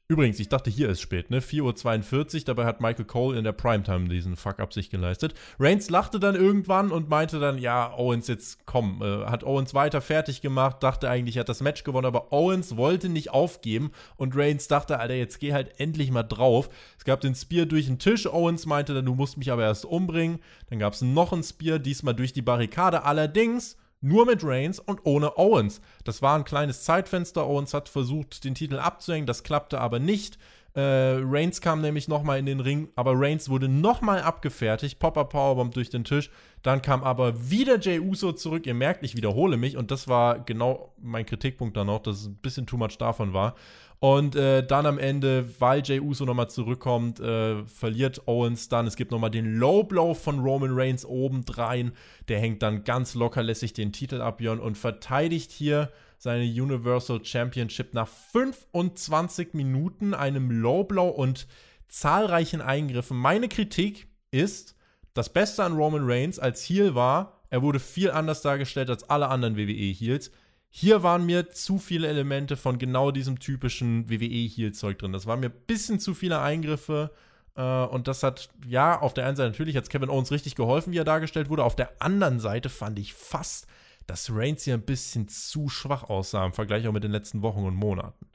übrigens, 0.08 0.39
ich 0.39 0.48
dachte, 0.48 0.70
hier 0.70 0.88
ist 0.88 1.02
spät, 1.02 1.30
ne? 1.30 1.41
4.42 1.41 2.36
Uhr, 2.36 2.46
dabei 2.46 2.65
hat 2.65 2.80
Michael 2.80 3.04
Cole 3.04 3.38
in 3.38 3.43
der 3.43 3.52
Primetime 3.52 4.08
diesen 4.08 4.38
Fuck-up 4.38 4.74
sich 4.74 4.89
geleistet. 4.89 5.34
Reigns 5.60 5.89
lachte 5.89 6.17
dann 6.22 6.36
irgendwann 6.36 6.93
und 6.93 7.10
meinte 7.10 7.41
dann, 7.41 7.58
ja, 7.58 7.93
Owens 7.93 8.30
jetzt 8.30 8.65
komm, 8.65 9.02
äh, 9.02 9.26
hat 9.26 9.43
Owens 9.43 9.74
weiter 9.74 10.00
fertig 10.00 10.39
gemacht, 10.41 10.82
dachte 10.82 11.10
eigentlich, 11.10 11.36
er 11.36 11.41
hat 11.41 11.50
das 11.50 11.60
Match 11.60 11.84
gewonnen, 11.84 12.08
aber 12.08 12.32
Owens 12.32 12.78
wollte 12.78 13.10
nicht 13.10 13.32
aufgeben 13.32 13.91
und 14.15 14.34
Reigns 14.34 14.70
dachte, 14.70 15.02
Alter, 15.02 15.15
jetzt 15.15 15.39
geh 15.41 15.52
halt 15.52 15.78
endlich 15.78 16.10
mal 16.10 16.24
drauf. 16.24 16.70
Es 16.98 17.04
gab 17.04 17.20
den 17.20 17.36
Spear 17.36 17.65
durch 17.65 17.88
den 17.88 18.00
Tisch, 18.00 18.28
Owens 18.28 18.65
meinte 18.65 18.93
dann, 18.93 19.06
du 19.06 19.13
musst 19.13 19.38
mich 19.38 19.52
aber 19.52 19.63
erst 19.63 19.84
umbringen. 19.84 20.39
Dann 20.70 20.80
gab 20.80 20.93
es 20.93 21.02
noch 21.02 21.34
einen 21.34 21.43
Spear, 21.43 21.80
diesmal 21.80 22.13
durch 22.13 22.32
die 22.32 22.41
Barrikade. 22.41 23.04
Allerdings 23.04 23.76
nur 24.01 24.25
mit 24.25 24.43
Reigns 24.43 24.79
und 24.79 25.01
ohne 25.03 25.38
Owens. 25.38 25.81
Das 26.03 26.21
war 26.21 26.38
ein 26.38 26.43
kleines 26.43 26.83
Zeitfenster. 26.83 27.47
Owens 27.47 27.73
hat 27.73 27.89
versucht, 27.89 28.43
den 28.43 28.55
Titel 28.55 28.79
abzuhängen, 28.79 29.27
das 29.27 29.43
klappte 29.43 29.79
aber 29.79 29.99
nicht. 29.99 30.38
Äh, 30.77 31.21
Reigns 31.23 31.60
kam 31.60 31.81
nämlich 31.81 32.07
nochmal 32.07 32.38
in 32.38 32.45
den 32.45 32.60
Ring, 32.60 32.89
aber 32.95 33.13
Reigns 33.15 33.49
wurde 33.49 33.67
nochmal 33.67 34.21
abgefertigt. 34.21 34.99
Popper 34.99 35.25
Powerbomb 35.25 35.73
durch 35.73 35.89
den 35.89 36.03
Tisch. 36.03 36.29
Dann 36.62 36.83
kam 36.83 37.03
aber 37.03 37.49
wieder 37.49 37.79
Jay 37.79 37.99
Uso 37.99 38.31
zurück. 38.31 38.67
Ihr 38.67 38.75
merkt, 38.75 39.03
ich 39.03 39.15
wiederhole 39.15 39.57
mich 39.57 39.75
und 39.75 39.89
das 39.89 40.07
war 40.07 40.38
genau 40.38 40.93
mein 41.01 41.25
Kritikpunkt 41.25 41.75
dann 41.75 41.88
noch, 41.88 42.03
dass 42.03 42.17
es 42.17 42.27
ein 42.27 42.36
bisschen 42.36 42.67
too 42.67 42.77
much 42.77 42.99
davon 42.99 43.33
war. 43.33 43.55
Und 43.99 44.36
äh, 44.36 44.65
dann 44.65 44.86
am 44.86 44.99
Ende, 44.99 45.49
weil 45.60 45.81
Jay 45.83 45.99
Uso 45.99 46.25
nochmal 46.25 46.49
zurückkommt, 46.49 47.19
äh, 47.19 47.65
verliert 47.65 48.27
Owens 48.27 48.69
dann. 48.69 48.86
Es 48.86 48.95
gibt 48.95 49.12
nochmal 49.12 49.31
den 49.31 49.55
Low 49.55 49.83
Blow 49.83 50.13
von 50.13 50.39
Roman 50.39 50.69
Reigns 50.73 51.03
obendrein. 51.03 51.93
Der 52.27 52.39
hängt 52.39 52.62
dann 52.62 52.83
ganz 52.83 53.15
lockerlässig 53.15 53.73
den 53.73 53.91
Titel 53.91 54.21
ab, 54.21 54.38
Björn, 54.38 54.60
und 54.60 54.77
verteidigt 54.77 55.51
hier 55.51 55.91
seine 56.19 56.45
Universal 56.45 57.25
Championship 57.25 57.93
nach 57.95 58.07
25 58.07 59.53
Minuten, 59.53 60.13
einem 60.13 60.51
Low 60.51 60.83
Blow 60.83 61.10
und 61.10 61.47
zahlreichen 61.88 62.62
Eingriffen. 62.62 63.17
Meine 63.17 63.49
Kritik 63.49 64.07
ist, 64.29 64.75
das 65.13 65.33
Beste 65.33 65.63
an 65.63 65.75
Roman 65.75 66.03
Reigns 66.05 66.38
als 66.38 66.62
Heel 66.63 66.93
war, 66.93 67.41
er 67.49 67.62
wurde 67.62 67.79
viel 67.79 68.12
anders 68.12 68.41
dargestellt 68.41 68.89
als 68.89 69.10
alle 69.10 69.29
anderen 69.29 69.57
WWE-Heels. 69.57 70.31
Hier 70.69 71.01
waren 71.01 71.25
mir 71.25 71.49
zu 71.49 71.80
viele 71.80 72.08
Elemente 72.08 72.58
von 72.58 72.77
genau 72.77 73.12
diesem 73.12 73.39
typischen 73.39 74.10
WWE-Heel-Zeug 74.10 74.99
drin. 74.99 75.13
Das 75.13 75.25
waren 75.25 75.39
mir 75.39 75.47
ein 75.47 75.65
bisschen 75.65 75.99
zu 75.99 76.13
viele 76.13 76.39
Eingriffe. 76.39 77.12
Äh, 77.56 77.86
und 77.86 78.08
das 78.08 78.23
hat, 78.23 78.49
ja, 78.67 78.99
auf 78.99 79.13
der 79.13 79.25
einen 79.25 79.36
Seite 79.36 79.51
natürlich 79.51 79.75
hat 79.75 79.89
Kevin 79.89 80.10
Owens 80.10 80.32
richtig 80.32 80.56
geholfen, 80.56 80.93
wie 80.93 80.97
er 80.97 81.03
dargestellt 81.03 81.49
wurde. 81.49 81.63
Auf 81.63 81.75
der 81.75 82.01
anderen 82.01 82.39
Seite 82.39 82.69
fand 82.69 82.99
ich 82.99 83.13
fast, 83.13 83.67
dass 84.06 84.30
Reigns 84.32 84.63
hier 84.63 84.75
ein 84.75 84.86
bisschen 84.86 85.27
zu 85.27 85.67
schwach 85.69 86.03
aussah 86.03 86.45
im 86.45 86.53
Vergleich 86.53 86.88
auch 86.88 86.93
mit 86.93 87.03
den 87.03 87.12
letzten 87.12 87.41
Wochen 87.41 87.65
und 87.65 87.75
Monaten. 87.75 88.27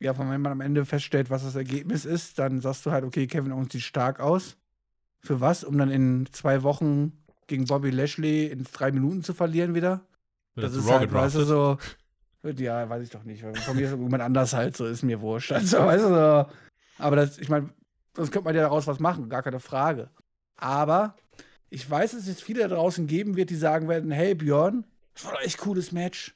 Ja, 0.00 0.16
wenn 0.18 0.40
man 0.40 0.52
am 0.52 0.60
Ende 0.60 0.84
feststellt, 0.84 1.30
was 1.30 1.44
das 1.44 1.54
Ergebnis 1.54 2.04
ist, 2.04 2.38
dann 2.38 2.60
sagst 2.60 2.84
du 2.84 2.90
halt, 2.90 3.04
okay, 3.04 3.26
Kevin 3.26 3.52
Owens 3.52 3.72
sieht 3.72 3.82
stark 3.82 4.20
aus. 4.20 4.56
Für 5.20 5.40
was? 5.40 5.64
Um 5.64 5.78
dann 5.78 5.90
in 5.90 6.28
zwei 6.32 6.62
Wochen 6.62 7.12
gegen 7.46 7.64
Bobby 7.64 7.90
Lashley 7.90 8.46
in 8.46 8.64
drei 8.64 8.92
Minuten 8.92 9.22
zu 9.22 9.34
verlieren 9.34 9.74
wieder? 9.74 10.02
Wird 10.54 10.66
das 10.66 10.76
ist 10.76 10.90
halt, 10.90 11.12
weißt 11.12 11.34
du, 11.36 11.44
so, 11.44 11.78
ja, 12.44 12.88
weiß 12.88 13.02
ich 13.02 13.10
doch 13.10 13.24
nicht. 13.24 13.42
Von 13.42 13.76
mir 13.76 13.84
ist 13.84 13.90
irgendjemand 13.90 14.22
anders 14.22 14.52
halt, 14.52 14.76
so 14.76 14.86
ist 14.86 15.02
mir 15.02 15.20
wurscht. 15.20 15.52
Also, 15.52 15.78
weißt 15.78 16.04
du, 16.04 16.08
so. 16.08 16.46
aber 17.02 17.16
das, 17.16 17.38
ich 17.38 17.48
meine, 17.48 17.70
sonst 18.14 18.30
könnte 18.30 18.44
man 18.44 18.54
ja 18.54 18.62
daraus 18.62 18.86
was 18.86 19.00
machen, 19.00 19.28
gar 19.28 19.42
keine 19.42 19.60
Frage. 19.60 20.10
Aber 20.56 21.16
ich 21.70 21.88
weiß, 21.88 22.12
dass 22.12 22.20
es 22.20 22.28
jetzt 22.28 22.42
viele 22.42 22.60
da 22.60 22.68
draußen 22.68 23.06
geben 23.06 23.36
wird, 23.36 23.50
die 23.50 23.56
sagen 23.56 23.88
werden: 23.88 24.10
Hey 24.10 24.34
Björn, 24.34 24.84
das 25.14 25.24
war 25.24 25.32
doch 25.32 25.42
echt 25.42 25.58
cooles 25.58 25.92
Match. 25.92 26.34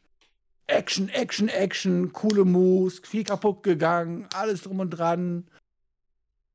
Action, 0.66 1.08
Action, 1.08 1.48
Action, 1.48 2.12
coole 2.12 2.44
Moves, 2.44 3.00
viel 3.02 3.24
kaputt 3.24 3.62
gegangen, 3.62 4.26
alles 4.34 4.62
drum 4.62 4.80
und 4.80 4.90
dran. 4.90 5.48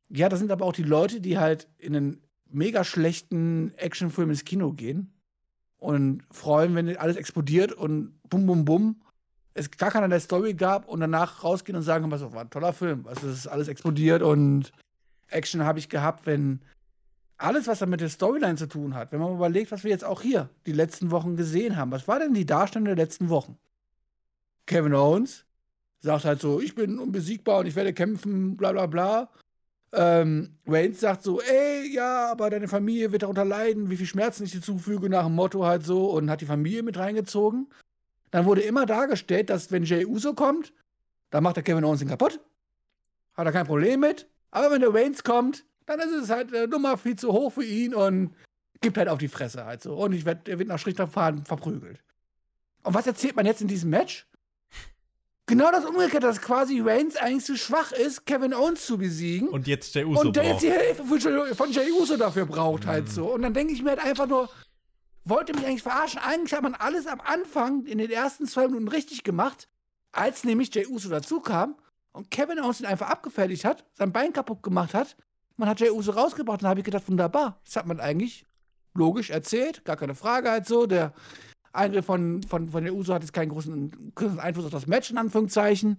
Ja, 0.09 0.29
das 0.29 0.39
sind 0.39 0.51
aber 0.51 0.65
auch 0.65 0.73
die 0.73 0.83
Leute, 0.83 1.19
die 1.19 1.39
halt 1.39 1.67
in 1.79 1.95
einen 1.95 2.21
mega 2.47 2.83
schlechten 2.83 3.73
Actionfilm 3.77 4.29
ins 4.29 4.45
Kino 4.45 4.71
gehen 4.73 5.12
und 5.83 6.23
freuen, 6.31 6.75
wenn 6.75 6.95
alles 6.95 7.17
explodiert 7.17 7.73
und 7.73 8.13
bum, 8.29 8.45
bum, 8.45 8.63
bum. 8.63 9.01
Es 9.53 9.69
gar 9.69 9.91
keiner 9.91 10.07
der 10.07 10.21
Story 10.21 10.53
gab 10.53 10.87
und 10.87 11.01
danach 11.01 11.43
rausgehen 11.43 11.75
und 11.75 11.83
sagen, 11.83 12.09
was 12.09 12.21
war 12.21 12.41
ein 12.41 12.49
toller 12.49 12.71
Film. 12.71 13.05
Also 13.05 13.27
ist 13.27 13.47
alles 13.47 13.67
explodiert 13.67 14.23
und 14.23 14.71
Action 15.27 15.65
habe 15.65 15.79
ich 15.79 15.89
gehabt, 15.89 16.25
wenn 16.25 16.61
alles, 17.37 17.67
was 17.67 17.79
dann 17.79 17.89
mit 17.89 17.99
der 17.99 18.07
Storyline 18.07 18.55
zu 18.55 18.67
tun 18.67 18.95
hat, 18.95 19.11
wenn 19.11 19.19
man 19.19 19.33
überlegt, 19.33 19.73
was 19.73 19.83
wir 19.83 19.91
jetzt 19.91 20.05
auch 20.05 20.21
hier 20.21 20.49
die 20.65 20.71
letzten 20.71 21.11
Wochen 21.11 21.35
gesehen 21.35 21.75
haben. 21.75 21.91
Was 21.91 22.07
war 22.07 22.19
denn 22.19 22.33
die 22.33 22.45
Darstellung 22.45 22.85
der 22.85 22.95
letzten 22.95 23.27
Wochen? 23.27 23.57
Kevin 24.65 24.93
Owens 24.93 25.45
sagt 25.99 26.23
halt 26.23 26.39
so, 26.39 26.61
ich 26.61 26.75
bin 26.75 26.97
unbesiegbar 26.97 27.59
und 27.59 27.65
ich 27.65 27.75
werde 27.75 27.93
kämpfen, 27.93 28.55
bla 28.55 28.71
bla 28.71 28.85
bla. 28.85 29.29
Ähm, 29.95 30.57
Reigns 30.65 30.99
sagt 30.99 31.21
so, 31.21 31.39
ey, 31.39 31.93
ja, 31.93 32.31
aber 32.31 32.49
deine 32.49 32.67
Familie 32.67 33.11
wird 33.11 33.21
darunter 33.21 33.45
leiden, 33.45 33.89
wie 33.91 33.97
viel 33.97 34.07
Schmerzen 34.07 34.43
ich 34.43 34.51
dir 34.51 34.61
zufüge, 34.61 35.07
nach 35.07 35.25
dem 35.25 35.35
Motto 35.35 35.65
halt 35.65 35.85
so, 35.85 36.09
und 36.09 36.31
hat 36.31 36.41
die 36.41 36.47
Familie 36.47 36.81
mit 36.81 36.97
reingezogen. 36.97 37.67
Dann 38.31 38.45
wurde 38.45 38.61
immer 38.61 38.87
dargestellt, 38.87 39.51
dass 39.51 39.71
wenn 39.71 39.83
Jay 39.83 40.05
Uso 40.05 40.33
kommt, 40.33 40.73
dann 41.29 41.43
macht 41.43 41.57
der 41.57 41.63
Kevin 41.63 41.83
Owens 41.83 42.01
ihn 42.01 42.07
kaputt. 42.07 42.39
Hat 43.35 43.45
er 43.45 43.51
kein 43.51 43.67
Problem 43.67 43.99
mit. 43.99 44.27
Aber 44.49 44.71
wenn 44.71 44.81
der 44.81 44.93
Reigns 44.93 45.23
kommt, 45.23 45.65
dann 45.85 45.99
ist 45.99 46.11
es 46.11 46.29
halt 46.29 46.51
äh, 46.53 46.67
Nummer 46.67 46.97
viel 46.97 47.15
zu 47.15 47.31
hoch 47.31 47.53
für 47.53 47.63
ihn 47.63 47.93
und 47.93 48.35
gibt 48.81 48.97
halt 48.97 49.09
auf 49.09 49.19
die 49.19 49.27
Fresse 49.27 49.65
halt 49.65 49.81
so. 49.81 49.95
Und 49.95 50.13
ich 50.13 50.25
werd, 50.25 50.47
er 50.47 50.59
wird 50.59 50.69
nach 50.69 50.79
Schrichterfahren 50.79 51.43
verprügelt. 51.43 52.03
Und 52.83 52.93
was 52.93 53.07
erzählt 53.07 53.35
man 53.35 53.45
jetzt 53.45 53.61
in 53.61 53.67
diesem 53.67 53.89
Match? 53.89 54.27
Genau 55.45 55.71
das 55.71 55.83
Umgekehrte, 55.83 56.27
dass 56.27 56.41
quasi 56.41 56.79
Reigns 56.79 57.17
eigentlich 57.17 57.43
zu 57.43 57.57
schwach 57.57 57.91
ist, 57.91 58.25
Kevin 58.25 58.53
Owens 58.53 58.85
zu 58.85 58.97
besiegen. 58.97 59.49
Und 59.49 59.67
jetzt 59.67 59.93
Jey 59.93 60.05
Uso 60.05 60.21
Und 60.21 60.35
der 60.35 60.45
jetzt 60.45 60.63
die 60.63 60.71
Hilfe 60.71 61.03
von 61.55 61.71
Jey 61.71 61.91
Uso 61.91 62.15
dafür 62.15 62.45
braucht, 62.45 62.85
halt 62.85 63.03
mhm. 63.03 63.07
halt 63.07 63.09
so. 63.09 63.33
Und 63.33 63.41
dann 63.41 63.53
denke 63.53 63.73
ich 63.73 63.83
mir 63.83 63.89
halt 63.89 64.03
einfach 64.03 64.27
nur, 64.27 64.49
wollte 65.25 65.53
mich 65.53 65.65
eigentlich 65.65 65.83
verarschen. 65.83 66.21
Eigentlich 66.21 66.53
hat 66.53 66.63
man 66.63 66.75
alles 66.75 67.07
am 67.07 67.19
Anfang 67.19 67.85
in 67.85 67.97
den 67.97 68.09
ersten 68.09 68.47
zwei 68.47 68.67
Minuten 68.67 68.87
richtig 68.87 69.23
gemacht, 69.23 69.67
als 70.13 70.45
nämlich 70.45 70.73
Jey 70.73 70.87
Uso 70.87 71.09
dazu 71.09 71.41
kam 71.41 71.75
und 72.13 72.31
Kevin 72.31 72.59
Owens 72.59 72.79
ihn 72.79 72.85
einfach 72.85 73.09
abgefertigt 73.09 73.65
hat, 73.65 73.85
sein 73.95 74.13
Bein 74.13 74.31
kaputt 74.31 74.63
gemacht 74.63 74.93
hat. 74.93 75.17
Man 75.57 75.67
hat 75.67 75.81
Jey 75.81 75.89
Uso 75.89 76.11
rausgebracht 76.11 76.59
und 76.59 76.63
da 76.63 76.69
habe 76.69 76.79
ich 76.79 76.85
gedacht, 76.85 77.07
wunderbar. 77.07 77.59
Das 77.65 77.75
hat 77.75 77.85
man 77.85 77.99
eigentlich 77.99 78.45
logisch 78.93 79.29
erzählt, 79.29 79.83
gar 79.83 79.97
keine 79.97 80.15
Frage 80.15 80.49
halt 80.49 80.67
so. 80.67 80.85
Der 80.85 81.13
Eingriff 81.73 82.05
von, 82.05 82.41
von, 82.43 82.69
von 82.69 82.83
der 82.83 82.93
USO 82.93 83.13
hat 83.13 83.23
jetzt 83.23 83.33
keinen 83.33 83.49
großen, 83.49 84.13
Einfluss 84.37 84.65
auf 84.65 84.71
das 84.71 84.87
Match, 84.87 85.11
in 85.11 85.17
Anführungszeichen. 85.17 85.97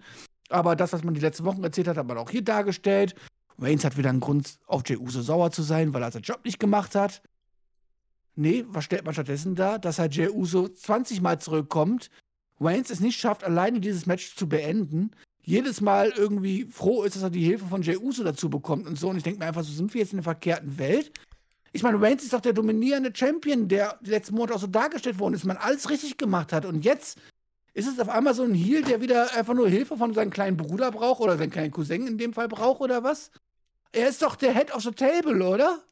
Aber 0.48 0.76
das, 0.76 0.92
was 0.92 1.04
man 1.04 1.14
die 1.14 1.20
letzten 1.20 1.44
Wochen 1.44 1.64
erzählt 1.64 1.88
hat, 1.88 1.96
hat 1.96 2.06
man 2.06 2.18
auch 2.18 2.30
hier 2.30 2.42
dargestellt. 2.42 3.14
Reigns 3.58 3.84
hat 3.84 3.96
wieder 3.96 4.10
einen 4.10 4.20
Grund, 4.20 4.58
auf 4.66 4.82
Jey 4.86 4.96
Uso 4.96 5.22
sauer 5.22 5.50
zu 5.50 5.62
sein, 5.62 5.92
weil 5.92 6.02
er 6.02 6.12
seinen 6.12 6.22
Job 6.22 6.40
nicht 6.44 6.58
gemacht 6.58 6.94
hat. 6.94 7.22
Nee, 8.36 8.64
was 8.68 8.84
stellt 8.84 9.04
man 9.04 9.14
stattdessen 9.14 9.54
da? 9.54 9.78
Dass 9.78 9.98
halt 9.98 10.14
Jey 10.14 10.28
Uso 10.28 10.68
20 10.68 11.20
Mal 11.20 11.40
zurückkommt, 11.40 12.10
Reigns 12.60 12.90
es 12.90 13.00
nicht 13.00 13.18
schafft, 13.18 13.44
alleine 13.44 13.80
dieses 13.80 14.06
Match 14.06 14.36
zu 14.36 14.48
beenden, 14.48 15.10
jedes 15.42 15.80
Mal 15.80 16.12
irgendwie 16.16 16.64
froh 16.64 17.02
ist, 17.02 17.16
dass 17.16 17.22
er 17.22 17.30
die 17.30 17.44
Hilfe 17.44 17.66
von 17.66 17.82
Jey 17.82 17.96
Uso 17.96 18.24
dazu 18.24 18.48
bekommt 18.48 18.86
und 18.86 18.98
so. 18.98 19.08
Und 19.08 19.18
ich 19.18 19.22
denke 19.22 19.40
mir 19.40 19.46
einfach, 19.46 19.62
so 19.62 19.72
sind 19.72 19.92
wir 19.92 20.00
jetzt 20.00 20.12
in 20.12 20.18
der 20.18 20.24
verkehrten 20.24 20.78
Welt. 20.78 21.12
Ich 21.74 21.82
meine, 21.82 22.00
Reigns 22.00 22.22
ist 22.22 22.32
doch 22.32 22.40
der 22.40 22.52
dominierende 22.52 23.10
Champion, 23.12 23.66
der 23.66 23.98
letzten 24.02 24.36
Monate 24.36 24.54
auch 24.54 24.60
so 24.60 24.68
dargestellt 24.68 25.18
worden 25.18 25.34
ist, 25.34 25.44
man 25.44 25.56
alles 25.56 25.90
richtig 25.90 26.16
gemacht 26.16 26.52
hat. 26.52 26.64
Und 26.66 26.84
jetzt 26.84 27.18
ist 27.72 27.88
es 27.88 27.98
auf 27.98 28.08
einmal 28.08 28.32
so 28.32 28.44
ein 28.44 28.54
Heel, 28.54 28.82
der 28.82 29.00
wieder 29.00 29.34
einfach 29.34 29.54
nur 29.54 29.68
Hilfe 29.68 29.96
von 29.96 30.14
seinem 30.14 30.30
kleinen 30.30 30.56
Bruder 30.56 30.92
braucht 30.92 31.20
oder 31.20 31.36
seinen 31.36 31.50
kleinen 31.50 31.72
Cousin 31.72 32.06
in 32.06 32.16
dem 32.16 32.32
Fall 32.32 32.46
braucht 32.46 32.80
oder 32.80 33.02
was? 33.02 33.32
Er 33.90 34.08
ist 34.08 34.22
doch 34.22 34.36
der 34.36 34.54
Head 34.54 34.72
of 34.72 34.82
the 34.82 34.92
Table, 34.92 35.42
oder? 35.42 35.82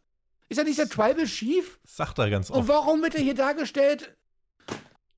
Ist 0.49 0.59
er 0.59 0.65
nicht 0.65 0.79
der 0.79 0.89
Tribal 0.89 1.25
Chief? 1.25 1.81
Sagt 1.85 2.17
er 2.21 2.31
ganz 2.31 2.49
oft. 2.49 2.61
Und 2.61 2.69
warum 2.69 3.03
wird 3.03 3.17
er 3.17 3.23
hier 3.23 3.35
dargestellt 3.35 4.17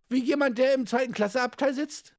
wie 0.09 0.23
jemand, 0.23 0.57
der 0.57 0.73
im 0.73 0.87
zweiten 0.87 1.13
Klasseabteil 1.13 1.75
sitzt? 1.75 2.15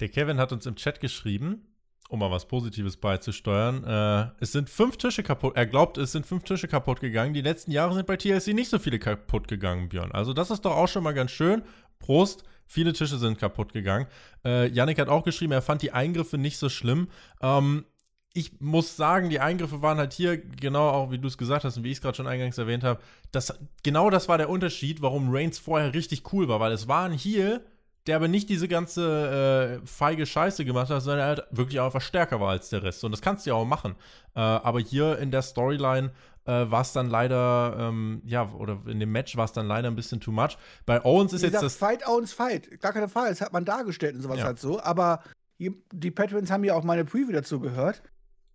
Der 0.00 0.08
Kevin 0.08 0.38
hat 0.38 0.52
uns 0.52 0.64
im 0.64 0.76
Chat 0.76 1.00
geschrieben, 1.00 1.73
um 2.08 2.18
mal 2.18 2.30
was 2.30 2.46
Positives 2.46 2.96
beizusteuern. 2.96 3.84
Äh, 3.84 4.30
es 4.40 4.52
sind 4.52 4.68
fünf 4.68 4.96
Tische 4.96 5.22
kaputt. 5.22 5.56
Er 5.56 5.66
glaubt, 5.66 5.98
es 5.98 6.12
sind 6.12 6.26
fünf 6.26 6.44
Tische 6.44 6.68
kaputt 6.68 7.00
gegangen. 7.00 7.34
Die 7.34 7.40
letzten 7.40 7.70
Jahre 7.70 7.94
sind 7.94 8.06
bei 8.06 8.16
TLC 8.16 8.48
nicht 8.48 8.70
so 8.70 8.78
viele 8.78 8.98
kaputt 8.98 9.48
gegangen, 9.48 9.88
Björn. 9.88 10.12
Also, 10.12 10.32
das 10.32 10.50
ist 10.50 10.64
doch 10.64 10.76
auch 10.76 10.88
schon 10.88 11.02
mal 11.02 11.14
ganz 11.14 11.30
schön. 11.30 11.62
Prost. 11.98 12.44
Viele 12.66 12.92
Tische 12.92 13.18
sind 13.18 13.38
kaputt 13.38 13.72
gegangen. 13.72 14.06
Äh, 14.44 14.68
Yannick 14.68 14.98
hat 14.98 15.08
auch 15.08 15.24
geschrieben, 15.24 15.52
er 15.52 15.62
fand 15.62 15.82
die 15.82 15.92
Eingriffe 15.92 16.38
nicht 16.38 16.56
so 16.58 16.68
schlimm. 16.68 17.08
Ähm, 17.42 17.84
ich 18.32 18.60
muss 18.60 18.96
sagen, 18.96 19.30
die 19.30 19.38
Eingriffe 19.38 19.80
waren 19.80 19.98
halt 19.98 20.12
hier, 20.12 20.36
genau 20.38 20.88
auch 20.88 21.10
wie 21.12 21.18
du 21.18 21.28
es 21.28 21.38
gesagt 21.38 21.64
hast 21.64 21.76
und 21.76 21.84
wie 21.84 21.90
ich 21.90 21.98
es 21.98 22.02
gerade 22.02 22.16
schon 22.16 22.26
eingangs 22.26 22.58
erwähnt 22.58 22.82
habe, 22.82 23.00
das, 23.30 23.56
genau 23.84 24.10
das 24.10 24.28
war 24.28 24.38
der 24.38 24.48
Unterschied, 24.48 25.02
warum 25.02 25.32
Reigns 25.32 25.58
vorher 25.58 25.94
richtig 25.94 26.32
cool 26.32 26.48
war, 26.48 26.58
weil 26.58 26.72
es 26.72 26.88
war 26.88 27.04
ein 27.04 27.12
Heel, 27.12 27.64
der 28.06 28.16
aber 28.16 28.28
nicht 28.28 28.48
diese 28.50 28.68
ganze 28.68 29.80
äh, 29.82 29.86
feige 29.86 30.26
Scheiße 30.26 30.64
gemacht 30.64 30.90
hat, 30.90 31.02
sondern 31.02 31.20
er 31.20 31.26
halt 31.26 31.42
wirklich 31.50 31.80
einfach 31.80 32.00
stärker 32.02 32.40
war 32.40 32.50
als 32.50 32.68
der 32.68 32.82
Rest. 32.82 33.02
Und 33.04 33.12
das 33.12 33.22
kannst 33.22 33.46
du 33.46 33.50
ja 33.50 33.54
auch 33.56 33.64
machen. 33.64 33.94
Äh, 34.34 34.40
aber 34.40 34.80
hier 34.80 35.18
in 35.18 35.30
der 35.30 35.42
Storyline 35.42 36.12
äh, 36.44 36.70
war 36.70 36.82
es 36.82 36.92
dann 36.92 37.08
leider, 37.08 37.76
ähm, 37.78 38.20
ja, 38.26 38.52
oder 38.52 38.78
in 38.86 39.00
dem 39.00 39.10
Match 39.10 39.36
war 39.36 39.46
es 39.46 39.52
dann 39.52 39.66
leider 39.66 39.88
ein 39.88 39.96
bisschen 39.96 40.20
too 40.20 40.32
much. 40.32 40.58
Bei 40.84 41.02
Owens 41.04 41.32
ist 41.32 41.40
Wie 41.40 41.46
jetzt 41.46 41.52
gesagt, 41.60 41.64
das. 41.64 41.76
Fight 41.76 42.06
Owens 42.06 42.32
Fight. 42.34 42.80
Gar 42.80 42.92
keine 42.92 43.08
Frage, 43.08 43.30
das 43.30 43.40
hat 43.40 43.52
man 43.54 43.64
dargestellt 43.64 44.14
und 44.16 44.20
sowas 44.22 44.38
Ja. 44.38 44.44
halt 44.44 44.58
so. 44.60 44.80
Aber 44.80 45.22
die, 45.58 46.10
Patrons 46.10 46.50
haben 46.50 46.64
ja 46.64 46.74
auch 46.74 46.84
meine 46.84 47.04
Preview 47.06 47.32
dazu 47.32 47.60
gehört. 47.60 48.02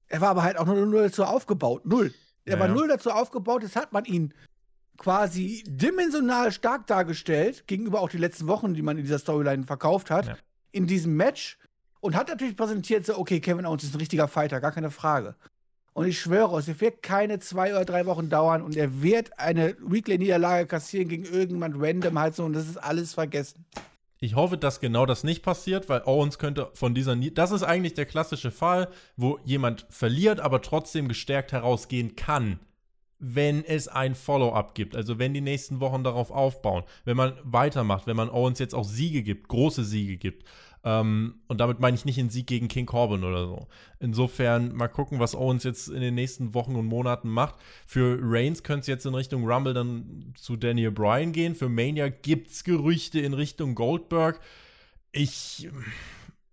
Er 0.09 0.21
war 0.21 0.29
aber 0.29 0.43
halt 0.43 0.57
auch 0.59 0.65
nur, 0.65 0.75
nur 0.85 1.01
dazu 1.01 1.23
aufgebaut. 1.23 1.85
Null. 1.85 2.13
Er 2.45 2.53
Ja, 2.55 2.59
war 2.59 2.67
ja. 2.67 2.73
null 2.73 2.87
dazu 2.87 3.09
aufgebaut, 3.09 3.63
jetzt 3.63 3.75
hat 3.75 3.93
man 3.93 4.05
ihn 4.05 4.33
quasi 4.99 5.63
dimensional 5.65 6.51
stark 6.51 6.85
dargestellt, 6.85 7.65
gegenüber 7.65 8.01
auch 8.01 8.09
die 8.09 8.17
letzten 8.17 8.45
Wochen, 8.47 8.75
die 8.75 8.83
man 8.83 8.97
in 8.97 9.03
dieser 9.03 9.17
Storyline 9.17 9.63
verkauft 9.63 10.11
hat, 10.11 10.27
Ja. 10.27 10.37
in 10.71 10.85
diesem 10.85 11.15
Match. 11.15 11.57
Und 12.01 12.15
hat 12.15 12.29
natürlich 12.29 12.55
präsentiert, 12.55 13.05
so, 13.05 13.17
okay, 13.17 13.39
Kevin 13.41 13.65
Owens 13.65 13.83
ist 13.83 13.93
ein 13.95 13.99
richtiger 13.99 14.27
Fighter, 14.27 14.61
gar 14.61 14.71
keine 14.71 14.91
Frage. 14.91 15.35
Und 15.93 16.07
ich 16.07 16.19
schwöre, 16.19 16.57
es 16.59 16.79
wird 16.79 17.01
keine 17.01 17.39
zwei 17.39 17.71
oder 17.71 17.83
drei 17.83 18.05
Wochen 18.05 18.29
dauern 18.29 18.61
und 18.61 18.77
er 18.77 19.01
wird 19.01 19.37
eine 19.37 19.75
Weekly-Niederlage 19.81 20.65
kassieren 20.67 21.09
gegen 21.09 21.25
irgendjemand 21.25 21.75
random 21.77 22.17
halt 22.19 22.35
so 22.35 22.45
und 22.45 22.53
das 22.53 22.67
ist 22.69 22.77
alles 22.77 23.15
vergessen. 23.15 23.65
Ich 24.21 24.35
hoffe, 24.35 24.57
dass 24.57 24.79
genau 24.79 25.05
das 25.05 25.23
nicht 25.23 25.43
passiert, 25.43 25.89
weil 25.89 26.03
Owens 26.05 26.37
könnte 26.37 26.69
von 26.73 26.93
dieser. 26.93 27.15
Nie 27.15 27.33
das 27.33 27.51
ist 27.51 27.63
eigentlich 27.63 27.95
der 27.95 28.05
klassische 28.05 28.51
Fall, 28.51 28.89
wo 29.17 29.39
jemand 29.43 29.85
verliert, 29.89 30.39
aber 30.39 30.61
trotzdem 30.61 31.07
gestärkt 31.07 31.51
herausgehen 31.51 32.15
kann, 32.15 32.59
wenn 33.19 33.65
es 33.65 33.87
ein 33.87 34.15
Follow-up 34.15 34.73
gibt. 34.75 34.95
Also 34.95 35.19
wenn 35.19 35.33
die 35.33 35.41
nächsten 35.41 35.81
Wochen 35.81 36.03
darauf 36.03 36.31
aufbauen, 36.31 36.83
wenn 37.03 37.17
man 37.17 37.33
weitermacht, 37.43 38.07
wenn 38.07 38.15
man 38.15 38.29
Owens 38.29 38.59
jetzt 38.59 38.73
auch 38.73 38.85
Siege 38.85 39.23
gibt, 39.23 39.49
große 39.49 39.83
Siege 39.83 40.17
gibt. 40.17 40.45
Ähm, 40.85 41.35
und 41.47 41.59
damit 41.59 41.81
meine 41.81 41.95
ich 41.95 42.05
nicht 42.05 42.17
einen 42.17 42.29
Sieg 42.29 42.47
gegen 42.47 42.69
King 42.69 42.85
Corbin 42.85 43.25
oder 43.25 43.45
so. 43.45 43.67
Insofern 43.99 44.73
mal 44.73 44.87
gucken, 44.87 45.19
was 45.19 45.35
Owens 45.35 45.65
jetzt 45.65 45.89
in 45.89 45.99
den 45.99 46.15
nächsten 46.15 46.53
Wochen 46.53 46.75
und 46.77 46.85
Monaten 46.85 47.27
macht. 47.29 47.55
Für 47.85 48.17
Reigns 48.21 48.63
könnte 48.63 48.81
es 48.81 48.87
jetzt 48.87 49.05
in 49.05 49.13
Richtung 49.13 49.45
Rumble 49.45 49.73
dann 49.73 50.33
zu 50.37 50.55
Daniel 50.55 50.91
Bryan 50.91 51.33
gehen. 51.33 51.55
Für 51.55 51.67
Mania 51.67 52.07
gibt 52.07 52.51
es 52.51 52.63
Gerüchte 52.63 53.19
in 53.19 53.33
Richtung 53.33 53.75
Goldberg. 53.75 54.39
Ich 55.11 55.67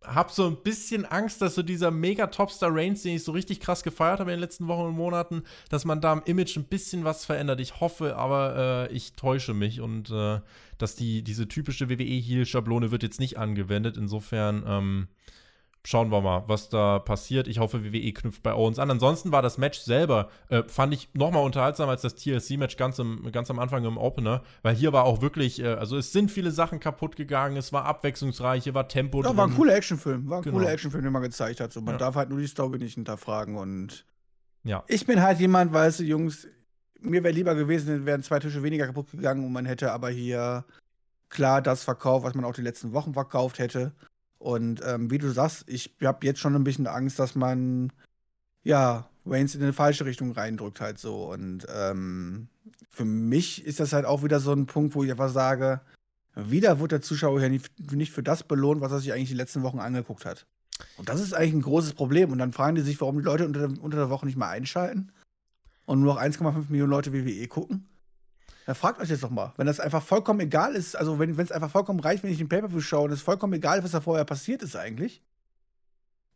habe 0.06 0.32
so 0.32 0.46
ein 0.46 0.56
bisschen 0.56 1.04
Angst, 1.04 1.42
dass 1.42 1.54
so 1.54 1.62
dieser 1.62 1.90
mega-Topstar 1.90 2.70
Reigns, 2.72 3.02
den 3.02 3.16
ich 3.16 3.24
so 3.24 3.32
richtig 3.32 3.60
krass 3.60 3.82
gefeiert 3.82 4.20
habe 4.20 4.30
in 4.30 4.36
den 4.36 4.40
letzten 4.40 4.68
Wochen 4.68 4.86
und 4.86 4.94
Monaten, 4.94 5.42
dass 5.68 5.84
man 5.84 6.00
da 6.00 6.12
im 6.12 6.22
Image 6.24 6.56
ein 6.56 6.64
bisschen 6.64 7.04
was 7.04 7.24
verändert. 7.24 7.60
Ich 7.60 7.80
hoffe, 7.80 8.16
aber 8.16 8.88
äh, 8.90 8.94
ich 8.94 9.14
täusche 9.14 9.54
mich 9.54 9.80
und 9.80 10.10
äh, 10.10 10.40
dass 10.78 10.94
die, 10.94 11.22
diese 11.22 11.48
typische 11.48 11.88
WWE-Heel-Schablone 11.88 12.90
wird 12.90 13.02
jetzt 13.02 13.20
nicht 13.20 13.38
angewendet. 13.38 13.96
Insofern 13.96 14.64
ähm, 14.66 15.08
schauen 15.86 16.10
wir 16.10 16.20
mal, 16.20 16.42
was 16.48 16.68
da 16.68 16.98
passiert. 16.98 17.46
Ich 17.46 17.60
hoffe, 17.60 17.84
WWE 17.84 18.12
knüpft 18.12 18.42
bei 18.42 18.52
Owens 18.52 18.78
an. 18.80 18.90
Ansonsten 18.90 19.30
war 19.30 19.40
das 19.40 19.56
Match 19.56 19.78
selber, 19.78 20.28
äh, 20.48 20.64
fand 20.66 20.92
ich 20.92 21.08
noch 21.14 21.30
mal 21.30 21.38
unterhaltsamer 21.40 21.92
als 21.92 22.02
das 22.02 22.16
TLC-Match 22.16 22.76
ganz, 22.76 22.98
im- 22.98 23.30
ganz 23.30 23.50
am 23.50 23.60
Anfang 23.60 23.84
im 23.84 23.96
Opener, 23.96 24.42
weil 24.62 24.74
hier 24.74 24.92
war 24.92 25.04
auch 25.04 25.22
wirklich, 25.22 25.62
äh, 25.62 25.68
also 25.74 25.96
es 25.96 26.10
sind 26.12 26.30
viele 26.32 26.50
Sachen 26.50 26.80
kaputt 26.80 27.14
gegangen, 27.14 27.56
es 27.56 27.72
war 27.72 27.84
abwechslungsreich, 27.84 28.64
hier 28.64 28.74
war 28.74 28.88
Tempo 28.88 29.22
Ja, 29.22 29.28
drin. 29.28 29.36
war 29.36 29.46
ein 29.46 29.54
cooler 29.54 29.76
Actionfilm. 29.76 30.28
War 30.28 30.38
ein 30.38 30.42
Genau. 30.42 30.58
cooler 30.58 30.72
Actionfilm, 30.72 31.04
den 31.04 31.12
man 31.12 31.22
gezeigt 31.22 31.60
hat. 31.60 31.72
So, 31.72 31.80
man 31.80 31.94
Ja. 31.94 31.98
darf 31.98 32.16
halt 32.16 32.30
nur 32.30 32.40
die 32.40 32.48
Story 32.48 32.78
nicht 32.78 32.94
hinterfragen. 32.94 33.56
Und 33.56 34.04
Ja. 34.64 34.82
ich 34.88 35.06
bin 35.06 35.22
halt 35.22 35.38
jemand, 35.38 35.72
weißt 35.72 36.00
du, 36.00 36.02
Jungs, 36.04 36.48
mir 36.98 37.22
wäre 37.22 37.32
lieber 37.34 37.54
gewesen, 37.54 38.06
wären 38.06 38.22
zwei 38.24 38.40
Tische 38.40 38.62
weniger 38.64 38.86
kaputt 38.86 39.12
gegangen 39.12 39.44
und 39.44 39.52
man 39.52 39.66
hätte 39.66 39.92
aber 39.92 40.08
hier 40.08 40.64
klar 41.28 41.62
das 41.62 41.84
verkauft, 41.84 42.24
was 42.24 42.34
man 42.34 42.44
auch 42.44 42.54
die 42.54 42.62
letzten 42.62 42.92
Wochen 42.92 43.12
verkauft 43.14 43.60
hätte. 43.60 43.92
Und 44.38 44.82
ähm, 44.84 45.10
wie 45.10 45.18
du 45.18 45.30
sagst, 45.30 45.64
ich 45.68 45.94
habe 46.02 46.26
jetzt 46.26 46.40
schon 46.40 46.54
ein 46.54 46.64
bisschen 46.64 46.86
Angst, 46.86 47.18
dass 47.18 47.34
man 47.34 47.92
ja 48.62 49.08
Waynes 49.24 49.54
in 49.54 49.62
eine 49.62 49.72
falsche 49.72 50.04
Richtung 50.04 50.32
reindrückt 50.32 50.80
halt 50.80 50.98
so. 50.98 51.32
Und 51.32 51.66
ähm, 51.74 52.48
für 52.90 53.04
mich 53.04 53.64
ist 53.64 53.80
das 53.80 53.92
halt 53.92 54.04
auch 54.04 54.22
wieder 54.22 54.40
so 54.40 54.52
ein 54.52 54.66
Punkt, 54.66 54.94
wo 54.94 55.04
ich 55.04 55.10
einfach 55.10 55.30
sage, 55.30 55.80
wieder 56.34 56.80
wird 56.80 56.92
der 56.92 57.00
Zuschauer 57.00 57.40
hier 57.40 57.48
nicht, 57.48 58.12
für 58.12 58.22
das 58.22 58.42
belohnt, 58.42 58.80
was 58.80 58.92
er 58.92 59.00
sich 59.00 59.12
eigentlich 59.12 59.30
die 59.30 59.34
letzten 59.34 59.62
Wochen 59.62 59.78
angeguckt 59.78 60.26
hat. 60.26 60.46
Und 60.98 61.08
das 61.08 61.20
ist 61.20 61.32
eigentlich 61.32 61.54
ein 61.54 61.62
großes 61.62 61.94
Problem. 61.94 62.30
Und 62.30 62.38
dann 62.38 62.52
fragen 62.52 62.76
die 62.76 62.82
sich, 62.82 63.00
warum 63.00 63.18
die 63.18 63.24
Leute 63.24 63.46
unter 63.46 63.68
der, 63.68 63.82
unter 63.82 63.96
der 63.96 64.10
Woche 64.10 64.26
nicht 64.26 64.36
mehr 64.36 64.48
einschalten 64.48 65.12
und 65.86 66.00
nur 66.00 66.14
noch 66.14 66.20
1,5 66.20 66.66
Millionen 66.68 66.90
Leute 66.90 67.12
WWE 67.12 67.48
gucken. 67.48 67.88
Da 68.66 68.74
fragt 68.74 69.00
euch 69.00 69.08
jetzt 69.08 69.22
doch 69.22 69.30
mal, 69.30 69.52
wenn 69.56 69.68
das 69.68 69.78
einfach 69.78 70.02
vollkommen 70.02 70.40
egal 70.40 70.74
ist, 70.74 70.96
also 70.96 71.20
wenn 71.20 71.38
es 71.38 71.52
einfach 71.52 71.70
vollkommen 71.70 72.00
reicht, 72.00 72.24
wenn 72.24 72.32
ich 72.32 72.40
ein 72.40 72.48
Pay-Per-View 72.48 72.80
schaue 72.80 73.04
und 73.04 73.12
es 73.12 73.22
vollkommen 73.22 73.52
egal 73.52 73.82
was 73.84 73.92
da 73.92 74.00
vorher 74.00 74.24
passiert 74.24 74.60
ist 74.60 74.74
eigentlich, 74.74 75.22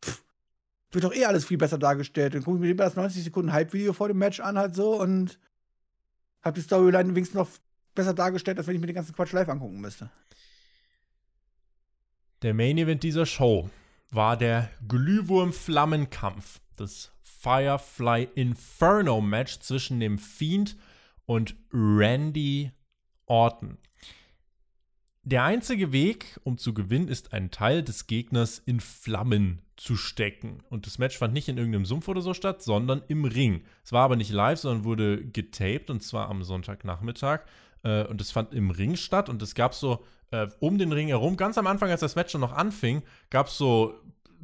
pff, 0.05 0.23
wird 0.93 1.03
doch 1.03 1.13
eh 1.13 1.25
alles 1.25 1.45
viel 1.45 1.59
besser 1.59 1.77
dargestellt. 1.77 2.35
Dann 2.35 2.45
gucke 2.45 2.59
ich 2.59 2.61
mir 2.61 2.69
lieber 2.69 2.85
das 2.85 2.95
90 2.95 3.25
Sekunden 3.25 3.53
Hype-Video 3.53 3.93
vor 3.93 4.07
dem 4.07 4.19
Match 4.19 4.39
an 4.39 4.57
halt 4.57 4.77
so 4.77 5.01
und 5.01 5.41
hab 6.41 6.55
die 6.55 6.61
Storyline 6.61 7.17
wenigstens 7.17 7.35
noch 7.35 7.49
besser 7.97 8.15
dargestellt, 8.15 8.59
als 8.59 8.69
wenn 8.69 8.77
ich 8.77 8.81
mir 8.81 8.87
den 8.87 8.95
ganzen 8.95 9.15
Quatsch 9.15 9.33
live 9.33 9.49
angucken 9.49 9.81
müsste. 9.81 10.09
Der 12.43 12.55
Main 12.55 12.79
Event 12.79 13.03
dieser 13.03 13.27
Show 13.27 13.69
war 14.13 14.37
der 14.37 14.71
Glühwurm-Flammenkampf, 14.87 16.61
das 16.77 17.11
Firefly 17.23 18.29
Inferno 18.37 19.21
Match 19.21 19.59
zwischen 19.59 19.99
dem 19.99 20.21
Fiend 20.21 20.75
und 20.75 20.90
Randy 21.73 22.73
Orton. 23.27 23.79
Der 25.23 25.45
einzige 25.45 25.93
Weg, 25.93 26.41
um 26.43 26.59
zu 26.59 26.75
gewinnen, 26.75 27.07
ist 27.07 27.33
einen 27.33 27.53
Teil 27.53 27.85
des 27.85 28.09
Gegners 28.09 28.59
in 28.59 28.81
Flammen 28.81 29.63
zu 29.77 29.97
stecken. 29.97 30.63
Und 30.71 30.87
das 30.87 30.99
Match 30.99 31.17
fand 31.17 31.33
nicht 31.33 31.49
in 31.49 31.57
irgendeinem 31.57 31.85
Sumpf 31.85 32.09
oder 32.09 32.21
so 32.21 32.35
statt, 32.35 32.63
sondern 32.63 33.03
im 33.07 33.25
Ring. 33.25 33.63
Es 33.85 33.93
war 33.93 34.05
aber 34.05 34.17
nicht 34.17 34.33
live, 34.33 34.59
sondern 34.59 34.85
wurde 34.85 35.25
getaped 35.25 35.89
und 35.91 36.03
zwar 36.03 36.29
am 36.29 36.43
Sonntagnachmittag. 36.43 37.43
Äh, 37.85 38.07
und 38.07 38.21
es 38.21 38.33
fand 38.33 38.53
im 38.53 38.71
Ring 38.71 38.97
statt 38.97 39.29
und 39.29 39.41
es 39.41 39.55
gab 39.55 39.75
so 39.75 40.05
äh, 40.33 40.49
um 40.59 40.79
den 40.79 40.91
Ring 40.91 41.09
herum, 41.09 41.37
ganz 41.37 41.59
am 41.59 41.67
Anfang, 41.67 41.91
als 41.91 42.01
das 42.01 42.17
Match 42.17 42.33
schon 42.33 42.41
noch 42.41 42.53
anfing, 42.53 43.03
gab 43.29 43.47
es 43.47 43.57
so 43.57 43.95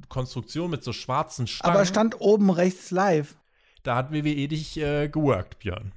Konstruktionen 0.09 0.71
mit 0.71 0.85
so 0.85 0.93
schwarzen 0.93 1.47
Stangen. 1.47 1.75
Aber 1.75 1.85
stand 1.85 2.21
oben 2.21 2.51
rechts 2.51 2.91
live. 2.91 3.37
da 3.83 3.97
hat 3.97 4.13
WWE 4.13 4.49
dich 4.49 4.79
äh, 4.79 5.09
geworkt, 5.09 5.59
Björn. 5.59 5.93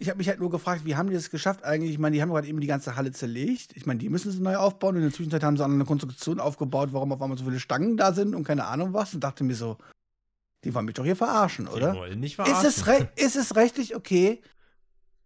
Ich 0.00 0.08
habe 0.08 0.16
mich 0.16 0.28
halt 0.28 0.40
nur 0.40 0.48
gefragt, 0.48 0.86
wie 0.86 0.96
haben 0.96 1.10
die 1.10 1.14
das 1.14 1.28
geschafft 1.28 1.62
eigentlich? 1.62 1.90
Ich 1.90 1.98
meine, 1.98 2.16
die 2.16 2.22
haben 2.22 2.30
gerade 2.30 2.48
eben 2.48 2.60
die 2.60 2.66
ganze 2.66 2.96
Halle 2.96 3.12
zerlegt. 3.12 3.76
Ich 3.76 3.84
meine, 3.84 3.98
die 3.98 4.08
müssen 4.08 4.32
sie 4.32 4.40
neu 4.40 4.56
aufbauen. 4.56 4.96
In 4.96 5.02
der 5.02 5.12
Zwischenzeit 5.12 5.44
haben 5.44 5.58
sie 5.58 5.62
auch 5.62 5.68
eine 5.68 5.84
Konstruktion 5.84 6.40
aufgebaut, 6.40 6.88
warum 6.92 7.12
auf 7.12 7.20
einmal 7.20 7.36
so 7.36 7.44
viele 7.44 7.60
Stangen 7.60 7.98
da 7.98 8.14
sind 8.14 8.34
und 8.34 8.44
keine 8.44 8.64
Ahnung 8.64 8.94
was. 8.94 9.12
Und 9.12 9.22
dachte 9.22 9.44
mir 9.44 9.54
so, 9.54 9.76
die 10.64 10.74
wollen 10.74 10.86
mich 10.86 10.94
doch 10.94 11.04
hier 11.04 11.16
verarschen, 11.16 11.68
oder? 11.68 11.92
Die 11.92 11.98
wollen 11.98 12.18
nicht 12.20 12.38
Ist 12.38 12.46
verarschen. 12.46 12.68
es, 12.68 12.86
re 12.86 13.08
ist 13.16 13.36
es 13.36 13.56
rechtlich 13.56 13.94
okay, 13.94 14.40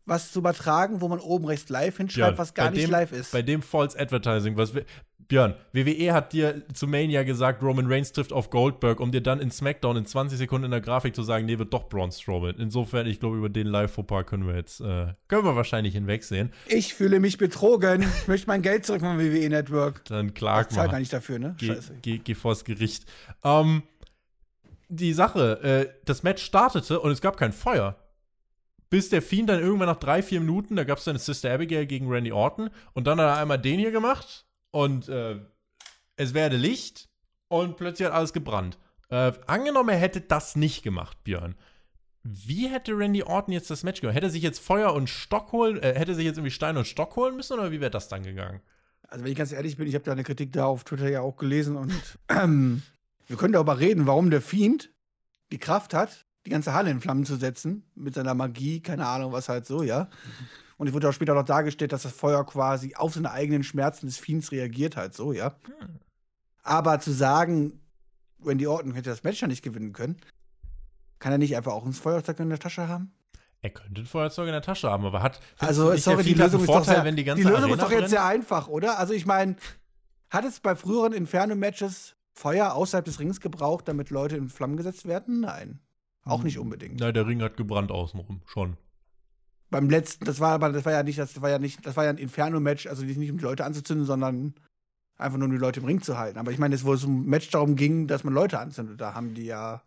was 0.06 0.32
zu 0.32 0.40
übertragen, 0.40 1.00
wo 1.00 1.08
man 1.08 1.20
oben 1.20 1.44
rechts 1.44 1.68
live 1.68 1.96
hinschreibt, 1.96 2.36
Björn, 2.36 2.38
was 2.38 2.54
gar 2.54 2.70
nicht 2.70 2.82
dem, 2.82 2.90
live 2.90 3.12
ist? 3.12 3.30
Bei 3.30 3.42
dem 3.42 3.62
False 3.62 3.98
Advertising, 3.98 4.56
was 4.56 4.74
wir, 4.74 4.84
Björn, 5.28 5.54
WWE 5.72 6.12
hat 6.12 6.32
dir 6.32 6.62
zu 6.74 6.86
Mania 6.86 7.22
gesagt, 7.22 7.62
Roman 7.62 7.86
Reigns 7.86 8.12
trifft 8.12 8.32
auf 8.32 8.50
Goldberg, 8.50 9.00
um 9.00 9.10
dir 9.10 9.22
dann 9.22 9.40
in 9.40 9.50
SmackDown 9.50 9.96
in 9.96 10.06
20 10.06 10.36
Sekunden 10.38 10.66
in 10.66 10.70
der 10.70 10.80
Grafik 10.80 11.14
zu 11.14 11.22
sagen, 11.22 11.46
nee, 11.46 11.58
wird 11.58 11.72
doch 11.72 11.88
Braun 11.88 12.12
Strowman. 12.12 12.56
Insofern, 12.58 13.06
ich 13.06 13.20
glaube, 13.20 13.36
über 13.36 13.48
den 13.48 13.66
Live-Fauxpas 13.66 14.24
können 14.24 14.46
wir 14.46 14.54
jetzt, 14.54 14.80
äh, 14.80 15.14
können 15.28 15.44
wir 15.44 15.56
wahrscheinlich 15.56 15.94
hinwegsehen. 15.94 16.52
ich 16.66 16.94
fühle 16.94 17.20
mich 17.20 17.38
betrogen. 17.38 18.02
ich 18.02 18.28
möchte 18.28 18.46
mein 18.48 18.62
Geld 18.62 18.84
zurück 18.84 19.00
vom 19.00 19.18
WWE 19.18 19.48
Network. 19.48 20.04
Dann 20.06 20.28
Ich 20.28 20.34
klag 20.34 20.70
zahle 20.70 20.90
gar 20.90 20.98
nicht 20.98 21.12
dafür, 21.12 21.38
ne? 21.38 21.54
Geh, 21.58 21.66
Scheiße. 21.68 21.94
geh, 22.02 22.18
geh 22.18 22.34
vors 22.34 22.64
Gericht. 22.64 23.04
Ähm, 23.42 23.82
die 24.88 25.12
Sache, 25.12 25.62
äh, 25.62 25.94
das 26.04 26.22
Match 26.22 26.42
startete 26.42 27.00
und 27.00 27.10
es 27.10 27.20
gab 27.20 27.36
kein 27.36 27.52
Feuer. 27.52 27.96
Bis 28.90 29.08
der 29.08 29.22
Fiend 29.22 29.48
dann 29.48 29.60
irgendwann 29.60 29.88
nach 29.88 29.96
drei, 29.98 30.22
vier 30.22 30.40
Minuten, 30.40 30.76
da 30.76 30.84
gab 30.84 30.98
es 30.98 31.04
dann 31.04 31.18
Sister 31.18 31.52
Abigail 31.52 31.86
gegen 31.86 32.08
Randy 32.08 32.30
Orton 32.30 32.70
und 32.92 33.06
dann 33.06 33.18
hat 33.18 33.26
er 33.26 33.36
einmal 33.38 33.58
den 33.58 33.80
hier 33.80 33.90
gemacht 33.90 34.43
und 34.74 35.08
äh, 35.08 35.36
es 36.16 36.34
werde 36.34 36.56
Licht 36.56 37.08
und 37.46 37.76
plötzlich 37.76 38.08
hat 38.08 38.14
alles 38.14 38.32
gebrannt. 38.32 38.76
Äh, 39.08 39.32
angenommen, 39.46 39.90
er 39.90 39.98
hätte 39.98 40.20
das 40.20 40.56
nicht 40.56 40.82
gemacht, 40.82 41.22
Björn. 41.22 41.54
wie 42.24 42.68
hätte 42.68 42.98
Randy 42.98 43.22
Orton 43.22 43.52
jetzt 43.52 43.70
das 43.70 43.84
Match 43.84 44.00
gemacht? 44.00 44.16
Hätte 44.16 44.26
er 44.26 44.30
sich 44.30 44.42
jetzt 44.42 44.58
Feuer 44.58 44.92
und 44.92 45.08
Stock 45.08 45.52
holen, 45.52 45.80
äh, 45.80 45.94
hätte 45.96 46.16
sich 46.16 46.24
jetzt 46.24 46.38
irgendwie 46.38 46.50
Stein 46.50 46.76
und 46.76 46.88
Stock 46.88 47.14
holen 47.14 47.36
müssen 47.36 47.52
oder 47.52 47.70
wie 47.70 47.80
wäre 47.80 47.92
das 47.92 48.08
dann 48.08 48.24
gegangen? 48.24 48.62
Also 49.06 49.24
wenn 49.24 49.30
ich 49.30 49.38
ganz 49.38 49.52
ehrlich 49.52 49.76
bin, 49.76 49.86
ich 49.86 49.94
habe 49.94 50.04
da 50.04 50.10
eine 50.10 50.24
Kritik 50.24 50.52
da 50.52 50.64
auf 50.64 50.82
Twitter 50.82 51.08
ja 51.08 51.20
auch 51.20 51.36
gelesen 51.36 51.76
und 51.76 51.94
ähm, 52.28 52.82
wir 53.28 53.36
können 53.36 53.52
darüber 53.52 53.78
reden, 53.78 54.08
warum 54.08 54.30
der 54.30 54.42
Fiend 54.42 54.90
die 55.52 55.58
Kraft 55.58 55.94
hat, 55.94 56.26
die 56.46 56.50
ganze 56.50 56.74
Halle 56.74 56.90
in 56.90 57.00
Flammen 57.00 57.24
zu 57.24 57.36
setzen 57.36 57.84
mit 57.94 58.14
seiner 58.14 58.34
Magie, 58.34 58.80
keine 58.80 59.06
Ahnung, 59.06 59.32
was 59.32 59.48
halt 59.48 59.66
so, 59.66 59.82
ja. 59.82 60.08
Und 60.76 60.88
es 60.88 60.92
wurde 60.92 61.08
auch 61.08 61.12
später 61.12 61.34
noch 61.34 61.44
dargestellt, 61.44 61.92
dass 61.92 62.02
das 62.02 62.12
Feuer 62.12 62.44
quasi 62.44 62.94
auf 62.96 63.14
seine 63.14 63.30
eigenen 63.30 63.62
Schmerzen 63.62 64.06
des 64.06 64.18
Fiends 64.18 64.52
reagiert 64.52 64.96
halt 64.96 65.14
so, 65.14 65.32
ja. 65.32 65.54
Hm. 65.78 66.00
Aber 66.62 67.00
zu 67.00 67.12
sagen, 67.12 67.80
Randy 68.44 68.66
Orton 68.66 68.94
hätte 68.94 69.10
das 69.10 69.22
Match 69.22 69.40
ja 69.40 69.48
nicht 69.48 69.62
gewinnen 69.62 69.92
können, 69.92 70.16
kann 71.18 71.32
er 71.32 71.38
nicht 71.38 71.56
einfach 71.56 71.72
auch 71.72 71.86
ein 71.86 71.92
Feuerzeug 71.92 72.40
in 72.40 72.50
der 72.50 72.58
Tasche 72.58 72.88
haben? 72.88 73.12
Er 73.62 73.70
könnte 73.70 74.02
ein 74.02 74.06
Feuerzeug 74.06 74.46
in 74.46 74.52
der 74.52 74.60
Tasche 74.60 74.90
haben, 74.90 75.06
aber 75.06 75.22
hat 75.22 75.40
also 75.58 75.96
sorry, 75.96 76.22
die 76.22 76.34
Lösung 76.34 76.60
ist 76.60 76.68
doch 76.68 76.84
sehr, 76.84 77.02
wenn 77.02 77.16
die 77.16 77.24
ganze 77.24 77.42
Die 77.42 77.48
Lösung 77.48 77.70
Arena 77.70 77.82
ist 77.82 77.82
doch 77.82 77.98
jetzt 77.98 78.10
sehr 78.10 78.24
einfach, 78.24 78.68
oder? 78.68 78.98
Also 78.98 79.14
ich 79.14 79.24
meine, 79.24 79.56
hat 80.28 80.44
es 80.44 80.60
bei 80.60 80.76
früheren 80.76 81.14
Inferno-Matches 81.14 82.16
Feuer 82.34 82.74
außerhalb 82.74 83.04
des 83.04 83.20
Rings 83.20 83.40
gebraucht, 83.40 83.88
damit 83.88 84.10
Leute 84.10 84.36
in 84.36 84.48
Flammen 84.48 84.76
gesetzt 84.76 85.06
werden? 85.06 85.40
Nein. 85.40 85.80
Auch 86.24 86.42
nicht 86.42 86.58
unbedingt. 86.58 87.00
Nein, 87.00 87.14
der 87.14 87.26
Ring 87.26 87.42
hat 87.42 87.56
gebrannt 87.56 87.90
außenrum, 87.90 88.40
schon. 88.46 88.76
Beim 89.70 89.90
letzten, 89.90 90.24
das 90.24 90.40
war 90.40 90.52
aber, 90.52 90.70
das 90.70 90.84
war 90.84 90.92
ja 90.92 91.02
nicht, 91.02 91.18
das 91.18 91.40
war 91.42 91.50
ja 91.50 91.58
nicht, 91.58 91.84
das 91.84 91.96
war 91.96 92.04
ja 92.04 92.10
ein 92.10 92.18
Inferno-Match, 92.18 92.86
also 92.86 93.04
nicht 93.04 93.30
um 93.30 93.38
die 93.38 93.44
Leute 93.44 93.64
anzuzünden, 93.64 94.06
sondern 94.06 94.54
einfach 95.16 95.38
nur 95.38 95.46
um 95.46 95.52
die 95.52 95.58
Leute 95.58 95.80
im 95.80 95.86
Ring 95.86 96.00
zu 96.00 96.16
halten. 96.16 96.38
Aber 96.38 96.52
ich 96.52 96.58
meine, 96.58 96.74
es 96.74 96.84
wo 96.84 96.94
es 96.94 97.04
um 97.04 97.26
Match 97.26 97.50
darum 97.50 97.76
ging, 97.76 98.06
dass 98.06 98.24
man 98.24 98.34
Leute 98.34 98.58
anzündet, 98.58 99.00
da 99.00 99.14
haben 99.14 99.34
die 99.34 99.44
ja 99.46 99.82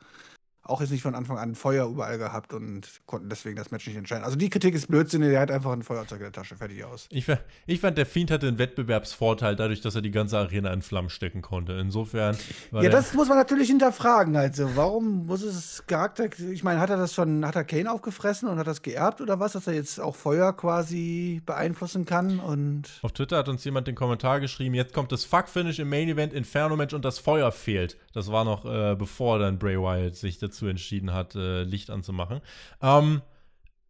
auch 0.70 0.82
jetzt 0.82 0.92
nicht 0.92 1.02
von 1.02 1.16
Anfang 1.16 1.38
an 1.38 1.56
Feuer 1.56 1.88
überall 1.88 2.18
gehabt 2.18 2.54
und 2.54 2.88
konnten 3.06 3.30
deswegen 3.30 3.56
das 3.56 3.72
Match 3.72 3.88
nicht 3.88 3.98
entscheiden. 3.98 4.24
Also 4.24 4.38
die 4.38 4.50
Kritik 4.50 4.76
ist 4.76 4.88
Blödsinn, 4.88 5.22
der 5.22 5.40
hat 5.40 5.52
einfach 5.52 5.72
ein 5.72 5.84
Feuerzeug 5.84 6.20
in 6.20 6.26
der 6.26 6.32
Tasche, 6.32 6.56
fertig 6.56 6.84
aus. 6.84 7.08
Ich, 7.12 7.26
ich 7.66 7.80
fand, 7.80 7.98
der 7.98 8.06
Fiend 8.06 8.32
hatte 8.32 8.48
einen 8.48 8.58
Wettbewerbsvorteil 8.58 9.56
dadurch, 9.56 9.82
dass 9.82 9.96
er 9.96 10.02
die 10.02 10.12
ganze 10.12 10.38
Arena 10.38 10.72
in 10.74 10.82
Flammen 10.82 11.10
stecken 11.10 11.42
konnte. 11.42 11.74
Insofern. 11.74 12.38
ja, 12.72 12.90
das 12.90 13.14
muss 13.14 13.28
man 13.28 13.38
natürlich 13.38 13.68
hinterfragen. 13.68 14.36
Also, 14.36 14.76
warum 14.76 15.26
muss 15.28 15.42
es 15.42 15.84
Charakter. 15.88 16.30
Ich 16.52 16.64
meine, 16.64 16.80
hat 16.80 16.90
er 16.90 16.98
das 16.98 17.14
schon, 17.14 17.46
hat 17.46 17.56
er 17.56 17.64
Kane 17.64 17.92
aufgefressen 17.92 18.50
und 18.50 18.58
hat 18.58 18.68
das 18.68 18.82
geerbt 18.82 19.22
oder 19.22 19.40
was, 19.40 19.54
dass 19.54 19.68
er 19.68 19.74
jetzt 19.74 20.00
auch 20.00 20.16
Feuer 20.16 20.54
quasi 20.54 21.42
beeinflussen 21.46 22.06
kann? 22.06 22.40
Und 22.40 23.00
Auf 23.02 23.12
Twitter 23.12 23.38
hat 23.38 23.50
uns 23.50 23.64
jemand 23.64 23.88
den 23.88 23.96
Kommentar 23.96 24.40
geschrieben: 24.40 24.76
Jetzt 24.76 24.94
kommt 24.94 25.12
das 25.12 25.26
Fuck-Finish 25.26 25.80
im 25.80 25.90
Main 25.90 26.10
Event, 26.10 26.34
Inferno-Match 26.34 26.94
und 26.94 27.06
das 27.06 27.20
Feuer 27.20 27.52
fehlt. 27.52 27.98
Das 28.14 28.32
war 28.32 28.44
noch 28.44 28.66
äh, 28.66 28.96
bevor 28.96 29.40
dann 29.40 29.60
Bray 29.60 29.78
Wyatt 29.78 30.16
sich 30.16 30.40
dazu 30.40 30.57
dazu 30.58 30.68
entschieden 30.68 31.14
hat, 31.14 31.36
äh, 31.36 31.64
Licht 31.64 31.90
anzumachen. 31.90 32.42
Ähm, 32.82 33.22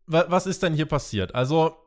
wa 0.06 0.26
was 0.28 0.48
ist 0.48 0.64
denn 0.64 0.74
hier 0.74 0.86
passiert? 0.86 1.34
Also, 1.36 1.78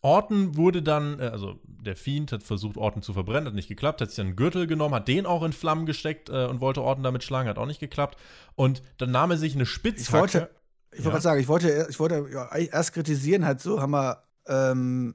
Orton 0.00 0.56
wurde 0.56 0.82
dann, 0.82 1.20
äh, 1.20 1.24
also 1.24 1.58
der 1.64 1.96
Fiend 1.96 2.32
hat 2.32 2.42
versucht, 2.42 2.76
Orton 2.76 3.02
zu 3.02 3.12
verbrennen, 3.12 3.46
hat 3.46 3.54
nicht 3.54 3.68
geklappt, 3.68 4.00
hat 4.00 4.10
sich 4.10 4.20
einen 4.20 4.36
Gürtel 4.36 4.66
genommen, 4.66 4.94
hat 4.94 5.08
den 5.08 5.26
auch 5.26 5.42
in 5.42 5.52
Flammen 5.52 5.86
gesteckt 5.86 6.28
äh, 6.28 6.46
und 6.46 6.60
wollte 6.60 6.82
Orton 6.82 7.04
damit 7.04 7.24
schlagen, 7.24 7.48
hat 7.48 7.58
auch 7.58 7.66
nicht 7.66 7.80
geklappt. 7.80 8.18
Und 8.54 8.82
dann 8.98 9.10
nahm 9.10 9.30
er 9.30 9.36
sich 9.36 9.54
eine 9.54 9.66
Spitzhacke. 9.66 10.26
Ich 10.26 10.34
wollte, 10.34 10.50
ich 10.92 11.04
wollte 11.04 11.16
ja. 11.16 11.20
sagen, 11.20 11.40
ich 11.40 11.48
wollte, 11.48 11.86
ich 11.90 12.00
wollte 12.00 12.26
ja, 12.32 12.54
erst 12.54 12.94
kritisieren, 12.94 13.44
halt 13.44 13.60
so, 13.60 13.80
haben 13.80 13.90
wir, 13.90 14.22
ähm, 14.46 15.14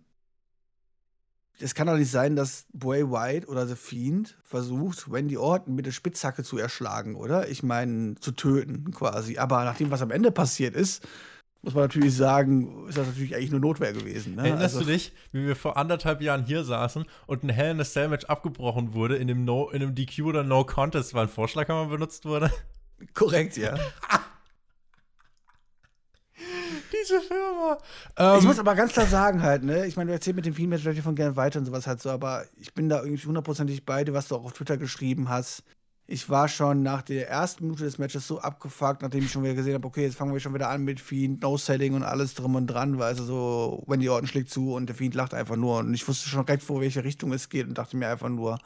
es 1.59 1.75
kann 1.75 1.87
doch 1.87 1.97
nicht 1.97 2.11
sein, 2.11 2.35
dass 2.35 2.65
Bray 2.73 3.09
White 3.09 3.47
oder 3.47 3.67
The 3.67 3.75
Fiend 3.75 4.35
versucht, 4.43 5.11
Wendy 5.11 5.37
Orton 5.37 5.75
mit 5.75 5.85
der 5.85 5.91
Spitzhacke 5.91 6.43
zu 6.43 6.57
erschlagen, 6.57 7.15
oder? 7.15 7.49
Ich 7.49 7.63
meine, 7.63 8.15
zu 8.15 8.31
töten 8.31 8.91
quasi. 8.91 9.37
Aber 9.37 9.63
nach 9.63 9.77
dem, 9.77 9.91
was 9.91 10.01
am 10.01 10.11
Ende 10.11 10.31
passiert 10.31 10.75
ist, 10.75 11.07
muss 11.61 11.73
man 11.73 11.83
natürlich 11.83 12.15
sagen, 12.15 12.87
ist 12.89 12.97
das 12.97 13.07
natürlich 13.07 13.35
eigentlich 13.35 13.51
nur 13.51 13.61
Notwehr 13.61 13.93
gewesen. 13.93 14.35
Ne? 14.35 14.49
Erinnerst 14.49 14.75
also, 14.75 14.79
du 14.81 14.91
dich, 14.91 15.13
wie 15.31 15.45
wir 15.45 15.55
vor 15.55 15.77
anderthalb 15.77 16.21
Jahren 16.21 16.43
hier 16.43 16.65
saßen 16.65 17.05
und 17.25 17.43
ein 17.43 17.49
Hell 17.49 17.71
in 17.71 17.79
a 17.79 17.85
Cell 17.85 18.09
Match 18.09 18.25
abgebrochen 18.25 18.93
wurde, 18.93 19.15
in 19.15 19.29
dem, 19.29 19.45
no, 19.45 19.69
in 19.69 19.79
dem 19.79 19.95
DQ 19.95 20.23
oder 20.23 20.43
No 20.43 20.65
Contest, 20.65 21.13
weil 21.13 21.23
ein 21.23 21.29
Vorschlaghammer 21.29 21.85
benutzt 21.85 22.25
wurde? 22.25 22.51
Korrekt, 23.13 23.55
ja. 23.55 23.75
diese 27.03 27.21
Firma. 27.21 27.77
Ähm, 28.17 28.39
ich 28.39 28.45
muss 28.45 28.59
aber 28.59 28.75
ganz 28.75 28.93
klar 28.93 29.05
sagen 29.05 29.41
halt, 29.41 29.63
ne, 29.63 29.85
ich 29.85 29.95
meine, 29.95 30.09
du 30.09 30.13
erzählst 30.13 30.35
mit 30.35 30.45
dem 30.45 30.53
Female 30.53 30.79
Strategy 30.79 31.01
von 31.01 31.15
gerne 31.15 31.35
weiter 31.35 31.59
und 31.59 31.65
sowas 31.65 31.87
halt 31.87 32.01
so, 32.01 32.09
aber 32.09 32.45
ich 32.59 32.73
bin 32.73 32.89
da 32.89 33.03
irgendwie 33.03 33.25
hundertprozentig 33.25 33.85
bei 33.85 34.03
dir, 34.03 34.13
was 34.13 34.27
du 34.27 34.35
auch 34.35 34.45
auf 34.45 34.53
Twitter 34.53 34.77
geschrieben 34.77 35.29
hast. 35.29 35.63
Ich 36.05 36.29
war 36.29 36.49
schon 36.49 36.83
nach 36.83 37.01
der 37.01 37.29
ersten 37.29 37.63
Minute 37.63 37.85
des 37.85 37.97
Matches 37.97 38.27
so 38.27 38.39
abgefuckt, 38.39 39.01
nachdem 39.01 39.23
ich 39.23 39.31
schon 39.31 39.43
wieder 39.43 39.53
gesehen 39.53 39.75
habe, 39.75 39.87
okay, 39.87 40.03
jetzt 40.03 40.17
fangen 40.17 40.33
wir 40.33 40.41
schon 40.41 40.53
wieder 40.53 40.69
an 40.69 40.83
mit 40.83 40.99
Fiend, 40.99 41.41
No-Selling 41.41 41.93
und 41.93 42.03
alles 42.03 42.33
drum 42.33 42.55
und 42.55 42.67
dran, 42.67 42.99
weil 42.99 43.07
also 43.07 43.23
so, 43.23 43.83
wenn 43.87 44.01
die 44.01 44.09
Orten 44.09 44.27
schlägt 44.27 44.49
zu 44.49 44.73
und 44.73 44.87
der 44.87 44.95
Fiend 44.97 45.15
lacht 45.15 45.33
einfach 45.33 45.55
nur 45.55 45.79
und 45.79 45.93
ich 45.93 46.05
wusste 46.05 46.27
schon 46.27 46.43
recht, 46.43 46.61
vor 46.61 46.81
welche 46.81 47.05
Richtung 47.05 47.31
es 47.31 47.47
geht 47.47 47.67
und 47.67 47.77
dachte 47.77 47.95
mir 47.95 48.09
einfach 48.09 48.27
nur, 48.27 48.59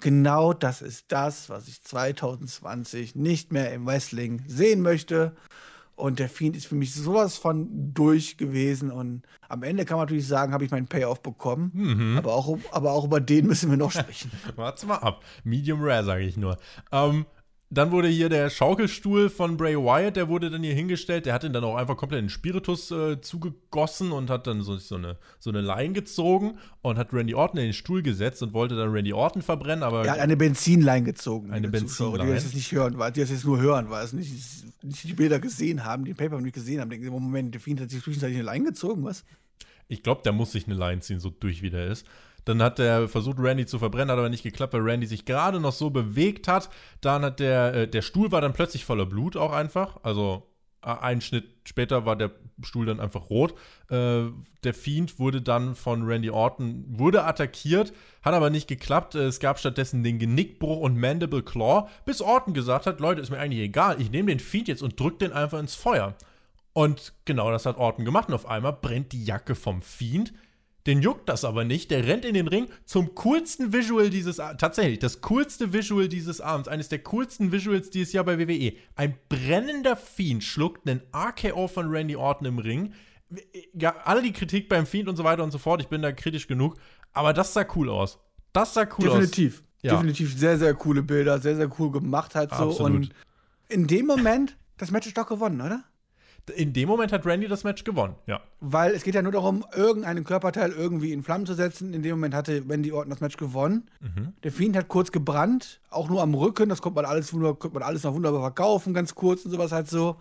genau 0.00 0.52
das 0.52 0.80
ist 0.80 1.06
das, 1.08 1.48
was 1.48 1.66
ich 1.66 1.82
2020 1.82 3.16
nicht 3.16 3.52
mehr 3.52 3.72
im 3.72 3.84
Wrestling 3.84 4.44
sehen 4.46 4.80
möchte. 4.80 5.34
Und 5.98 6.20
der 6.20 6.28
Fiend 6.28 6.56
ist 6.56 6.66
für 6.66 6.76
mich 6.76 6.94
sowas 6.94 7.36
von 7.36 7.92
durch 7.92 8.36
gewesen. 8.36 8.92
Und 8.92 9.22
am 9.48 9.64
Ende 9.64 9.84
kann 9.84 9.96
man 9.96 10.06
natürlich 10.06 10.28
sagen, 10.28 10.52
habe 10.52 10.64
ich 10.64 10.70
meinen 10.70 10.86
Payoff 10.86 11.20
bekommen. 11.22 11.72
Mhm. 11.74 12.16
Aber, 12.16 12.34
auch, 12.34 12.56
aber 12.70 12.92
auch 12.92 13.04
über 13.04 13.20
den 13.20 13.46
müssen 13.46 13.68
wir 13.68 13.76
noch 13.76 13.90
sprechen. 13.92 14.30
Warte 14.54 14.86
mal 14.86 14.98
ab. 14.98 15.24
Medium 15.42 15.82
Rare, 15.82 16.04
sage 16.04 16.22
ich 16.22 16.36
nur. 16.36 16.56
Ähm, 16.92 17.26
dann 17.70 17.90
wurde 17.90 18.08
hier 18.08 18.30
der 18.30 18.48
Schaukelstuhl 18.48 19.28
von 19.28 19.58
Bray 19.58 19.76
Wyatt, 19.76 20.16
der 20.16 20.28
wurde 20.28 20.48
dann 20.48 20.62
hier 20.62 20.72
hingestellt. 20.72 21.26
Der 21.26 21.34
hat 21.34 21.44
ihn 21.44 21.52
dann 21.52 21.64
auch 21.64 21.76
einfach 21.76 21.98
komplett 21.98 22.22
in 22.22 22.30
Spiritus 22.30 22.90
äh, 22.90 23.20
zugegossen 23.20 24.10
und 24.12 24.30
hat 24.30 24.46
dann 24.46 24.62
so, 24.62 24.76
so, 24.78 24.94
eine, 24.94 25.18
so 25.38 25.50
eine 25.50 25.60
Line 25.60 25.92
gezogen 25.92 26.58
und 26.80 26.96
hat 26.96 27.12
Randy 27.12 27.34
Orton 27.34 27.58
in 27.58 27.66
den 27.66 27.72
Stuhl 27.74 28.02
gesetzt 28.02 28.42
und 28.42 28.54
wollte 28.54 28.74
dann 28.74 28.90
Randy 28.90 29.12
Orton 29.12 29.42
verbrennen. 29.42 29.82
Aber 29.82 30.04
er 30.06 30.12
hat 30.12 30.18
eine 30.18 30.36
Benzinline 30.38 31.02
gezogen. 31.02 31.52
Eine 31.52 31.68
Benzinline. 31.68 32.24
Die 32.24 32.32
das 32.32 32.44
jetzt 32.44 32.54
nicht 32.54 32.72
hören, 32.72 32.98
weil 32.98 33.12
die 33.12 33.20
das 33.20 33.30
jetzt 33.30 33.44
nur 33.44 33.60
hören, 33.60 33.90
weil 33.90 34.02
es 34.02 34.14
nicht, 34.14 34.32
nicht 34.82 35.04
die 35.04 35.12
Bilder 35.12 35.38
gesehen 35.38 35.84
haben, 35.84 36.06
die 36.06 36.14
Paper 36.14 36.40
nicht 36.40 36.54
gesehen 36.54 36.80
haben. 36.80 36.88
Denken, 36.88 37.08
Moment, 37.10 37.52
der 37.52 37.60
Fiend 37.60 37.82
hat 37.82 37.90
sich 37.90 38.02
zwischenzeitlich 38.02 38.38
eine 38.38 38.50
Line 38.50 38.64
gezogen, 38.64 39.04
was? 39.04 39.24
Ich 39.88 40.02
glaube, 40.02 40.22
der 40.22 40.32
muss 40.32 40.52
sich 40.52 40.66
eine 40.66 40.76
Line 40.76 41.00
ziehen, 41.00 41.20
so 41.20 41.28
durch 41.28 41.60
wie 41.60 41.70
der 41.70 41.88
ist. 41.88 42.06
Dann 42.48 42.62
hat 42.62 42.78
er 42.78 43.08
versucht, 43.08 43.38
Randy 43.38 43.66
zu 43.66 43.78
verbrennen, 43.78 44.10
hat 44.10 44.18
aber 44.18 44.30
nicht 44.30 44.42
geklappt, 44.42 44.72
weil 44.72 44.80
Randy 44.80 45.06
sich 45.06 45.26
gerade 45.26 45.60
noch 45.60 45.72
so 45.72 45.90
bewegt 45.90 46.48
hat. 46.48 46.70
Dann 47.02 47.22
hat 47.22 47.40
der, 47.40 47.74
äh, 47.74 47.88
der 47.88 48.00
Stuhl 48.00 48.32
war 48.32 48.40
dann 48.40 48.54
plötzlich 48.54 48.86
voller 48.86 49.04
Blut 49.04 49.36
auch 49.36 49.52
einfach. 49.52 49.98
Also 50.02 50.48
einen 50.80 51.20
Schnitt 51.20 51.44
später 51.66 52.06
war 52.06 52.16
der 52.16 52.30
Stuhl 52.62 52.86
dann 52.86 53.00
einfach 53.00 53.28
rot. 53.28 53.52
Äh, 53.90 54.30
der 54.64 54.72
Fiend 54.72 55.18
wurde 55.18 55.42
dann 55.42 55.74
von 55.74 56.04
Randy 56.04 56.30
Orton, 56.30 56.86
wurde 56.88 57.24
attackiert, 57.24 57.92
hat 58.22 58.32
aber 58.32 58.48
nicht 58.48 58.66
geklappt. 58.66 59.14
Es 59.14 59.40
gab 59.40 59.58
stattdessen 59.58 60.02
den 60.02 60.18
Genickbruch 60.18 60.78
und 60.78 60.96
Mandible 60.96 61.42
Claw, 61.42 61.86
bis 62.06 62.22
Orton 62.22 62.54
gesagt 62.54 62.86
hat, 62.86 62.98
Leute, 62.98 63.20
ist 63.20 63.28
mir 63.28 63.38
eigentlich 63.38 63.60
egal, 63.60 64.00
ich 64.00 64.10
nehme 64.10 64.30
den 64.30 64.40
Fiend 64.40 64.68
jetzt 64.68 64.82
und 64.82 64.98
drück 64.98 65.18
den 65.18 65.32
einfach 65.32 65.58
ins 65.58 65.74
Feuer. 65.74 66.14
Und 66.72 67.12
genau 67.26 67.50
das 67.50 67.66
hat 67.66 67.76
Orton 67.76 68.06
gemacht 68.06 68.28
und 68.28 68.34
auf 68.34 68.46
einmal 68.46 68.72
brennt 68.72 69.12
die 69.12 69.24
Jacke 69.24 69.54
vom 69.54 69.82
Fiend 69.82 70.32
den 70.88 71.02
juckt 71.02 71.28
das 71.28 71.44
aber 71.44 71.64
nicht. 71.64 71.90
Der 71.90 72.06
rennt 72.06 72.24
in 72.24 72.32
den 72.32 72.48
Ring 72.48 72.66
zum 72.86 73.14
coolsten 73.14 73.74
Visual 73.74 74.08
dieses 74.08 74.36
tatsächlich 74.36 74.98
das 74.98 75.20
coolste 75.20 75.74
Visual 75.74 76.08
dieses 76.08 76.40
Abends, 76.40 76.66
eines 76.66 76.88
der 76.88 77.00
coolsten 77.00 77.52
Visuals 77.52 77.90
dieses 77.90 78.14
Jahr 78.14 78.24
bei 78.24 78.38
WWE. 78.38 78.72
Ein 78.96 79.14
brennender 79.28 79.96
Fiend 79.96 80.42
schluckt 80.42 80.88
einen 80.88 81.02
RKO 81.14 81.68
von 81.68 81.90
Randy 81.90 82.16
Orton 82.16 82.46
im 82.46 82.58
Ring. 82.58 82.94
Ja, 83.74 83.96
alle 84.04 84.22
die 84.22 84.32
Kritik 84.32 84.70
beim 84.70 84.86
Fiend 84.86 85.10
und 85.10 85.16
so 85.16 85.24
weiter 85.24 85.44
und 85.44 85.50
so 85.50 85.58
fort, 85.58 85.82
ich 85.82 85.88
bin 85.88 86.00
da 86.00 86.10
kritisch 86.10 86.46
genug, 86.46 86.76
aber 87.12 87.34
das 87.34 87.52
sah 87.52 87.66
cool 87.76 87.90
aus. 87.90 88.18
Das 88.54 88.72
sah 88.72 88.88
cool 88.98 89.04
Definitiv. 89.04 89.12
aus. 89.12 89.20
Definitiv. 89.20 89.64
Ja. 89.82 89.92
Definitiv 89.92 90.38
sehr, 90.38 90.58
sehr 90.58 90.74
coole 90.74 91.02
Bilder, 91.02 91.38
sehr, 91.38 91.54
sehr 91.54 91.70
cool 91.78 91.92
gemacht 91.92 92.34
halt 92.34 92.50
so. 92.50 92.70
Absolut. 92.70 92.96
Und 92.96 93.14
in 93.68 93.86
dem 93.86 94.06
Moment, 94.06 94.56
das 94.78 94.90
Match 94.90 95.06
ist 95.06 95.18
doch 95.18 95.26
gewonnen, 95.26 95.60
oder? 95.60 95.84
In 96.48 96.72
dem 96.72 96.88
Moment 96.88 97.12
hat 97.12 97.24
Randy 97.26 97.48
das 97.48 97.64
Match 97.64 97.84
gewonnen, 97.84 98.14
ja. 98.26 98.40
Weil 98.60 98.92
es 98.92 99.02
geht 99.02 99.14
ja 99.14 99.22
nur 99.22 99.32
darum, 99.32 99.64
irgendeinen 99.74 100.24
Körperteil 100.24 100.72
irgendwie 100.72 101.12
in 101.12 101.22
Flammen 101.22 101.46
zu 101.46 101.54
setzen. 101.54 101.94
In 101.94 102.02
dem 102.02 102.12
Moment 102.12 102.34
hatte 102.34 102.64
Randy 102.68 102.92
Orton 102.92 103.10
das 103.10 103.20
Match 103.20 103.36
gewonnen. 103.36 103.90
Mhm. 104.00 104.34
Der 104.42 104.52
Fiend 104.52 104.76
hat 104.76 104.88
kurz 104.88 105.12
gebrannt, 105.12 105.80
auch 105.90 106.08
nur 106.08 106.22
am 106.22 106.34
Rücken. 106.34 106.68
Das 106.68 106.82
konnte 106.82 106.96
man 106.96 107.04
alles, 107.04 107.30
konnte 107.30 107.70
man 107.70 107.82
alles 107.82 108.04
noch 108.04 108.14
wunderbar 108.14 108.40
verkaufen, 108.40 108.94
ganz 108.94 109.14
kurz 109.14 109.44
und 109.44 109.50
sowas 109.50 109.72
halt 109.72 109.88
so. 109.88 110.20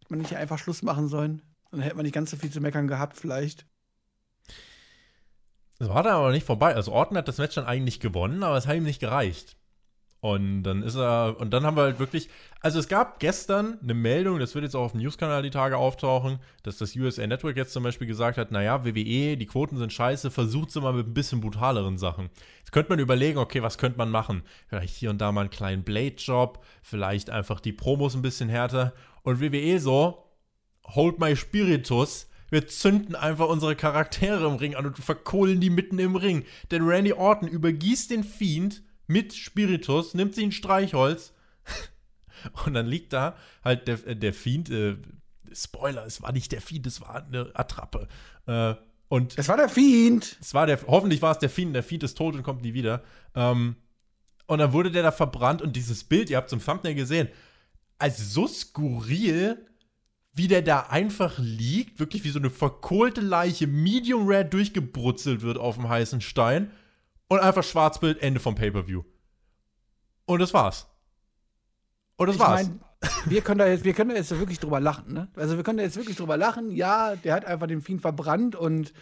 Hätte 0.00 0.12
man 0.12 0.20
nicht 0.20 0.36
einfach 0.36 0.58
Schluss 0.58 0.82
machen 0.82 1.08
sollen. 1.08 1.42
Dann 1.70 1.80
hätte 1.80 1.96
man 1.96 2.04
nicht 2.04 2.14
ganz 2.14 2.30
so 2.30 2.36
viel 2.36 2.50
zu 2.50 2.60
meckern 2.60 2.88
gehabt, 2.88 3.16
vielleicht. 3.16 3.66
Es 5.78 5.88
war 5.88 6.02
dann 6.02 6.14
aber 6.14 6.30
nicht 6.30 6.46
vorbei. 6.46 6.74
Also 6.74 6.92
Orton 6.92 7.16
hat 7.16 7.28
das 7.28 7.38
Match 7.38 7.54
dann 7.54 7.66
eigentlich 7.66 8.00
gewonnen, 8.00 8.42
aber 8.42 8.56
es 8.56 8.66
hat 8.66 8.76
ihm 8.76 8.84
nicht 8.84 9.00
gereicht. 9.00 9.56
Und 10.24 10.62
dann 10.62 10.82
ist 10.82 10.96
er, 10.96 11.36
und 11.38 11.50
dann 11.52 11.66
haben 11.66 11.76
wir 11.76 11.82
halt 11.82 11.98
wirklich, 11.98 12.30
also 12.62 12.78
es 12.78 12.88
gab 12.88 13.20
gestern 13.20 13.78
eine 13.82 13.92
Meldung, 13.92 14.38
das 14.38 14.54
wird 14.54 14.64
jetzt 14.64 14.74
auch 14.74 14.84
auf 14.84 14.92
dem 14.92 15.02
News-Kanal 15.02 15.42
die 15.42 15.50
Tage 15.50 15.76
auftauchen, 15.76 16.38
dass 16.62 16.78
das 16.78 16.96
USA 16.96 17.26
Network 17.26 17.58
jetzt 17.58 17.74
zum 17.74 17.82
Beispiel 17.82 18.06
gesagt 18.06 18.38
hat, 18.38 18.50
naja, 18.50 18.86
WWE, 18.86 19.36
die 19.36 19.46
Quoten 19.46 19.76
sind 19.76 19.92
scheiße, 19.92 20.30
versucht 20.30 20.70
sie 20.70 20.80
mal 20.80 20.94
mit 20.94 21.08
ein 21.08 21.12
bisschen 21.12 21.42
brutaleren 21.42 21.98
Sachen. 21.98 22.30
Jetzt 22.60 22.72
könnte 22.72 22.88
man 22.88 23.00
überlegen, 23.00 23.36
okay, 23.36 23.60
was 23.60 23.76
könnte 23.76 23.98
man 23.98 24.10
machen? 24.10 24.44
Vielleicht 24.68 24.96
hier 24.96 25.10
und 25.10 25.18
da 25.18 25.30
mal 25.30 25.42
einen 25.42 25.50
kleinen 25.50 25.82
Blade-Job, 25.82 26.64
vielleicht 26.80 27.28
einfach 27.28 27.60
die 27.60 27.74
Promos 27.74 28.14
ein 28.14 28.22
bisschen 28.22 28.48
härter. 28.48 28.94
Und 29.24 29.42
WWE 29.42 29.78
so, 29.78 30.24
hold 30.86 31.20
my 31.20 31.36
spiritus, 31.36 32.30
wir 32.48 32.66
zünden 32.66 33.14
einfach 33.14 33.50
unsere 33.50 33.76
Charaktere 33.76 34.46
im 34.46 34.54
Ring 34.54 34.74
an 34.74 34.86
und 34.86 34.96
verkohlen 34.96 35.60
die 35.60 35.68
mitten 35.68 35.98
im 35.98 36.16
Ring. 36.16 36.46
Denn 36.70 36.82
Randy 36.82 37.12
Orton 37.12 37.46
übergießt 37.46 38.10
den 38.10 38.24
Fiend 38.24 38.80
mit 39.06 39.34
Spiritus, 39.34 40.14
nimmt 40.14 40.34
sie 40.34 40.44
ein 40.44 40.52
Streichholz 40.52 41.32
und 42.66 42.74
dann 42.74 42.86
liegt 42.86 43.12
da 43.12 43.36
halt 43.62 43.88
der, 43.88 44.06
äh, 44.06 44.16
der 44.16 44.34
Fiend, 44.34 44.70
äh, 44.70 44.96
Spoiler, 45.52 46.04
es 46.04 46.22
war 46.22 46.32
nicht 46.32 46.52
der 46.52 46.60
Fiend, 46.60 46.86
es 46.86 47.00
war 47.00 47.24
eine 47.26 47.50
Attrappe. 47.54 48.08
Äh, 48.46 48.74
und 49.08 49.38
es 49.38 49.48
war 49.48 49.56
der 49.56 49.68
Fiend. 49.68 50.38
Es 50.40 50.54
war 50.54 50.66
der, 50.66 50.80
hoffentlich 50.86 51.22
war 51.22 51.32
es 51.32 51.38
der 51.38 51.50
Fiend, 51.50 51.74
der 51.74 51.82
Fiend 51.82 52.02
ist 52.02 52.18
tot 52.18 52.34
und 52.34 52.42
kommt 52.42 52.62
nie 52.62 52.74
wieder. 52.74 53.02
Ähm, 53.34 53.76
und 54.46 54.58
dann 54.58 54.72
wurde 54.72 54.90
der 54.90 55.02
da 55.02 55.12
verbrannt 55.12 55.62
und 55.62 55.76
dieses 55.76 56.04
Bild, 56.04 56.30
ihr 56.30 56.36
habt 56.36 56.50
zum 56.50 56.62
Thumbnail 56.62 56.94
gesehen, 56.94 57.28
also 57.98 58.22
so 58.22 58.48
skurril, 58.48 59.66
wie 60.32 60.48
der 60.48 60.62
da 60.62 60.80
einfach 60.88 61.38
liegt, 61.38 62.00
wirklich 62.00 62.24
wie 62.24 62.30
so 62.30 62.40
eine 62.40 62.50
verkohlte 62.50 63.20
Leiche, 63.20 63.66
medium 63.66 64.28
rare 64.28 64.44
durchgebrutzelt 64.44 65.42
wird 65.42 65.58
auf 65.58 65.76
dem 65.76 65.88
heißen 65.88 66.20
Stein 66.20 66.72
und 67.28 67.40
einfach 67.40 67.64
Schwarzbild, 67.64 68.22
Ende 68.22 68.40
vom 68.40 68.54
Pay-Per-View. 68.54 69.02
Und 70.26 70.40
das 70.40 70.54
war's. 70.54 70.86
Und 72.16 72.28
das 72.28 72.36
ich 72.36 72.40
war's. 72.40 72.68
Mein, 72.68 72.80
wir 73.26 73.42
können 73.42 73.58
da 73.58 73.66
jetzt, 73.66 73.84
wir 73.84 73.92
können 73.92 74.10
da 74.10 74.16
jetzt 74.16 74.30
wirklich 74.38 74.60
drüber 74.60 74.80
lachen, 74.80 75.12
ne? 75.12 75.28
Also 75.36 75.56
wir 75.56 75.64
können 75.64 75.78
da 75.78 75.84
jetzt 75.84 75.96
wirklich 75.96 76.16
drüber 76.16 76.36
lachen. 76.36 76.70
Ja, 76.70 77.16
der 77.16 77.34
hat 77.34 77.44
einfach 77.44 77.66
den 77.66 77.82
Fiend 77.82 78.00
verbrannt 78.00 78.56
und 78.56 78.92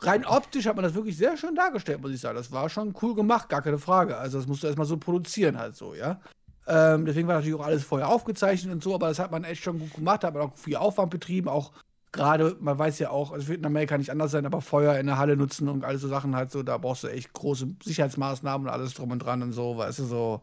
rein 0.00 0.24
optisch 0.24 0.66
hat 0.66 0.76
man 0.76 0.84
das 0.84 0.94
wirklich 0.94 1.16
sehr 1.16 1.36
schön 1.36 1.54
dargestellt, 1.54 2.00
muss 2.00 2.12
ich 2.12 2.20
sagen. 2.20 2.36
Das 2.36 2.52
war 2.52 2.68
schon 2.68 2.94
cool 3.02 3.14
gemacht, 3.14 3.48
gar 3.48 3.62
keine 3.62 3.78
Frage. 3.78 4.16
Also 4.16 4.38
das 4.38 4.46
musst 4.46 4.62
du 4.62 4.66
erstmal 4.66 4.86
so 4.86 4.96
produzieren 4.96 5.58
halt 5.58 5.76
so, 5.76 5.94
ja. 5.94 6.20
Ähm, 6.66 7.04
deswegen 7.04 7.26
war 7.28 7.36
natürlich 7.36 7.58
auch 7.58 7.64
alles 7.64 7.84
vorher 7.84 8.08
aufgezeichnet 8.08 8.72
und 8.72 8.82
so, 8.82 8.94
aber 8.94 9.08
das 9.08 9.18
hat 9.18 9.30
man 9.30 9.44
echt 9.44 9.62
schon 9.62 9.78
gut 9.78 9.94
gemacht, 9.94 10.22
da 10.22 10.28
hat 10.28 10.34
man 10.34 10.44
auch 10.44 10.56
viel 10.56 10.76
Aufwand 10.76 11.10
betrieben, 11.10 11.48
auch 11.48 11.72
gerade, 12.12 12.56
man 12.60 12.78
weiß 12.78 12.98
ja 12.98 13.10
auch, 13.10 13.32
es 13.32 13.48
wird 13.48 13.58
in 13.58 13.66
Amerika 13.66 13.96
nicht 13.96 14.10
anders 14.10 14.32
sein, 14.32 14.46
aber 14.46 14.60
Feuer 14.60 14.98
in 14.98 15.06
der 15.06 15.18
Halle 15.18 15.36
nutzen 15.36 15.68
und 15.68 15.84
all 15.84 15.98
so 15.98 16.08
Sachen 16.08 16.34
halt 16.34 16.50
so, 16.50 16.62
da 16.62 16.78
brauchst 16.78 17.04
du 17.04 17.08
echt 17.08 17.32
große 17.32 17.76
Sicherheitsmaßnahmen 17.82 18.66
und 18.66 18.72
alles 18.72 18.94
drum 18.94 19.10
und 19.10 19.20
dran 19.20 19.42
und 19.42 19.52
so, 19.52 19.76
weißt 19.76 20.00
du, 20.00 20.04
so. 20.04 20.42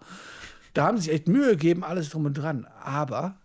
Da 0.74 0.86
haben 0.86 0.98
sie 0.98 1.04
sich 1.04 1.14
echt 1.14 1.28
Mühe 1.28 1.52
gegeben, 1.52 1.84
alles 1.84 2.10
drum 2.10 2.26
und 2.26 2.34
dran. 2.36 2.68
Aber 2.82 3.38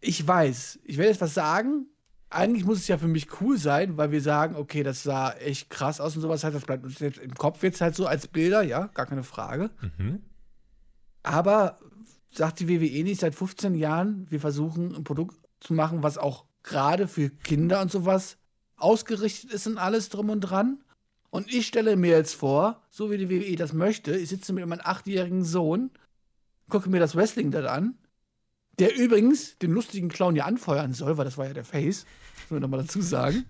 ich 0.00 0.26
weiß, 0.26 0.80
ich 0.84 0.96
werde 0.96 1.10
jetzt 1.10 1.20
was 1.20 1.34
sagen. 1.34 1.86
Eigentlich 2.30 2.64
muss 2.64 2.78
es 2.78 2.88
ja 2.88 2.98
für 2.98 3.06
mich 3.06 3.40
cool 3.40 3.58
sein, 3.58 3.96
weil 3.96 4.10
wir 4.10 4.20
sagen, 4.20 4.56
okay, 4.56 4.82
das 4.82 5.04
sah 5.04 5.32
echt 5.32 5.70
krass 5.70 6.00
aus 6.00 6.16
und 6.16 6.22
sowas 6.22 6.42
halt, 6.42 6.54
das 6.54 6.64
bleibt 6.64 6.84
uns 6.84 6.98
jetzt 6.98 7.18
im 7.18 7.34
Kopf 7.34 7.62
jetzt 7.62 7.80
halt 7.80 7.94
so 7.94 8.06
als 8.06 8.26
Bilder, 8.26 8.62
ja, 8.62 8.88
gar 8.88 9.06
keine 9.06 9.22
Frage. 9.22 9.70
Mhm. 9.98 10.22
Aber 11.22 11.78
sagt 12.30 12.58
die 12.58 12.68
WWE 12.68 13.04
nicht 13.04 13.20
seit 13.20 13.36
15 13.36 13.76
Jahren, 13.76 14.28
wir 14.30 14.40
versuchen 14.40 14.96
ein 14.96 15.04
Produkt 15.04 15.36
zu 15.60 15.74
machen, 15.74 16.02
was 16.02 16.18
auch 16.18 16.46
gerade 16.64 17.06
für 17.06 17.30
Kinder 17.30 17.80
und 17.80 17.92
sowas 17.92 18.36
ausgerichtet 18.76 19.52
ist 19.52 19.66
und 19.66 19.78
alles 19.78 20.08
drum 20.08 20.30
und 20.30 20.40
dran. 20.40 20.82
Und 21.30 21.52
ich 21.52 21.66
stelle 21.66 21.96
mir 21.96 22.16
jetzt 22.16 22.34
vor, 22.34 22.82
so 22.90 23.10
wie 23.10 23.18
die 23.18 23.30
WWE 23.30 23.56
das 23.56 23.72
möchte, 23.72 24.16
ich 24.16 24.28
sitze 24.28 24.52
mit 24.52 24.66
meinem 24.66 24.80
achtjährigen 24.82 25.44
Sohn, 25.44 25.90
gucke 26.68 26.88
mir 26.88 27.00
das 27.00 27.14
Wrestling 27.16 27.50
dort 27.50 27.66
an, 27.66 27.98
der 28.78 28.96
übrigens 28.96 29.58
den 29.58 29.72
lustigen 29.72 30.08
Clown 30.08 30.36
ja 30.36 30.44
anfeuern 30.44 30.92
soll, 30.92 31.16
weil 31.16 31.24
das 31.24 31.38
war 31.38 31.46
ja 31.46 31.52
der 31.52 31.64
Face, 31.64 32.06
muss 32.42 32.50
man 32.50 32.62
nochmal 32.62 32.82
dazu 32.82 33.00
sagen. 33.00 33.44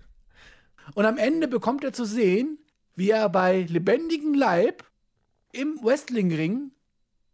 Und 0.93 1.05
am 1.05 1.17
Ende 1.17 1.47
bekommt 1.47 1.83
er 1.83 1.93
zu 1.93 2.05
sehen, 2.05 2.59
wie 2.95 3.09
er 3.09 3.29
bei 3.29 3.63
lebendigem 3.63 4.33
Leib 4.33 4.83
im 5.51 5.79
Wrestlingring 5.83 6.71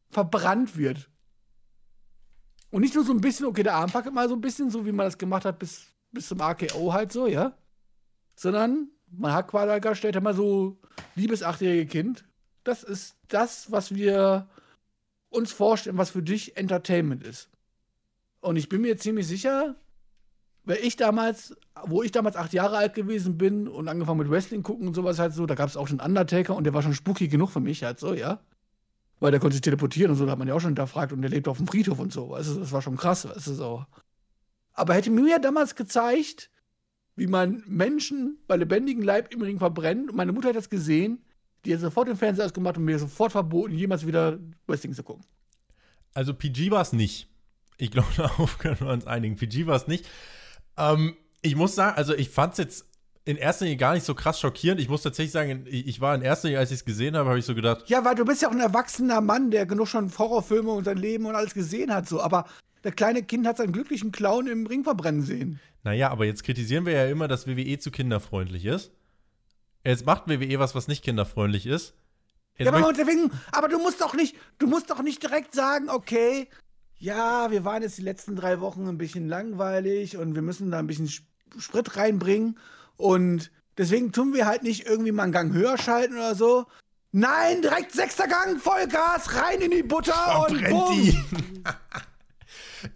verbrannt 0.10 0.78
wird. 0.78 1.11
Und 2.72 2.82
nicht 2.82 2.96
nur 2.96 3.04
so 3.04 3.12
ein 3.12 3.22
bisschen, 3.22 3.46
okay, 3.46 3.64
der 3.64 3.76
Arm 3.76 3.90
fackelt 3.90 4.16
mal 4.16 4.30
so 4.30 4.36
ein 4.36 4.42
bisschen, 4.42 4.70
so 4.70 4.86
wie 4.86 4.94
man 4.94 5.06
das 5.06 5.18
gemacht 5.18 5.46
hat 5.46 5.60
bis, 5.60 5.88
bis 6.12 6.28
zum 6.28 6.40
AKO 6.40 6.94
halt 6.94 7.12
so, 7.12 7.28
ja. 7.28 7.54
Sondern 8.36 8.88
man 9.12 9.34
hat 9.34 9.50
quasi 9.50 9.96
stellt 9.96 10.16
er 10.16 10.22
mal 10.22 10.34
so, 10.34 10.80
liebes 11.16 11.44
achtjährige 11.44 11.86
Kind, 11.86 12.26
das 12.64 12.84
ist 12.84 13.18
das, 13.28 13.72
was 13.72 13.94
wir 13.94 14.48
uns 15.30 15.52
vorstellen, 15.52 15.98
was 15.98 16.12
für 16.12 16.24
dich 16.24 16.56
Entertainment 16.56 17.24
ist. 17.24 17.50
Und 18.40 18.56
ich 18.56 18.70
bin 18.70 18.82
mir 18.82 18.98
ziemlich 18.98 19.28
sicher, 19.28 19.76
weil 20.64 20.78
ich 20.78 20.96
damals, 20.96 21.56
wo 21.84 22.04
ich 22.04 22.12
damals 22.12 22.38
acht 22.38 22.54
Jahre 22.54 22.78
alt 22.78 22.94
gewesen 22.94 23.38
bin 23.38 23.68
und 23.68 23.90
angefangen 23.90 24.20
mit 24.20 24.30
Wrestling 24.30 24.64
gucken 24.64 24.88
und 24.88 24.94
sowas 24.94 25.20
halt 25.20 25.34
so, 25.34 25.46
da 25.46 25.56
gab 25.56 25.68
es 25.68 25.78
auch 25.78 25.88
schon 25.88 26.00
Undertaker 26.00 26.56
und 26.56 26.64
der 26.64 26.74
war 26.74 26.84
schon 26.84 26.94
spooky 26.94 27.28
genug 27.28 27.50
für 27.50 27.60
mich 27.60 27.84
halt 27.84 28.00
so, 28.00 28.14
ja 28.14 28.40
weil 29.22 29.32
der 29.32 29.40
konnte 29.40 29.54
sich 29.54 29.62
teleportieren 29.62 30.12
und 30.12 30.18
so, 30.18 30.26
da 30.26 30.32
hat 30.32 30.40
man 30.40 30.48
ja 30.48 30.56
auch 30.56 30.60
schon 30.60 30.72
hinterfragt 30.72 31.14
und 31.14 31.22
der 31.22 31.30
lebt 31.30 31.48
auf 31.48 31.58
dem 31.58 31.68
Friedhof 31.68 32.00
und 32.00 32.12
so, 32.12 32.32
weißt 32.32 32.58
das 32.58 32.72
war 32.72 32.82
schon 32.82 32.98
krass, 32.98 33.30
weißt 33.30 33.48
du, 33.48 33.54
so. 33.54 33.86
Aber 34.74 34.96
hätte 34.96 35.12
mir 35.12 35.30
ja 35.30 35.40
damals 35.40 35.76
gezeigt, 35.76 36.50
wie 37.16 37.28
man 37.28 37.64
Menschen 37.68 38.40
bei 38.48 38.58
lebendigem 38.58 39.04
Leib 39.04 39.32
im 39.32 39.42
Ring 39.44 39.60
verbrennt 39.60 40.10
und 40.10 40.16
meine 40.16 40.32
Mutter 40.32 40.50
hat 40.50 40.56
das 40.56 40.70
gesehen, 40.70 41.24
die 41.64 41.74
hat 41.74 41.82
sofort 41.82 42.08
den 42.08 42.18
Fernseher 42.18 42.46
ausgemacht 42.46 42.78
und 42.78 42.84
mir 42.84 42.98
sofort 42.98 43.32
verboten, 43.32 43.76
jemals 43.76 44.08
wieder 44.08 44.40
Wrestling 44.66 44.94
zu 44.94 45.04
gucken. 45.04 45.24
Also 46.16 46.34
PG 46.34 46.72
war 46.72 46.82
es 46.82 46.92
nicht. 46.92 47.30
Ich 47.78 47.92
glaube, 47.92 48.08
darauf 48.18 48.58
können 48.58 48.80
wir 48.80 48.88
uns 48.88 49.06
einigen. 49.06 49.36
PG 49.36 49.68
war 49.68 49.76
es 49.76 49.86
nicht. 49.88 50.10
Ähm, 50.78 51.16
ich 51.44 51.56
muss 51.56 51.76
sagen, 51.76 51.96
also 51.96 52.16
ich 52.16 52.30
fand 52.30 52.54
es 52.54 52.58
jetzt 52.58 52.86
in 53.24 53.38
erster 53.38 53.66
Linie 53.66 53.78
gar 53.78 53.94
nicht 53.94 54.06
so 54.06 54.16
krass 54.16 54.40
schockierend. 54.40 54.82
Ich 54.82 54.90
muss 54.90 55.04
tatsächlich 55.04 55.32
sagen, 55.32 55.66
ich 55.68 56.02
war 56.02 56.16
in 56.16 56.22
erster 56.22 56.48
Linie, 56.48 56.60
als 56.60 56.72
ich 56.72 56.80
es 56.80 56.86
gesehen 56.86 57.16
habe, 57.16 57.30
habe 57.30 57.40
ich 57.40 57.46
so 57.46 57.54
gedacht. 57.54 57.88
Ja, 57.88 58.04
weil 58.04 58.16
du 58.16 58.26
bist 58.26 58.42
ja 58.42 58.48
auch 58.48 58.54
ein 58.54 58.60
erwachsener 58.60 59.22
Mann, 59.22 59.52
der 59.52 59.66
genug 59.66 59.88
schon 59.88 60.12
Horrorfilme 60.18 60.72
und 60.72 60.86
sein 60.86 60.98
Leben 60.98 61.26
und 61.26 61.36
alles 61.36 61.54
gesehen 61.54 61.94
hat, 61.94 62.08
so. 62.08 62.22
Aber 62.22 62.46
der 62.84 62.92
kleine 62.92 63.22
Kind 63.22 63.46
hat 63.46 63.58
seinen 63.58 63.74
glücklichen 63.74 64.12
Clown 64.12 64.48
im 64.48 64.66
Ring 64.66 64.84
verbrennen 64.84 65.22
sehen. 65.22 65.60
Naja, 65.84 66.10
aber 66.10 66.26
jetzt 66.26 66.44
kritisieren 66.44 66.86
wir 66.86 66.94
ja 66.94 67.06
immer, 67.06 67.28
dass 67.28 67.48
WWE 67.48 67.78
zu 67.80 67.92
kinderfreundlich 67.92 68.66
ist. 68.66 68.92
Jetzt 69.84 70.06
macht 70.06 70.28
WWE 70.28 70.60
was, 70.60 70.76
was 70.76 70.88
nicht 70.88 71.04
kinderfreundlich 71.04 71.66
ist. 71.66 71.96
Jetzt 72.58 72.72
ja, 72.72 72.74
aber, 72.74 72.94
deswegen, 72.94 73.32
aber 73.52 73.68
du 73.68 73.80
musst 73.80 74.02
doch 74.02 74.14
nicht, 74.14 74.36
du 74.60 74.68
musst 74.68 74.90
doch 74.90 75.02
nicht 75.02 75.24
direkt 75.24 75.56
sagen, 75.56 75.90
okay, 75.90 76.48
ja, 76.98 77.50
wir 77.50 77.66
waren 77.66 77.82
jetzt 77.82 77.98
die 77.98 78.04
letzten 78.04 78.36
drei 78.36 78.60
Wochen 78.60 78.88
ein 78.88 78.98
bisschen 78.98 79.28
langweilig 79.28 80.18
und 80.18 80.36
wir 80.36 80.44
müssen 80.44 80.70
da 80.70 80.80
ein 80.80 80.88
bisschen 80.88 81.10
Sprit 81.58 81.98
reinbringen 81.98 82.60
und 82.98 83.52
deswegen 83.78 84.12
tun 84.12 84.34
wir 84.34 84.46
halt 84.46 84.64
nicht 84.64 84.86
irgendwie 84.86 85.12
mal 85.12 85.24
einen 85.24 85.32
Gang 85.32 85.54
höher 85.54 85.78
schalten 85.78 86.16
oder 86.16 86.36
so. 86.36 86.66
Nein, 87.12 87.62
direkt 87.62 87.92
sechster 87.92 88.28
Gang, 88.28 88.60
Vollgas, 88.60 89.36
rein 89.36 89.60
in 89.60 89.72
die 89.72 89.84
Butter 89.84 90.14
Verbrennt 90.14 90.64
und 90.64 90.70
bumm. 90.70 91.02
Die. 91.02 91.18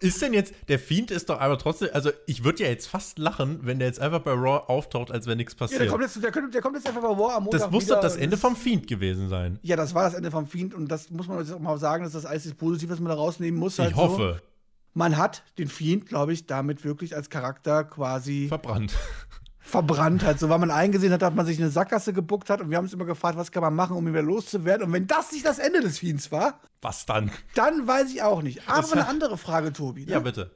ist 0.00 0.22
denn 0.22 0.32
jetzt, 0.32 0.54
der 0.68 0.78
Fiend 0.78 1.10
ist 1.10 1.28
doch 1.28 1.38
aber 1.40 1.58
trotzdem, 1.58 1.90
also 1.92 2.10
ich 2.26 2.42
würde 2.42 2.62
ja 2.62 2.68
jetzt 2.70 2.86
fast 2.86 3.18
lachen, 3.18 3.60
wenn 3.62 3.78
der 3.78 3.88
jetzt 3.88 4.00
einfach 4.00 4.20
bei 4.20 4.32
Raw 4.32 4.64
auftaucht, 4.68 5.10
als 5.10 5.26
wenn 5.26 5.36
nichts 5.36 5.54
passiert. 5.54 5.80
Ja, 5.80 5.84
der 5.84 5.92
kommt 5.92 6.02
jetzt, 6.02 6.22
der, 6.22 6.30
der 6.30 6.62
kommt 6.62 6.76
jetzt 6.76 6.88
einfach 6.88 7.02
bei 7.02 7.08
Raw 7.08 7.34
am 7.34 7.44
Montag 7.44 7.60
Das 7.60 7.70
muss 7.70 7.86
doch 7.86 8.00
das 8.00 8.16
Ende 8.16 8.36
vom 8.38 8.56
Fiend 8.56 8.86
gewesen 8.86 9.28
sein. 9.28 9.58
Ja, 9.62 9.76
das 9.76 9.94
war 9.94 10.04
das 10.04 10.14
Ende 10.14 10.30
vom 10.30 10.46
Fiend 10.46 10.72
und 10.72 10.88
das 10.88 11.10
muss 11.10 11.28
man 11.28 11.38
jetzt 11.38 11.52
auch 11.52 11.58
mal 11.58 11.78
sagen, 11.78 12.04
dass 12.04 12.14
das 12.14 12.24
alles 12.24 12.52
positiv, 12.54 12.88
was 12.88 13.00
man 13.00 13.10
da 13.10 13.14
rausnehmen 13.16 13.60
muss. 13.60 13.78
Halt 13.78 13.90
ich 13.90 13.96
hoffe. 13.96 14.40
So. 14.40 14.46
Man 14.94 15.18
hat 15.18 15.42
den 15.58 15.68
Fiend, 15.68 16.06
glaube 16.06 16.32
ich, 16.32 16.46
damit 16.46 16.84
wirklich 16.84 17.14
als 17.14 17.28
Charakter 17.28 17.84
quasi 17.84 18.48
verbrannt 18.48 18.94
verbrannt 19.66 20.24
hat. 20.24 20.38
So, 20.38 20.48
weil 20.48 20.58
man 20.58 20.70
eingesehen 20.70 21.12
hat, 21.12 21.22
dass 21.22 21.34
man 21.34 21.44
sich 21.44 21.58
eine 21.58 21.70
Sackgasse 21.70 22.12
gebuckt 22.12 22.48
hat 22.48 22.60
und 22.60 22.70
wir 22.70 22.76
haben 22.76 22.84
uns 22.84 22.92
immer 22.92 23.04
gefragt, 23.04 23.36
was 23.36 23.50
kann 23.50 23.62
man 23.62 23.74
machen, 23.74 23.96
um 23.96 24.06
ihn 24.06 24.12
wieder 24.12 24.22
loszuwerden. 24.22 24.86
Und 24.86 24.92
wenn 24.92 25.06
das 25.06 25.32
nicht 25.32 25.44
das 25.44 25.58
Ende 25.58 25.80
des 25.80 25.98
Fiends 25.98 26.30
war, 26.30 26.60
was 26.80 27.04
dann? 27.04 27.30
Dann 27.54 27.86
weiß 27.86 28.10
ich 28.12 28.22
auch 28.22 28.42
nicht. 28.42 28.68
Aber 28.68 28.90
eine 28.92 29.08
andere 29.08 29.36
Frage, 29.36 29.72
Tobi. 29.72 30.06
Ne? 30.06 30.12
Ja, 30.12 30.20
bitte. 30.20 30.52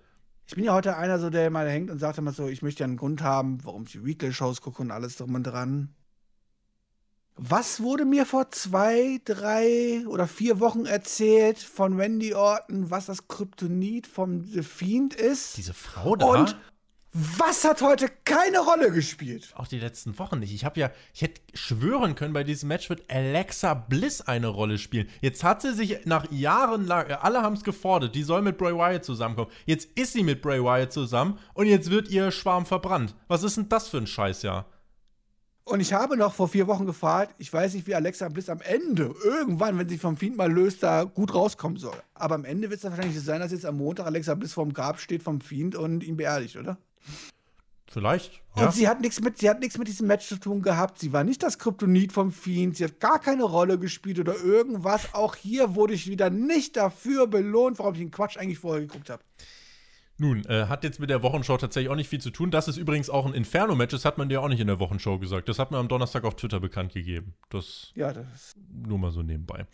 Ich 0.46 0.54
bin 0.54 0.64
ja 0.64 0.74
heute 0.74 0.96
einer, 0.96 1.18
so, 1.18 1.30
der 1.30 1.50
mal 1.50 1.68
hängt 1.68 1.90
und 1.90 1.98
sagt 1.98 2.18
immer 2.18 2.32
so, 2.32 2.48
ich 2.48 2.62
möchte 2.62 2.80
ja 2.80 2.86
einen 2.86 2.96
Grund 2.96 3.22
haben, 3.22 3.58
warum 3.64 3.84
ich 3.84 3.92
die 3.92 4.04
Weekly-Shows 4.04 4.60
gucke 4.60 4.82
und 4.82 4.90
alles 4.90 5.16
drum 5.16 5.34
und 5.34 5.44
dran. 5.44 5.94
Was 7.36 7.80
wurde 7.80 8.04
mir 8.04 8.26
vor 8.26 8.50
zwei, 8.50 9.20
drei 9.24 10.04
oder 10.06 10.26
vier 10.26 10.60
Wochen 10.60 10.86
erzählt 10.86 11.58
von 11.58 11.98
Wendy 11.98 12.34
Orton, 12.34 12.90
was 12.90 13.06
das 13.06 13.28
Kryptonit 13.28 14.06
vom 14.06 14.44
The 14.44 14.62
Fiend 14.62 15.14
ist? 15.14 15.56
Diese 15.56 15.72
Frau 15.72 16.16
da? 16.16 16.26
Und 16.26 16.56
was 17.12 17.64
hat 17.64 17.82
heute 17.82 18.06
keine 18.24 18.60
Rolle 18.60 18.92
gespielt? 18.92 19.52
Auch 19.56 19.66
die 19.66 19.80
letzten 19.80 20.16
Wochen 20.20 20.38
nicht. 20.38 20.54
Ich 20.54 20.64
habe 20.64 20.78
ja, 20.78 20.92
ich 21.12 21.22
hätte 21.22 21.40
schwören 21.54 22.14
können, 22.14 22.32
bei 22.32 22.44
diesem 22.44 22.68
Match 22.68 22.88
wird 22.88 23.02
Alexa 23.10 23.74
Bliss 23.74 24.20
eine 24.20 24.46
Rolle 24.46 24.78
spielen. 24.78 25.08
Jetzt 25.20 25.42
hat 25.42 25.60
sie 25.60 25.74
sich 25.74 26.06
nach 26.06 26.30
Jahren 26.30 26.86
lang, 26.86 27.10
äh, 27.10 27.14
alle 27.14 27.42
haben 27.42 27.56
es 27.56 27.64
gefordert, 27.64 28.14
die 28.14 28.22
soll 28.22 28.42
mit 28.42 28.58
Bray 28.58 28.74
Wyatt 28.74 29.04
zusammenkommen. 29.04 29.50
Jetzt 29.66 29.88
ist 29.98 30.12
sie 30.12 30.22
mit 30.22 30.40
Bray 30.40 30.62
Wyatt 30.62 30.92
zusammen 30.92 31.38
und 31.54 31.66
jetzt 31.66 31.90
wird 31.90 32.08
ihr 32.10 32.30
Schwarm 32.30 32.64
verbrannt. 32.64 33.16
Was 33.26 33.42
ist 33.42 33.56
denn 33.56 33.68
das 33.68 33.88
für 33.88 33.98
ein 33.98 34.06
Scheißjahr? 34.06 34.66
Und 35.64 35.80
ich 35.80 35.92
habe 35.92 36.16
noch 36.16 36.32
vor 36.32 36.48
vier 36.48 36.68
Wochen 36.68 36.86
gefragt, 36.86 37.34
ich 37.38 37.52
weiß 37.52 37.74
nicht, 37.74 37.86
wie 37.88 37.94
Alexa 37.94 38.28
Bliss 38.28 38.48
am 38.48 38.60
Ende, 38.60 39.14
irgendwann, 39.24 39.78
wenn 39.78 39.88
sie 39.88 39.98
vom 39.98 40.16
Fiend 40.16 40.36
mal 40.36 40.50
löst, 40.50 40.82
da 40.82 41.04
gut 41.04 41.34
rauskommen 41.34 41.78
soll. 41.78 41.96
Aber 42.14 42.36
am 42.36 42.44
Ende 42.44 42.70
wird 42.70 42.78
es 42.78 42.82
dann 42.82 42.92
wahrscheinlich 42.92 43.18
so 43.18 43.24
sein, 43.24 43.40
dass 43.40 43.52
jetzt 43.52 43.66
am 43.66 43.76
Montag 43.76 44.06
Alexa 44.06 44.34
Bliss 44.34 44.52
vorm 44.52 44.72
Grab 44.72 45.00
steht 45.00 45.22
vom 45.22 45.40
Fiend 45.40 45.74
und 45.74 46.02
ihn 46.02 46.16
beerdigt, 46.16 46.56
oder? 46.56 46.78
Vielleicht. 47.90 48.40
Und 48.54 48.62
ja. 48.62 48.72
sie 48.72 48.88
hat 48.88 49.00
nichts 49.00 49.20
mit, 49.20 49.38
sie 49.38 49.50
hat 49.50 49.58
nichts 49.58 49.76
mit 49.76 49.88
diesem 49.88 50.06
Match 50.06 50.28
zu 50.28 50.36
tun 50.36 50.62
gehabt. 50.62 51.00
Sie 51.00 51.12
war 51.12 51.24
nicht 51.24 51.42
das 51.42 51.58
Kryptonit 51.58 52.12
vom 52.12 52.30
Fiend. 52.30 52.76
Sie 52.76 52.84
hat 52.84 53.00
gar 53.00 53.18
keine 53.18 53.42
Rolle 53.42 53.80
gespielt 53.80 54.20
oder 54.20 54.36
irgendwas. 54.36 55.12
Auch 55.12 55.34
hier 55.34 55.74
wurde 55.74 55.94
ich 55.94 56.06
wieder 56.06 56.30
nicht 56.30 56.76
dafür 56.76 57.26
belohnt, 57.26 57.80
warum 57.80 57.94
ich 57.94 58.00
den 58.00 58.12
Quatsch 58.12 58.36
eigentlich 58.36 58.60
vorher 58.60 58.82
geguckt 58.82 59.10
habe. 59.10 59.22
Nun, 60.18 60.44
äh, 60.44 60.66
hat 60.66 60.84
jetzt 60.84 61.00
mit 61.00 61.10
der 61.10 61.22
Wochenshow 61.22 61.56
tatsächlich 61.56 61.90
auch 61.90 61.96
nicht 61.96 62.10
viel 62.10 62.20
zu 62.20 62.30
tun. 62.30 62.50
Das 62.50 62.68
ist 62.68 62.76
übrigens 62.76 63.08
auch 63.08 63.24
ein 63.24 63.32
Inferno-Match, 63.32 63.92
das 63.92 64.04
hat 64.04 64.18
man 64.18 64.28
dir 64.28 64.42
auch 64.42 64.48
nicht 64.48 64.60
in 64.60 64.66
der 64.66 64.78
Wochenshow 64.78 65.18
gesagt. 65.18 65.48
Das 65.48 65.58
hat 65.58 65.70
man 65.70 65.80
am 65.80 65.88
Donnerstag 65.88 66.24
auf 66.24 66.36
Twitter 66.36 66.60
bekannt 66.60 66.92
gegeben. 66.92 67.34
Das, 67.48 67.90
ja, 67.94 68.12
das 68.12 68.54
nur 68.70 68.98
mal 68.98 69.12
so 69.12 69.22
nebenbei. 69.22 69.66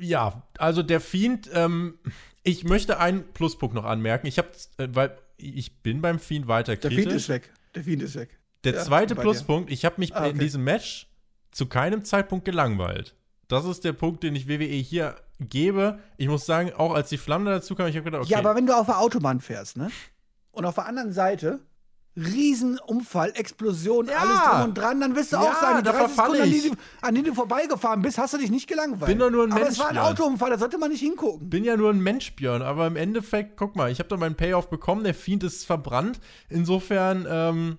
Ja, 0.00 0.42
also 0.58 0.82
der 0.82 1.00
Fiend, 1.00 1.50
ähm, 1.52 1.98
ich 2.42 2.64
möchte 2.64 2.98
einen 2.98 3.24
Pluspunkt 3.32 3.74
noch 3.74 3.84
anmerken. 3.84 4.26
Ich 4.26 4.38
habe, 4.38 4.48
äh, 4.78 4.88
weil 4.92 5.18
ich 5.36 5.82
bin 5.82 6.00
beim 6.00 6.18
Fiend 6.18 6.48
weiter 6.48 6.76
kritisch. 6.76 6.96
Der 6.96 7.04
Fiend 7.04 7.12
ist 7.12 7.28
weg. 7.28 7.52
Der 7.74 7.84
Fiend 7.84 8.02
ist 8.02 8.14
weg. 8.16 8.38
Der 8.64 8.74
ja, 8.74 8.82
zweite 8.82 9.14
Pluspunkt, 9.14 9.70
ich 9.70 9.84
habe 9.84 9.96
mich 9.98 10.14
ah, 10.14 10.20
okay. 10.20 10.30
in 10.30 10.38
diesem 10.38 10.64
Match 10.64 11.08
zu 11.50 11.66
keinem 11.66 12.04
Zeitpunkt 12.04 12.44
gelangweilt. 12.44 13.14
Das 13.48 13.64
ist 13.64 13.84
der 13.84 13.92
Punkt, 13.92 14.22
den 14.22 14.34
ich 14.34 14.48
WWE 14.48 14.64
hier 14.64 15.16
gebe. 15.38 16.00
Ich 16.16 16.28
muss 16.28 16.46
sagen, 16.46 16.72
auch 16.72 16.94
als 16.94 17.10
die 17.10 17.18
Flamme 17.18 17.50
dazu 17.50 17.74
kam, 17.74 17.86
ich 17.86 17.96
habe 17.96 18.04
gedacht, 18.04 18.22
okay. 18.22 18.32
Ja, 18.32 18.38
aber 18.38 18.56
wenn 18.56 18.66
du 18.66 18.76
auf 18.76 18.86
der 18.86 18.98
Autobahn 18.98 19.40
fährst, 19.40 19.76
ne? 19.76 19.90
Und 20.50 20.64
auf 20.64 20.74
der 20.74 20.86
anderen 20.86 21.12
Seite 21.12 21.60
Riesenunfall, 22.16 23.32
Explosion, 23.34 24.06
ja. 24.06 24.16
alles 24.16 24.40
drum 24.40 24.68
und 24.68 24.74
dran, 24.78 25.00
dann 25.00 25.14
wirst 25.14 25.32
du 25.32 25.36
ja, 25.36 25.42
auch 25.42 25.60
sagen, 25.60 25.84
da 25.84 25.92
30 25.92 26.16
Sekunden, 26.16 26.40
an 26.40 26.50
denen, 26.50 26.76
an 27.02 27.14
denen 27.14 27.26
du 27.26 27.34
vorbeigefahren 27.34 28.00
bist, 28.00 28.16
hast 28.16 28.32
du 28.34 28.38
dich 28.38 28.50
nicht 28.50 28.66
gelangweilt. 28.66 29.06
Bin 29.06 29.18
doch 29.18 29.30
nur 29.30 29.44
ein 29.44 29.52
aber 29.52 29.60
Mensch. 29.60 29.74
es 29.74 29.78
war 29.78 29.88
ein 29.88 29.98
Autounfall, 29.98 30.50
da 30.50 30.58
sollte 30.58 30.78
man 30.78 30.90
nicht 30.90 31.00
hingucken. 31.00 31.50
Bin 31.50 31.64
ja 31.64 31.76
nur 31.76 31.90
ein 31.90 32.00
Mensch, 32.00 32.34
Björn, 32.34 32.62
aber 32.62 32.86
im 32.86 32.96
Endeffekt, 32.96 33.56
guck 33.56 33.76
mal, 33.76 33.90
ich 33.90 33.98
habe 33.98 34.08
da 34.08 34.16
meinen 34.16 34.34
Payoff 34.34 34.70
bekommen, 34.70 35.04
der 35.04 35.14
Fiend 35.14 35.44
ist 35.44 35.66
verbrannt. 35.66 36.18
Insofern, 36.48 37.26
ähm, 37.28 37.78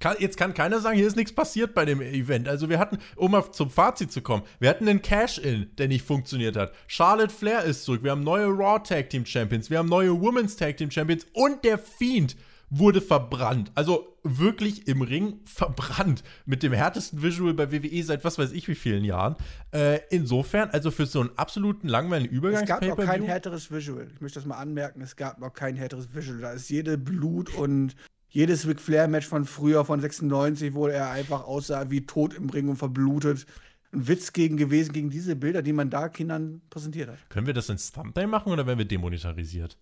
kann, 0.00 0.16
jetzt 0.20 0.36
kann 0.36 0.54
keiner 0.54 0.78
sagen, 0.80 0.96
hier 0.96 1.06
ist 1.06 1.16
nichts 1.16 1.32
passiert 1.32 1.74
bei 1.74 1.84
dem 1.84 2.00
Event. 2.00 2.46
Also 2.46 2.68
wir 2.68 2.78
hatten, 2.78 2.98
um 3.16 3.32
mal 3.32 3.50
zum 3.50 3.70
Fazit 3.70 4.12
zu 4.12 4.20
kommen, 4.20 4.44
wir 4.60 4.68
hatten 4.68 4.88
einen 4.88 5.02
Cash-In, 5.02 5.74
der 5.76 5.88
nicht 5.88 6.06
funktioniert 6.06 6.56
hat. 6.56 6.72
Charlotte 6.86 7.34
Flair 7.34 7.64
ist 7.64 7.84
zurück, 7.84 8.04
wir 8.04 8.12
haben 8.12 8.22
neue 8.22 8.46
Raw 8.46 8.80
Tag 8.80 9.10
Team 9.10 9.26
Champions, 9.26 9.70
wir 9.70 9.78
haben 9.78 9.88
neue 9.88 10.20
Women's 10.20 10.56
Tag 10.56 10.76
Team 10.76 10.90
Champions 10.90 11.26
und 11.32 11.64
der 11.64 11.78
Fiend 11.78 12.36
wurde 12.70 13.00
verbrannt. 13.00 13.70
Also 13.74 14.16
wirklich 14.22 14.88
im 14.88 15.02
Ring 15.02 15.40
verbrannt. 15.44 16.22
Mit 16.46 16.62
dem 16.62 16.72
härtesten 16.72 17.22
Visual 17.22 17.54
bei 17.54 17.72
WWE 17.72 18.02
seit 18.02 18.24
was 18.24 18.38
weiß 18.38 18.52
ich 18.52 18.68
wie 18.68 18.74
vielen 18.74 19.04
Jahren. 19.04 19.36
Äh, 19.72 20.00
insofern, 20.10 20.70
also 20.70 20.90
für 20.90 21.06
so 21.06 21.20
einen 21.20 21.30
absoluten 21.36 21.88
langweiligen 21.88 22.34
Übergang. 22.34 22.62
Es 22.62 22.68
gab 22.68 22.82
noch 22.82 22.96
kein 22.96 23.22
härteres 23.22 23.70
Visual. 23.70 24.08
Ich 24.14 24.20
möchte 24.20 24.38
das 24.38 24.46
mal 24.46 24.58
anmerken. 24.58 25.00
Es 25.00 25.16
gab 25.16 25.38
noch 25.38 25.52
kein 25.52 25.76
härteres 25.76 26.14
Visual. 26.14 26.40
Da 26.40 26.52
ist 26.52 26.68
jede 26.68 26.98
Blut 26.98 27.54
und 27.54 27.94
jedes 28.30 28.66
Ric 28.66 28.80
Flair-Match 28.80 29.26
von 29.26 29.46
früher, 29.46 29.84
von 29.84 30.00
96, 30.00 30.74
wo 30.74 30.86
er 30.86 31.10
einfach 31.10 31.44
aussah 31.44 31.90
wie 31.90 32.04
tot 32.04 32.34
im 32.34 32.50
Ring 32.50 32.68
und 32.68 32.76
verblutet. 32.76 33.46
Ein 33.92 34.06
Witz 34.06 34.34
gegen 34.34 34.58
gewesen, 34.58 34.92
gegen 34.92 35.08
diese 35.08 35.34
Bilder, 35.34 35.62
die 35.62 35.72
man 35.72 35.88
da 35.88 36.10
Kindern 36.10 36.60
präsentiert 36.68 37.08
hat. 37.08 37.18
Können 37.30 37.46
wir 37.46 37.54
das 37.54 37.70
ins 37.70 37.90
Thumbnail 37.90 38.26
machen 38.26 38.52
oder 38.52 38.66
werden 38.66 38.78
wir 38.78 38.84
demonetarisiert? 38.84 39.78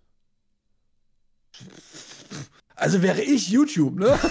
Also 2.77 3.01
wäre 3.01 3.21
ich 3.21 3.49
YouTube, 3.49 3.99
ne? 3.99 4.17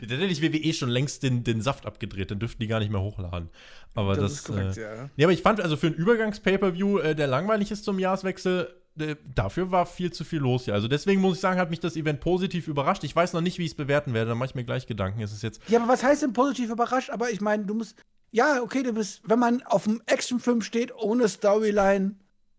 Dann 0.00 0.18
hätte 0.20 0.26
ich 0.26 0.42
WWE 0.42 0.72
schon 0.74 0.90
längst 0.90 1.22
den, 1.22 1.42
den 1.42 1.62
Saft 1.62 1.86
abgedreht, 1.86 2.30
dann 2.30 2.38
dürften 2.38 2.60
die 2.60 2.66
gar 2.66 2.80
nicht 2.80 2.92
mehr 2.92 3.00
hochladen. 3.00 3.48
Aber 3.94 4.14
das, 4.14 4.24
das 4.24 4.32
ist 4.32 4.44
korrekt, 4.44 4.76
äh, 4.76 4.82
ja. 4.82 5.10
Ja, 5.16 5.26
aber 5.26 5.32
ich 5.32 5.40
fand, 5.40 5.60
also 5.60 5.78
für 5.78 5.86
ein 5.86 5.94
Übergangs-Pay-Per-View, 5.94 6.98
äh, 6.98 7.14
der 7.14 7.26
langweilig 7.26 7.70
ist 7.70 7.84
zum 7.84 7.98
Jahreswechsel, 7.98 8.74
äh, 8.98 9.16
dafür 9.34 9.70
war 9.70 9.86
viel 9.86 10.12
zu 10.12 10.24
viel 10.24 10.40
los 10.40 10.64
hier. 10.64 10.74
Also 10.74 10.88
deswegen 10.88 11.20
muss 11.20 11.36
ich 11.36 11.40
sagen, 11.40 11.58
hat 11.58 11.70
mich 11.70 11.80
das 11.80 11.96
Event 11.96 12.20
positiv 12.20 12.68
überrascht. 12.68 13.04
Ich 13.04 13.16
weiß 13.16 13.32
noch 13.32 13.40
nicht, 13.40 13.58
wie 13.58 13.64
ich 13.64 13.70
es 13.70 13.76
bewerten 13.76 14.12
werde, 14.14 14.30
da 14.30 14.34
mache 14.34 14.50
ich 14.50 14.54
mir 14.54 14.64
gleich 14.64 14.86
Gedanken. 14.86 15.20
Ist 15.20 15.32
es 15.32 15.42
jetzt 15.42 15.60
ja, 15.68 15.80
aber 15.80 15.88
was 15.88 16.02
heißt 16.02 16.22
denn 16.22 16.32
positiv 16.32 16.70
überrascht? 16.70 17.10
Aber 17.10 17.30
ich 17.30 17.40
meine, 17.40 17.64
du 17.64 17.74
musst, 17.74 17.96
ja, 18.30 18.60
okay, 18.62 18.82
du 18.82 18.92
bist, 18.92 19.22
wenn 19.24 19.38
man 19.38 19.62
auf 19.62 19.86
einem 19.86 20.02
Actionfilm 20.06 20.60
steht, 20.60 20.94
ohne 20.94 21.28
Storyline, 21.28 22.16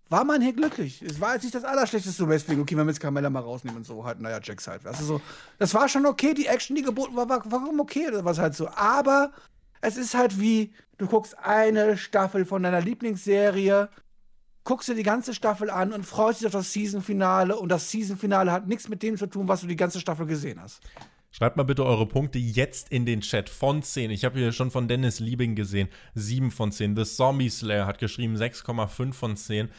war 0.10 0.24
man 0.24 0.42
hier 0.42 0.54
glücklich. 0.54 1.02
Es 1.02 1.20
war 1.20 1.34
jetzt 1.34 1.44
nicht 1.44 1.56
das 1.56 1.64
allerschlechteste 1.64 2.28
Wrestling. 2.28 2.62
Okay, 2.62 2.78
wenn 2.78 2.86
wir 2.86 2.92
jetzt 2.92 3.00
Carmella 3.00 3.30
mal 3.30 3.42
rausnehmen 3.42 3.78
und 3.78 3.86
so, 3.86 4.06
halt, 4.06 4.20
naja, 4.20 4.40
Jacks 4.42 4.68
halt. 4.68 4.86
Also 4.86 5.04
so, 5.04 5.22
das 5.60 5.74
war 5.74 5.90
schon 5.90 6.06
okay, 6.06 6.34
die 6.34 6.48
Action, 6.48 6.76
die 6.76 6.82
geboten 6.82 7.16
war, 7.16 7.28
war, 7.28 7.52
war 7.52 7.70
okay 7.80 8.08
oder 8.08 8.24
was 8.24 8.40
halt 8.40 8.56
so. 8.56 8.70
Aber 8.70 9.32
es 9.82 9.98
ist 9.98 10.16
halt 10.16 10.40
wie, 10.40 10.74
du 10.98 11.08
guckst 11.08 11.38
eine 11.40 11.98
Staffel 11.98 12.46
von 12.46 12.64
deiner 12.64 12.82
Lieblingsserie, 12.82 13.90
guckst 14.64 14.90
dir 14.90 14.96
die 14.96 15.04
ganze 15.04 15.34
Staffel 15.34 15.70
an 15.70 15.94
und 15.94 16.06
freust 16.06 16.42
dich 16.42 16.48
auf 16.48 16.54
das 16.54 16.74
Seasonfinale 16.74 17.56
und 17.56 17.70
das 17.70 17.90
Seasonfinale 17.90 18.52
hat 18.52 18.68
nichts 18.68 18.90
mit 18.90 19.04
dem 19.04 19.18
zu 19.18 19.28
tun, 19.28 19.48
was 19.48 19.62
du 19.62 19.68
die 19.68 19.76
ganze 19.76 20.00
Staffel 20.00 20.26
gesehen 20.26 20.62
hast. 20.62 20.82
Schreibt 21.38 21.56
mal 21.56 21.64
bitte 21.64 21.86
eure 21.86 22.08
Punkte 22.08 22.40
jetzt 22.40 22.90
in 22.90 23.06
den 23.06 23.22
Chat 23.22 23.48
von 23.48 23.84
10. 23.84 24.10
Ich 24.10 24.26
habe 24.26 24.40
hier 24.40 24.52
schon 24.52 24.72
von 24.72 24.88
Dennis 24.88 25.20
Liebing 25.20 25.54
gesehen, 25.54 25.88
7 26.16 26.50
von 26.50 26.72
10. 26.72 26.96
The 26.96 27.04
Zombie 27.04 27.50
Slayer 27.50 27.86
hat 27.86 28.00
geschrieben 28.00 28.36
6,5 28.36 29.14
von 29.14 29.38
10 29.38 29.70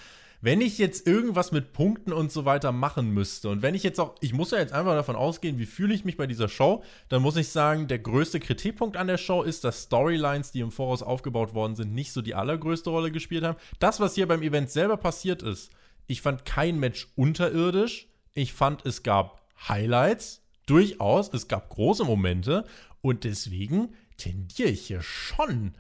wenn 0.40 0.60
ich 0.60 0.78
jetzt 0.78 1.04
irgendwas 1.04 1.50
mit 1.50 1.72
Punkten 1.72 2.12
und 2.12 2.30
so 2.30 2.44
weiter 2.44 2.70
machen 2.70 3.12
müsste 3.12 3.48
und 3.48 3.60
wenn 3.60 3.74
ich 3.74 3.82
jetzt 3.82 3.98
auch, 3.98 4.14
ich 4.20 4.32
muss 4.32 4.52
ja 4.52 4.58
jetzt 4.58 4.72
einfach 4.72 4.92
davon 4.92 5.16
ausgehen, 5.16 5.58
wie 5.58 5.66
fühle 5.66 5.92
ich 5.92 6.04
mich 6.04 6.16
bei 6.16 6.28
dieser 6.28 6.48
Show, 6.48 6.84
dann 7.08 7.22
muss 7.22 7.36
ich 7.36 7.48
sagen, 7.48 7.88
der 7.88 7.98
größte 7.98 8.38
Kritikpunkt 8.38 8.96
an 8.96 9.08
der 9.08 9.18
Show 9.18 9.42
ist, 9.42 9.64
dass 9.64 9.82
Storylines, 9.82 10.52
die 10.52 10.60
im 10.60 10.70
Voraus 10.70 11.02
aufgebaut 11.02 11.54
worden 11.54 11.74
sind, 11.74 11.92
nicht 11.92 12.12
so 12.12 12.22
die 12.22 12.36
allergrößte 12.36 12.88
Rolle 12.88 13.10
gespielt 13.10 13.42
haben. 13.42 13.58
Das, 13.80 13.98
was 13.98 14.14
hier 14.14 14.28
beim 14.28 14.42
Event 14.42 14.70
selber 14.70 14.96
passiert 14.96 15.42
ist, 15.42 15.72
ich 16.06 16.22
fand 16.22 16.44
kein 16.44 16.78
Match 16.78 17.08
unterirdisch. 17.16 18.06
Ich 18.32 18.52
fand, 18.52 18.86
es 18.86 19.02
gab 19.02 19.42
Highlights, 19.68 20.40
durchaus, 20.70 21.32
es 21.32 21.48
gab 21.48 21.70
große 21.70 22.04
Momente 22.04 22.64
und 23.00 23.24
deswegen 23.24 23.94
tendiere 24.16 24.70
ich 24.70 24.86
hier 24.86 25.02
schon 25.02 25.74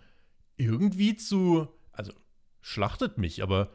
irgendwie 0.56 1.16
zu, 1.16 1.68
also 1.92 2.12
schlachtet 2.60 3.18
mich, 3.18 3.42
aber 3.42 3.70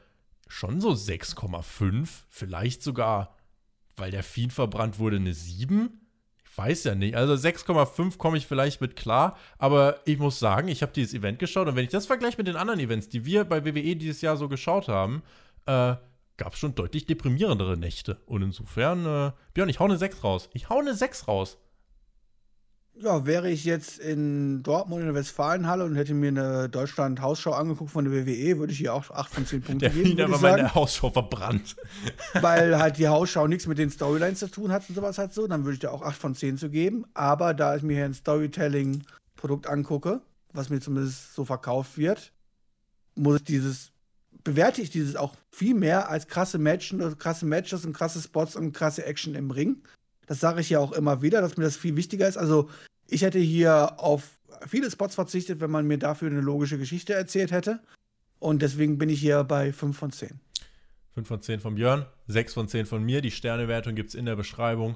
schon 0.47 0.81
so 0.81 0.91
6,5, 0.91 2.07
vielleicht 2.29 2.83
sogar, 2.83 3.35
weil 3.95 4.11
der 4.11 4.23
Fiend 4.23 4.53
verbrannt 4.53 4.99
wurde, 4.99 5.17
eine 5.17 5.33
7. 5.33 5.99
Ich 6.43 6.57
weiß 6.57 6.83
ja 6.83 6.95
nicht. 6.95 7.15
Also 7.15 7.33
6,5 7.33 8.17
komme 8.17 8.37
ich 8.37 8.45
vielleicht 8.45 8.81
mit 8.81 8.95
klar, 8.95 9.37
aber 9.57 9.99
ich 10.05 10.19
muss 10.19 10.39
sagen, 10.39 10.67
ich 10.67 10.81
habe 10.81 10.93
dieses 10.93 11.13
Event 11.13 11.39
geschaut 11.39 11.67
und 11.67 11.75
wenn 11.75 11.85
ich 11.85 11.91
das 11.91 12.05
vergleiche 12.05 12.37
mit 12.37 12.47
den 12.47 12.55
anderen 12.55 12.79
Events, 12.79 13.09
die 13.09 13.25
wir 13.25 13.43
bei 13.45 13.65
WWE 13.65 13.95
dieses 13.95 14.21
Jahr 14.21 14.37
so 14.37 14.47
geschaut 14.47 14.87
haben, 14.87 15.23
äh, 15.65 15.95
gab 16.37 16.53
es 16.53 16.59
schon 16.59 16.75
deutlich 16.75 17.05
deprimierendere 17.05 17.77
Nächte. 17.77 18.21
Und 18.25 18.41
insofern, 18.41 19.05
äh, 19.05 19.31
Björn, 19.53 19.69
ich 19.69 19.79
hau 19.79 19.85
eine 19.85 19.97
6 19.97 20.23
raus. 20.23 20.49
Ich 20.53 20.69
hau 20.69 20.79
eine 20.79 20.93
6 20.93 21.27
raus. 21.27 21.57
Ja, 22.95 23.25
wäre 23.25 23.49
ich 23.49 23.65
jetzt 23.65 23.97
in 23.97 24.61
Dortmund 24.61 25.01
in 25.01 25.07
der 25.07 25.15
Westfalenhalle 25.15 25.83
und 25.83 25.95
hätte 25.95 26.13
mir 26.13 26.27
eine 26.27 26.69
Deutschland-Hausschau 26.69 27.51
angeguckt 27.51 27.89
von 27.89 28.05
der 28.05 28.13
WWE, 28.13 28.59
würde 28.59 28.71
ich 28.71 28.77
hier 28.77 28.93
auch 28.93 29.09
8 29.09 29.33
von 29.33 29.45
10 29.47 29.61
Punkten 29.61 29.79
der 29.79 29.89
geben. 29.89 30.15
Der 30.15 30.27
aber 30.27 30.37
meine 30.37 30.75
Hausschau 30.75 31.09
verbrannt. 31.09 31.75
Weil 32.39 32.77
halt 32.77 32.99
die 32.99 33.07
Hausschau 33.07 33.47
nichts 33.47 33.65
mit 33.65 33.79
den 33.79 33.89
Storylines 33.89 34.39
zu 34.39 34.47
tun 34.47 34.71
hat 34.71 34.87
und 34.87 34.93
sowas 34.93 35.17
halt 35.17 35.33
so, 35.33 35.47
dann 35.47 35.63
würde 35.63 35.73
ich 35.73 35.79
da 35.79 35.89
auch 35.89 36.03
8 36.03 36.15
von 36.15 36.35
10 36.35 36.59
zu 36.59 36.69
geben. 36.69 37.05
Aber 37.15 37.55
da 37.55 37.75
ich 37.75 37.81
mir 37.81 37.95
hier 37.95 38.05
ein 38.05 38.13
Storytelling-Produkt 38.13 39.65
angucke, 39.65 40.21
was 40.51 40.69
mir 40.69 40.79
zumindest 40.79 41.33
so 41.33 41.45
verkauft 41.45 41.97
wird, 41.97 42.31
muss 43.15 43.37
ich 43.37 43.43
dieses, 43.43 43.92
bewerte 44.43 44.81
ich 44.81 44.89
dieses 44.89 45.15
auch 45.15 45.35
viel 45.51 45.73
mehr 45.73 46.09
als 46.09 46.27
krasse 46.27 46.57
Matches, 46.57 47.17
krasse 47.17 47.45
Matches 47.45 47.85
und 47.85 47.93
krasse 47.93 48.21
Spots 48.21 48.55
und 48.55 48.73
krasse 48.73 49.05
Action 49.05 49.35
im 49.35 49.51
Ring. 49.51 49.81
Das 50.27 50.39
sage 50.39 50.61
ich 50.61 50.69
ja 50.69 50.79
auch 50.79 50.91
immer 50.91 51.21
wieder, 51.21 51.41
dass 51.41 51.57
mir 51.57 51.63
das 51.63 51.77
viel 51.77 51.95
wichtiger 51.95 52.27
ist. 52.27 52.37
Also, 52.37 52.69
ich 53.07 53.21
hätte 53.21 53.39
hier 53.39 53.99
auf 53.99 54.23
viele 54.67 54.89
Spots 54.89 55.15
verzichtet, 55.15 55.59
wenn 55.59 55.71
man 55.71 55.87
mir 55.87 55.97
dafür 55.97 56.29
eine 56.29 56.41
logische 56.41 56.77
Geschichte 56.77 57.13
erzählt 57.13 57.51
hätte. 57.51 57.81
Und 58.39 58.61
deswegen 58.61 58.97
bin 58.97 59.09
ich 59.09 59.19
hier 59.19 59.43
bei 59.43 59.71
5 59.71 59.97
von 59.97 60.11
10. 60.11 60.39
5 61.13 61.27
von 61.27 61.41
10 61.41 61.59
von 61.59 61.75
Björn, 61.75 62.05
6 62.27 62.53
von 62.53 62.67
10 62.67 62.85
von 62.85 63.03
mir. 63.03 63.21
Die 63.21 63.31
Sternewertung 63.31 63.95
gibt 63.95 64.09
es 64.09 64.15
in 64.15 64.25
der 64.25 64.35
Beschreibung 64.35 64.95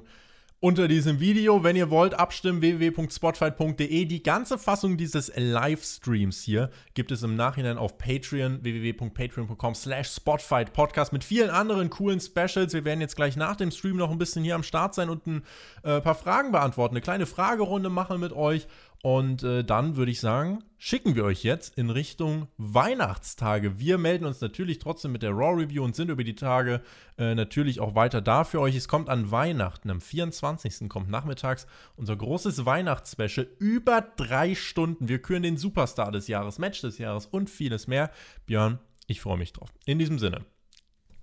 unter 0.60 0.88
diesem 0.88 1.20
Video. 1.20 1.62
Wenn 1.62 1.76
ihr 1.76 1.90
wollt, 1.90 2.14
abstimmen 2.14 2.60
www.spotfight.de. 2.60 4.04
Die 4.06 4.22
ganze 4.22 4.58
Fassung 4.58 4.96
dieses 4.96 5.32
Livestreams 5.36 6.42
hier 6.42 6.70
gibt 6.94 7.12
es 7.12 7.22
im 7.22 7.36
Nachhinein 7.36 7.78
auf 7.78 7.96
Patreon 7.96 8.64
www.patreon.com 8.64 9.74
slash 9.74 10.10
Spotfight 10.10 10.72
Podcast 10.72 11.12
mit 11.12 11.22
vielen 11.22 11.50
anderen 11.50 11.90
coolen 11.90 12.20
Specials. 12.20 12.72
Wir 12.72 12.84
werden 12.84 13.00
jetzt 13.00 13.14
gleich 13.14 13.36
nach 13.36 13.54
dem 13.54 13.70
Stream 13.70 13.96
noch 13.96 14.10
ein 14.10 14.18
bisschen 14.18 14.42
hier 14.42 14.56
am 14.56 14.64
Start 14.64 14.94
sein 14.94 15.10
und 15.10 15.26
ein 15.26 15.42
äh, 15.84 16.00
paar 16.00 16.16
Fragen 16.16 16.50
beantworten, 16.50 16.94
eine 16.94 17.02
kleine 17.02 17.26
Fragerunde 17.26 17.88
machen 17.88 18.18
mit 18.18 18.32
euch 18.32 18.66
Und 19.02 19.44
äh, 19.44 19.62
dann 19.62 19.96
würde 19.96 20.10
ich 20.10 20.18
sagen, 20.18 20.64
schicken 20.76 21.14
wir 21.14 21.24
euch 21.24 21.44
jetzt 21.44 21.78
in 21.78 21.88
Richtung 21.88 22.48
Weihnachtstage. 22.56 23.78
Wir 23.78 23.96
melden 23.96 24.24
uns 24.24 24.40
natürlich 24.40 24.80
trotzdem 24.80 25.12
mit 25.12 25.22
der 25.22 25.30
Raw 25.30 25.62
Review 25.62 25.84
und 25.84 25.94
sind 25.94 26.10
über 26.10 26.24
die 26.24 26.34
Tage 26.34 26.82
äh, 27.16 27.36
natürlich 27.36 27.78
auch 27.78 27.94
weiter 27.94 28.20
da 28.20 28.42
für 28.42 28.60
euch. 28.60 28.74
Es 28.74 28.88
kommt 28.88 29.08
an 29.08 29.30
Weihnachten, 29.30 29.90
am 29.90 30.00
24. 30.00 30.88
kommt 30.88 31.10
nachmittags 31.10 31.68
unser 31.94 32.16
großes 32.16 32.66
Weihnachtsspecial. 32.66 33.46
Über 33.60 34.00
drei 34.00 34.56
Stunden. 34.56 35.08
Wir 35.08 35.22
küren 35.22 35.44
den 35.44 35.58
Superstar 35.58 36.10
des 36.10 36.26
Jahres, 36.26 36.58
Match 36.58 36.80
des 36.80 36.98
Jahres 36.98 37.26
und 37.26 37.48
vieles 37.48 37.86
mehr. 37.86 38.10
Björn, 38.46 38.80
ich 39.06 39.20
freue 39.20 39.38
mich 39.38 39.52
drauf. 39.52 39.72
In 39.86 40.00
diesem 40.00 40.18
Sinne. 40.18 40.44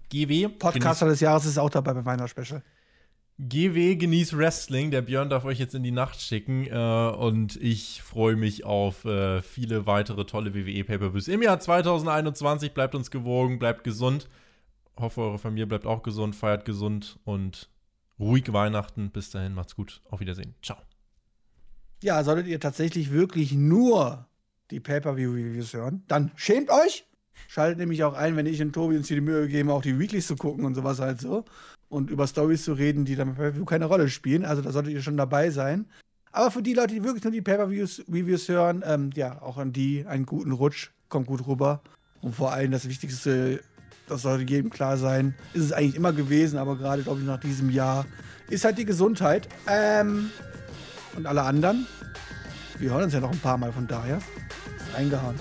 GW. 0.09 0.47
Podcaster 0.47 1.07
des 1.07 1.19
Jahres 1.19 1.45
ist 1.45 1.57
auch 1.57 1.69
dabei 1.69 1.93
beim 1.93 2.05
Weihnachtsspecial. 2.05 2.63
GW 3.37 3.97
genießt 3.97 4.37
Wrestling. 4.37 4.91
Der 4.91 5.01
Björn 5.01 5.29
darf 5.29 5.43
euch 5.43 5.59
jetzt 5.59 5.75
in 5.75 5.83
die 5.83 5.91
Nacht 5.91 6.21
schicken. 6.21 6.67
Äh, 6.67 7.15
und 7.17 7.57
ich 7.57 8.01
freue 8.01 8.35
mich 8.35 8.63
auf 8.63 9.03
äh, 9.05 9.41
viele 9.41 9.85
weitere 9.85 10.25
tolle 10.25 10.53
WWE 10.53 10.83
Pay-Per-Views 10.83 11.27
im 11.27 11.41
Jahr 11.41 11.59
2021. 11.59 12.73
Bleibt 12.73 12.95
uns 12.95 13.11
gewogen, 13.11 13.59
bleibt 13.59 13.83
gesund. 13.83 14.29
Hoffe, 14.97 15.21
eure 15.21 15.39
Familie 15.39 15.67
bleibt 15.67 15.85
auch 15.85 16.03
gesund, 16.03 16.35
feiert 16.35 16.63
gesund 16.63 17.19
und 17.25 17.69
ruhig 18.17 18.53
Weihnachten. 18.53 19.11
Bis 19.11 19.29
dahin, 19.31 19.53
macht's 19.53 19.75
gut. 19.75 20.01
Auf 20.09 20.21
Wiedersehen. 20.21 20.55
Ciao. 20.63 20.77
Ja, 22.01 22.23
solltet 22.23 22.47
ihr 22.47 22.61
tatsächlich 22.61 23.11
wirklich 23.11 23.51
nur 23.53 24.29
die 24.71 24.79
Pay-Per-View-Reviews 24.79 25.73
hören, 25.73 26.03
dann 26.07 26.31
schämt 26.35 26.69
euch. 26.69 27.05
Schaltet 27.47 27.77
nämlich 27.77 28.03
auch 28.03 28.13
ein, 28.13 28.37
wenn 28.37 28.45
ich 28.45 28.61
und 28.61 28.71
Tobi 28.71 28.95
uns 28.95 29.09
hier 29.09 29.17
die 29.17 29.21
Mühe 29.21 29.47
geben, 29.47 29.69
auch 29.69 29.81
die 29.81 29.99
Weeklies 29.99 30.27
zu 30.27 30.35
gucken 30.37 30.65
und 30.65 30.73
sowas 30.73 30.99
halt 30.99 31.19
so 31.19 31.43
und 31.95 32.11
über 32.11 32.27
Stories 32.27 32.63
zu 32.65 32.73
reden, 32.73 33.05
die 33.05 33.15
dann 33.15 33.35
bei 33.35 33.51
keine 33.65 33.85
Rolle 33.85 34.09
spielen. 34.09 34.43
Also 34.43 34.61
da 34.61 34.71
solltet 34.71 34.93
ihr 34.93 35.01
schon 35.01 35.15
dabei 35.15 35.49
sein. 35.49 35.85
Aber 36.33 36.51
für 36.51 36.61
die 36.61 36.73
Leute, 36.73 36.93
die 36.93 37.03
wirklich 37.03 37.23
nur 37.23 37.31
die 37.31 37.41
Pay-Per-Views 37.41 38.49
hören, 38.49 38.83
ähm, 38.85 39.11
ja, 39.15 39.41
auch 39.41 39.57
an 39.57 39.71
die 39.71 40.05
einen 40.05 40.25
guten 40.25 40.51
Rutsch, 40.51 40.89
kommt 41.07 41.27
gut 41.27 41.47
rüber. 41.47 41.81
Und 42.21 42.35
vor 42.35 42.51
allem 42.51 42.71
das 42.71 42.89
Wichtigste, 42.89 43.61
das 44.09 44.23
sollte 44.23 44.43
jedem 44.43 44.69
klar 44.69 44.97
sein, 44.97 45.35
ist 45.53 45.63
es 45.63 45.71
eigentlich 45.71 45.95
immer 45.95 46.11
gewesen, 46.11 46.59
aber 46.59 46.75
gerade, 46.75 47.03
glaube 47.03 47.21
ich, 47.21 47.25
nach 47.25 47.39
diesem 47.39 47.69
Jahr, 47.69 48.05
ist 48.49 48.65
halt 48.65 48.77
die 48.77 48.85
Gesundheit. 48.85 49.47
Ähm, 49.67 50.29
und 51.15 51.25
alle 51.25 51.43
anderen, 51.43 51.87
wir 52.77 52.91
hören 52.91 53.05
uns 53.05 53.13
ja 53.13 53.21
noch 53.21 53.31
ein 53.31 53.39
paar 53.39 53.57
Mal, 53.57 53.71
von 53.71 53.87
daher, 53.87 54.19
reingehauen. 54.93 55.35